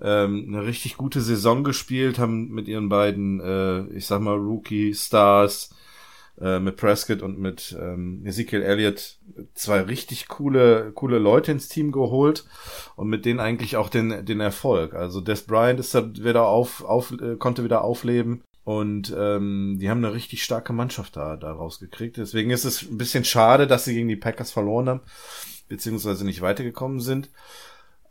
[0.00, 5.70] ähm, eine richtig gute Saison gespielt, haben mit ihren beiden, äh, ich sag mal, Rookie-Stars,
[6.40, 9.18] äh, mit Prescott und mit ähm, Ezekiel Elliott
[9.54, 12.44] zwei richtig coole, coole Leute ins Team geholt
[12.96, 14.94] und mit denen eigentlich auch den, den Erfolg.
[14.94, 18.42] Also Des Bryant ist da wieder auf, auf, äh, konnte wieder aufleben.
[18.64, 22.18] Und ähm, die haben eine richtig starke Mannschaft da, da rausgekriegt.
[22.18, 25.00] Deswegen ist es ein bisschen schade, dass sie gegen die Packers verloren haben,
[25.68, 27.30] beziehungsweise nicht weitergekommen sind.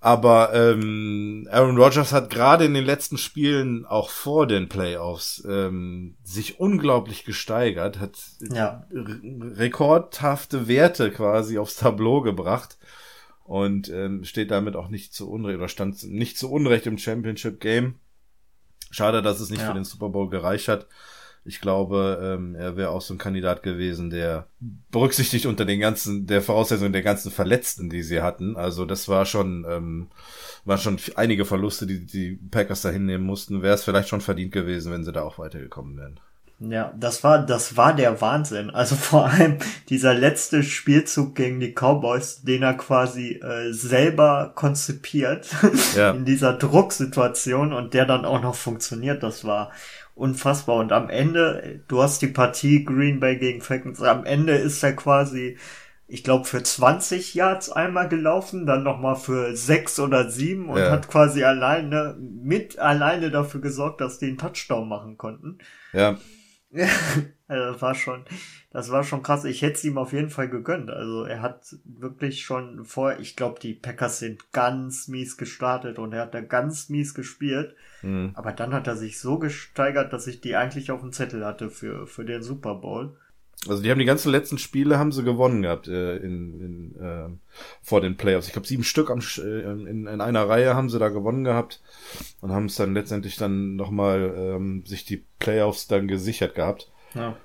[0.01, 6.15] Aber ähm, Aaron Rodgers hat gerade in den letzten Spielen, auch vor den Playoffs, ähm,
[6.23, 8.87] sich unglaublich gesteigert, hat ja.
[8.93, 12.77] rekordhafte Werte quasi aufs Tableau gebracht
[13.43, 17.59] und ähm, steht damit auch nicht zu Unrecht oder stand nicht zu Unrecht im Championship
[17.59, 17.95] Game.
[18.91, 19.67] Schade, dass es nicht ja.
[19.67, 20.87] für den Super Bowl gereicht hat.
[21.45, 24.47] Ich glaube, ähm, er wäre auch so ein Kandidat gewesen, der
[24.91, 28.55] berücksichtigt unter den ganzen, der Voraussetzung der ganzen Verletzten, die sie hatten.
[28.55, 30.07] Also das war schon, ähm,
[30.65, 33.61] war schon einige Verluste, die die Packers da hinnehmen mussten.
[33.61, 36.19] Wäre es vielleicht schon verdient gewesen, wenn sie da auch weitergekommen wären.
[36.59, 38.69] Ja, das war, das war der Wahnsinn.
[38.69, 45.47] Also vor allem dieser letzte Spielzug gegen die Cowboys, den er quasi äh, selber konzipiert
[45.95, 46.11] ja.
[46.15, 49.71] in dieser Drucksituation und der dann auch noch funktioniert, das war
[50.19, 50.77] unfassbar.
[50.77, 54.93] Und am Ende, du hast die Partie Green Bay gegen Falcons, am Ende ist er
[54.95, 55.57] quasi,
[56.07, 60.91] ich glaube, für 20 Yards einmal gelaufen, dann nochmal für sechs oder sieben und ja.
[60.91, 65.59] hat quasi alleine, mit alleine dafür gesorgt, dass die einen Touchdown machen konnten.
[65.93, 66.17] Ja.
[67.47, 68.25] also das war schon,
[68.71, 69.45] das war schon krass.
[69.45, 70.91] Ich hätte es ihm auf jeden Fall gegönnt.
[70.91, 76.13] Also er hat wirklich schon vor, ich glaube, die Packers sind ganz mies gestartet und
[76.13, 77.75] er hat da ganz mies gespielt.
[78.03, 78.31] Mhm.
[78.35, 81.69] Aber dann hat er sich so gesteigert, dass ich die eigentlich auf dem Zettel hatte
[81.69, 83.17] für, für den Super Bowl.
[83.67, 87.27] Also die haben die ganzen letzten Spiele haben sie gewonnen gehabt äh, in, in, äh,
[87.81, 88.47] vor den Playoffs.
[88.47, 91.81] Ich glaube sieben Stück am, äh, in, in einer Reihe haben sie da gewonnen gehabt
[92.39, 96.89] und haben es dann letztendlich dann nochmal ähm, sich die Playoffs dann gesichert gehabt.
[97.15, 97.35] Ja.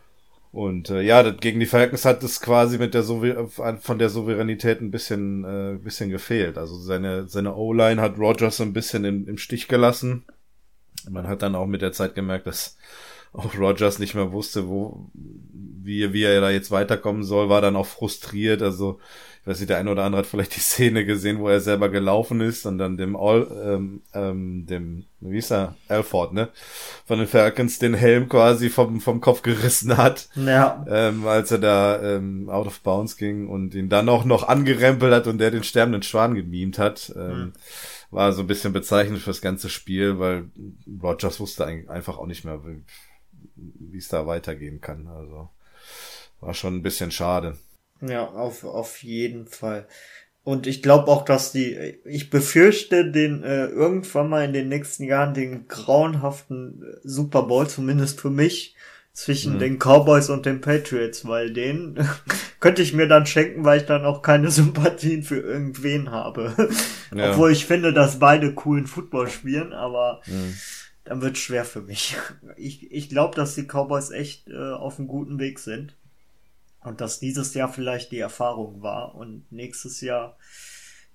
[0.54, 4.08] Und äh, ja, das, gegen die Falcons hat es quasi mit der Souver von der
[4.08, 6.58] Souveränität ein bisschen, äh, bisschen gefehlt.
[6.58, 10.24] Also seine, seine O-Line hat Rogers ein bisschen im, im Stich gelassen.
[11.10, 12.76] Man hat dann auch mit der Zeit gemerkt, dass
[13.32, 17.74] auch Rogers nicht mehr wusste, wo, wie, wie er da jetzt weiterkommen soll, war dann
[17.74, 18.62] auch frustriert.
[18.62, 19.00] Also,
[19.44, 21.90] ich weiß nicht, der eine oder andere hat vielleicht die Szene gesehen, wo er selber
[21.90, 26.48] gelaufen ist und dann dem All, ähm, ähm, dem, wie ist er, Alford, ne?
[27.04, 30.30] Von den Falcons den Helm quasi vom, vom Kopf gerissen hat.
[30.34, 30.82] Ja.
[30.88, 35.12] Ähm, als er da ähm, out of bounds ging und ihn dann auch noch angerempelt
[35.12, 37.12] hat und der den sterbenden Schwan gemimt hat.
[37.14, 37.52] Ähm, mhm
[38.14, 40.48] war so ein bisschen bezeichnend fürs ganze Spiel, weil
[41.02, 42.60] Rogers wusste einfach auch nicht mehr,
[43.56, 45.08] wie es da weitergehen kann.
[45.08, 45.50] Also
[46.40, 47.58] war schon ein bisschen schade.
[48.00, 49.86] Ja, auf, auf jeden Fall.
[50.42, 55.04] Und ich glaube auch, dass die, ich befürchte den äh, irgendwann mal in den nächsten
[55.04, 58.76] Jahren den grauenhaften Super Bowl, zumindest für mich,
[59.14, 59.58] zwischen mhm.
[59.60, 62.06] den Cowboys und den Patriots, weil den
[62.60, 66.54] könnte ich mir dann schenken, weil ich dann auch keine Sympathien für irgendwen habe.
[67.14, 67.30] Ja.
[67.30, 70.56] Obwohl ich finde, dass beide coolen Football spielen, aber mhm.
[71.04, 72.16] dann wird schwer für mich.
[72.56, 75.94] Ich, ich glaube, dass die Cowboys echt äh, auf einem guten Weg sind.
[76.84, 80.36] Und dass dieses Jahr vielleicht die Erfahrung war und nächstes Jahr,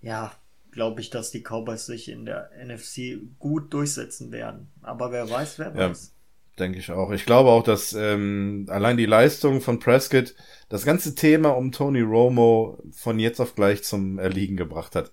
[0.02, 0.32] ja,
[0.72, 4.72] glaube ich, dass die Cowboys sich in der NFC gut durchsetzen werden.
[4.82, 5.90] Aber wer weiß, wer ja.
[5.90, 6.14] weiß
[6.60, 7.12] denke ich auch.
[7.12, 10.36] Ich glaube auch, dass ähm, allein die Leistung von Prescott
[10.68, 15.12] das ganze Thema um Tony Romo von jetzt auf gleich zum Erliegen gebracht hat.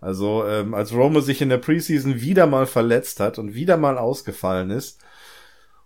[0.00, 3.98] Also ähm, als Romo sich in der Preseason wieder mal verletzt hat und wieder mal
[3.98, 5.00] ausgefallen ist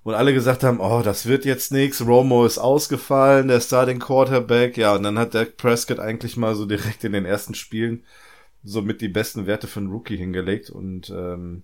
[0.07, 4.77] und alle gesagt haben, oh, das wird jetzt nichts, Romo ist ausgefallen, der Starting Quarterback,
[4.77, 8.05] ja, und dann hat der Prescott eigentlich mal so direkt in den ersten Spielen
[8.63, 11.63] somit die besten Werte für einen Rookie hingelegt und ähm,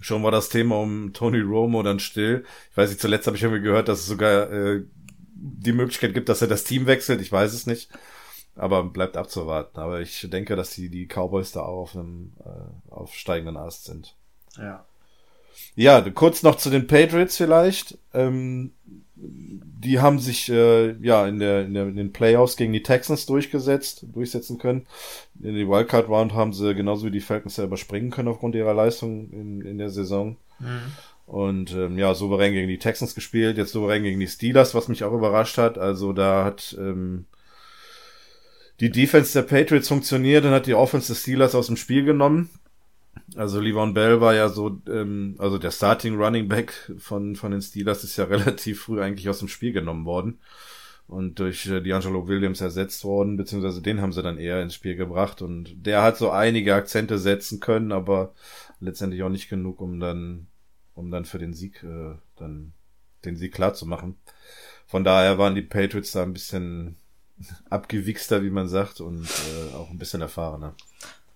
[0.00, 2.44] Schon war das Thema um Tony Romo dann still.
[2.70, 4.84] Ich weiß nicht, zuletzt habe ich irgendwie gehört, dass es sogar äh,
[5.34, 7.20] die Möglichkeit gibt, dass er das Team wechselt.
[7.20, 7.90] Ich weiß es nicht.
[8.54, 9.78] Aber bleibt abzuwarten.
[9.80, 13.86] Aber ich denke, dass die, die Cowboys da auch auf einem äh, auf steigenden Ast
[13.86, 14.16] sind.
[14.56, 14.86] Ja.
[15.74, 17.98] Ja, kurz noch zu den Patriots vielleicht.
[18.12, 18.72] Ähm,
[19.14, 23.26] die haben sich äh, ja in, der, in, der, in den Playoffs gegen die Texans
[23.26, 24.86] durchgesetzt, durchsetzen können.
[25.40, 28.74] In die Wildcard Round haben sie genauso wie die Falcons ja überspringen können aufgrund ihrer
[28.74, 30.36] Leistung in, in der Saison.
[30.58, 30.92] Mhm.
[31.26, 35.04] Und ähm, ja, souverän gegen die Texans gespielt, jetzt souverän gegen die Steelers, was mich
[35.04, 35.78] auch überrascht hat.
[35.78, 37.26] Also da hat ähm,
[38.80, 42.50] die Defense der Patriots funktioniert und hat die Offense des Steelers aus dem Spiel genommen.
[43.36, 47.62] Also Livon Bell war ja so, ähm, also der Starting Running Back von, von den
[47.62, 50.38] Steelers ist ja relativ früh eigentlich aus dem Spiel genommen worden
[51.08, 54.94] und durch äh, D'Angelo Williams ersetzt worden, beziehungsweise den haben sie dann eher ins Spiel
[54.94, 58.34] gebracht und der hat so einige Akzente setzen können, aber
[58.78, 60.46] letztendlich auch nicht genug, um dann,
[60.94, 62.72] um dann für den Sieg, äh, dann
[63.24, 64.16] den Sieg klar zu machen.
[64.86, 66.96] Von daher waren die Patriots da ein bisschen
[67.70, 70.74] abgewichster, wie man sagt, und äh, auch ein bisschen erfahrener.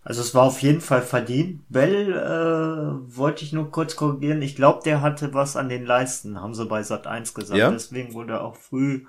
[0.05, 1.63] Also es war auf jeden Fall verdient.
[1.69, 4.43] Bell äh, wollte ich nur kurz korrigieren.
[4.43, 7.59] Ich glaube, der hatte was an den Leisten, haben sie bei Sat 1 gesagt.
[7.59, 7.71] Ja?
[7.71, 9.05] Deswegen wurde er auch früh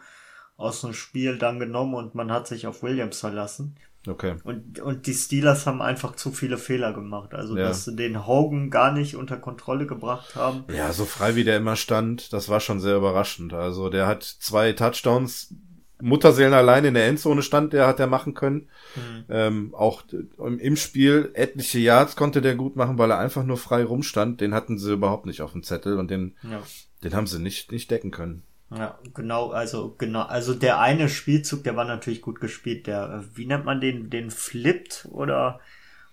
[0.56, 3.76] aus dem Spiel dann genommen und man hat sich auf Williams verlassen.
[4.08, 4.36] Okay.
[4.44, 7.34] Und, und die Steelers haben einfach zu viele Fehler gemacht.
[7.34, 7.64] Also, ja.
[7.64, 10.66] dass sie den Hogan gar nicht unter Kontrolle gebracht haben.
[10.74, 13.54] Ja, so frei wie der immer stand, das war schon sehr überraschend.
[13.54, 15.56] Also, der hat zwei Touchdowns
[16.04, 18.70] Mutterseelen allein in der Endzone stand, der hat er machen können.
[18.96, 19.26] Mhm.
[19.30, 20.04] Ähm, auch
[20.38, 24.42] im Spiel etliche Yards konnte der gut machen, weil er einfach nur frei rumstand.
[24.42, 26.62] Den hatten sie überhaupt nicht auf dem Zettel und den, ja.
[27.04, 28.44] den haben sie nicht, nicht decken können.
[28.70, 32.88] Ja, genau, also genau, also der eine Spielzug, der war natürlich gut gespielt.
[32.88, 35.60] Der, wie nennt man den, den Flipped oder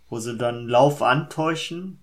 [0.08, 2.00] wo sie dann Lauf antäuschen?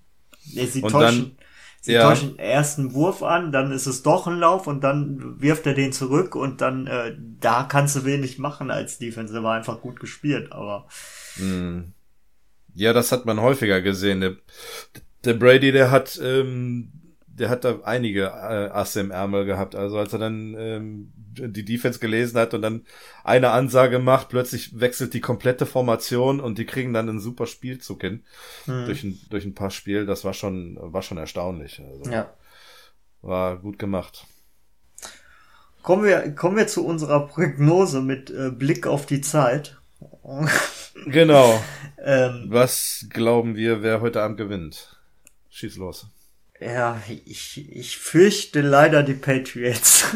[0.54, 1.36] Nee, sie und täuschen.
[1.38, 1.47] Dann,
[1.82, 2.04] Sie ja.
[2.04, 5.94] täuschen ersten Wurf an, dann ist es doch ein Lauf und dann wirft er den
[5.94, 9.34] zurück und dann äh, da kannst du wenig machen als Defense.
[9.34, 10.88] Der war einfach gut gespielt, aber.
[11.38, 11.94] Mm.
[12.74, 14.22] Ja, das hat man häufiger gesehen.
[14.22, 14.36] Der,
[15.24, 16.92] der Brady, der hat ähm,
[17.38, 19.76] der hat da einige äh, Asse im Ärmel gehabt.
[19.76, 22.86] Also als er dann ähm, die Defense gelesen hat und dann
[23.24, 28.02] eine Ansage macht, plötzlich wechselt die komplette Formation und die kriegen dann einen super Spielzug
[28.02, 28.24] hin
[28.66, 28.86] hm.
[28.86, 30.06] durch, ein, durch ein paar Spiel.
[30.06, 31.82] Das war schon, war schon erstaunlich.
[31.82, 32.34] Also, ja.
[33.22, 34.26] War gut gemacht.
[35.82, 39.78] Kommen wir, kommen wir zu unserer Prognose mit äh, Blick auf die Zeit.
[41.06, 41.62] genau.
[42.04, 44.98] ähm, Was glauben wir, wer heute Abend gewinnt?
[45.50, 46.08] Schieß los.
[46.60, 50.06] Ja, ich, ich fürchte leider die Patriots.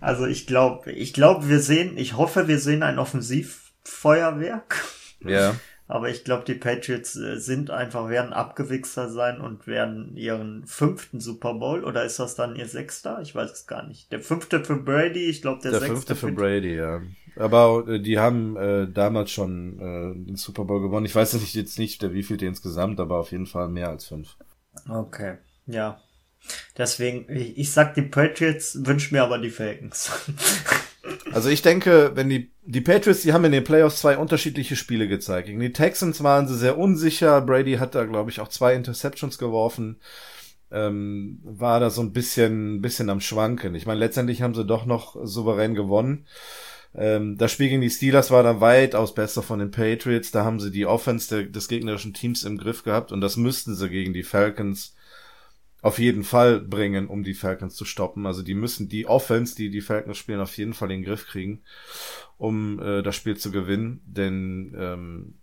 [0.00, 4.84] also ich glaube, ich glaube, wir sehen, ich hoffe, wir sehen ein Offensivfeuerwerk.
[5.20, 5.56] Ja.
[5.88, 11.20] Aber ich glaube, die Patriots äh, sind einfach, werden Abgewichser sein und werden ihren fünften
[11.20, 13.20] Super Bowl, oder ist das dann ihr sechster?
[13.22, 14.10] Ich weiß es gar nicht.
[14.12, 16.06] Der fünfte für Brady, ich glaube, der, der sechste.
[16.06, 17.02] Der fünfte für Brady, ja.
[17.36, 21.06] Aber äh, die haben äh, damals schon äh, den Super Bowl gewonnen.
[21.06, 24.36] Ich weiß nicht jetzt nicht, der wievielte insgesamt, aber auf jeden Fall mehr als fünf.
[24.88, 25.36] Okay,
[25.66, 26.00] ja.
[26.76, 30.10] Deswegen, ich, ich sag die Patriots, wünsch mir aber die Falcons.
[31.32, 35.08] also ich denke, wenn die, die Patriots, die haben in den Playoffs zwei unterschiedliche Spiele
[35.08, 35.46] gezeigt.
[35.46, 37.40] Gegen die Texans waren sie sehr unsicher.
[37.40, 40.00] Brady hat da, glaube ich, auch zwei Interceptions geworfen.
[40.70, 43.74] Ähm, war da so ein bisschen, bisschen am Schwanken.
[43.74, 46.26] Ich meine, letztendlich haben sie doch noch souverän gewonnen.
[46.94, 50.30] Ähm, das Spiel gegen die Steelers war dann weitaus besser von den Patriots.
[50.30, 53.74] Da haben sie die Offense der, des gegnerischen Teams im Griff gehabt und das müssten
[53.74, 54.94] sie gegen die Falcons
[55.82, 58.24] auf jeden Fall bringen, um die Falcons zu stoppen.
[58.24, 61.26] Also die müssen die Offense, die die Falcons spielen, auf jeden Fall in den Griff
[61.26, 61.62] kriegen,
[62.38, 64.00] um äh, das Spiel zu gewinnen.
[64.06, 65.34] Denn ähm,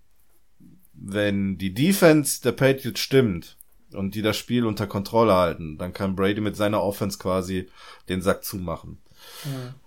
[0.94, 3.58] wenn die Defense der Patriots stimmt
[3.94, 7.68] und die das Spiel unter Kontrolle halten, dann kann Brady mit seiner Offense quasi
[8.08, 9.00] den Sack zumachen.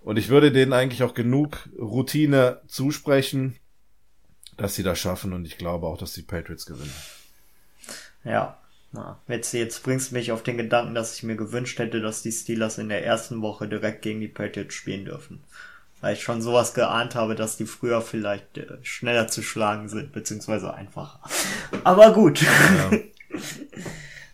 [0.01, 3.55] Und ich würde denen eigentlich auch genug Routine zusprechen,
[4.57, 6.93] dass sie das schaffen und ich glaube auch, dass die Patriots gewinnen.
[8.23, 8.57] Ja.
[8.95, 12.21] Na, jetzt, jetzt bringst du mich auf den Gedanken, dass ich mir gewünscht hätte, dass
[12.21, 15.43] die Steelers in der ersten Woche direkt gegen die Patriots spielen dürfen.
[15.99, 20.11] Weil ich schon sowas geahnt habe, dass die früher vielleicht äh, schneller zu schlagen sind,
[20.11, 21.19] beziehungsweise einfacher.
[21.83, 22.41] Aber gut.
[22.41, 22.91] Ja.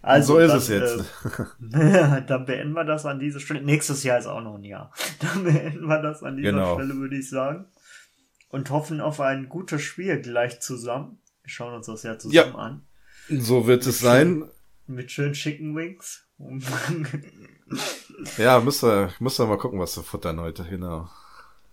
[0.02, 1.74] Also, so ist dann, es jetzt.
[1.74, 3.62] Äh, dann beenden wir das an dieser Stelle.
[3.62, 4.94] Nächstes Jahr ist auch noch ein Jahr.
[5.20, 6.76] Dann beenden wir das an dieser genau.
[6.76, 7.66] Stelle, würde ich sagen.
[8.48, 11.20] Und hoffen auf ein gutes Spiel gleich zusammen.
[11.44, 12.88] Wir schauen uns das ja zusammen ja, an.
[13.30, 14.46] So wird mit es sein.
[14.88, 16.26] mit schönen Chicken Wings.
[18.38, 21.10] ja, müssen wir, müssen wir mal gucken, was wir futtern heute, genau.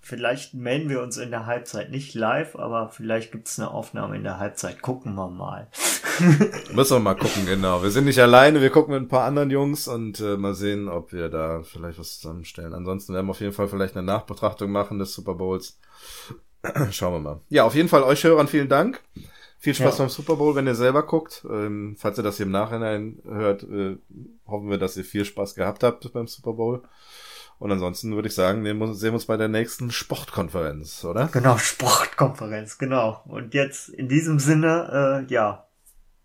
[0.07, 4.23] Vielleicht melden wir uns in der Halbzeit nicht live, aber vielleicht gibt's eine Aufnahme in
[4.23, 4.81] der Halbzeit.
[4.81, 5.69] Gucken wir mal.
[6.73, 7.83] Müssen wir mal gucken, genau.
[7.83, 10.89] Wir sind nicht alleine, wir gucken mit ein paar anderen Jungs und äh, mal sehen,
[10.89, 12.73] ob wir da vielleicht was zusammenstellen.
[12.73, 15.79] Ansonsten werden wir auf jeden Fall vielleicht eine Nachbetrachtung machen des Super Bowls.
[16.93, 17.41] Schauen wir mal.
[17.49, 19.03] Ja, auf jeden Fall euch Hörern vielen Dank.
[19.59, 20.05] Viel Spaß Ja.
[20.05, 21.45] beim Super Bowl, wenn ihr selber guckt.
[21.51, 23.97] Ähm, falls ihr das hier im Nachhinein hört, äh,
[24.47, 26.83] hoffen wir, dass ihr viel Spaß gehabt habt beim Super Bowl.
[27.59, 31.29] Und ansonsten würde ich sagen, sehen wir uns bei der nächsten Sportkonferenz, oder?
[31.33, 33.23] Genau, Sportkonferenz, genau.
[33.27, 35.67] Und jetzt in diesem Sinne, äh, ja,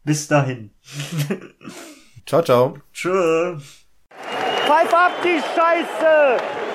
[0.04, 0.72] bis dahin.
[2.26, 2.78] Ciao, ciao.
[2.94, 3.58] Tschö.
[4.66, 6.71] Pfeif ab die Scheiße!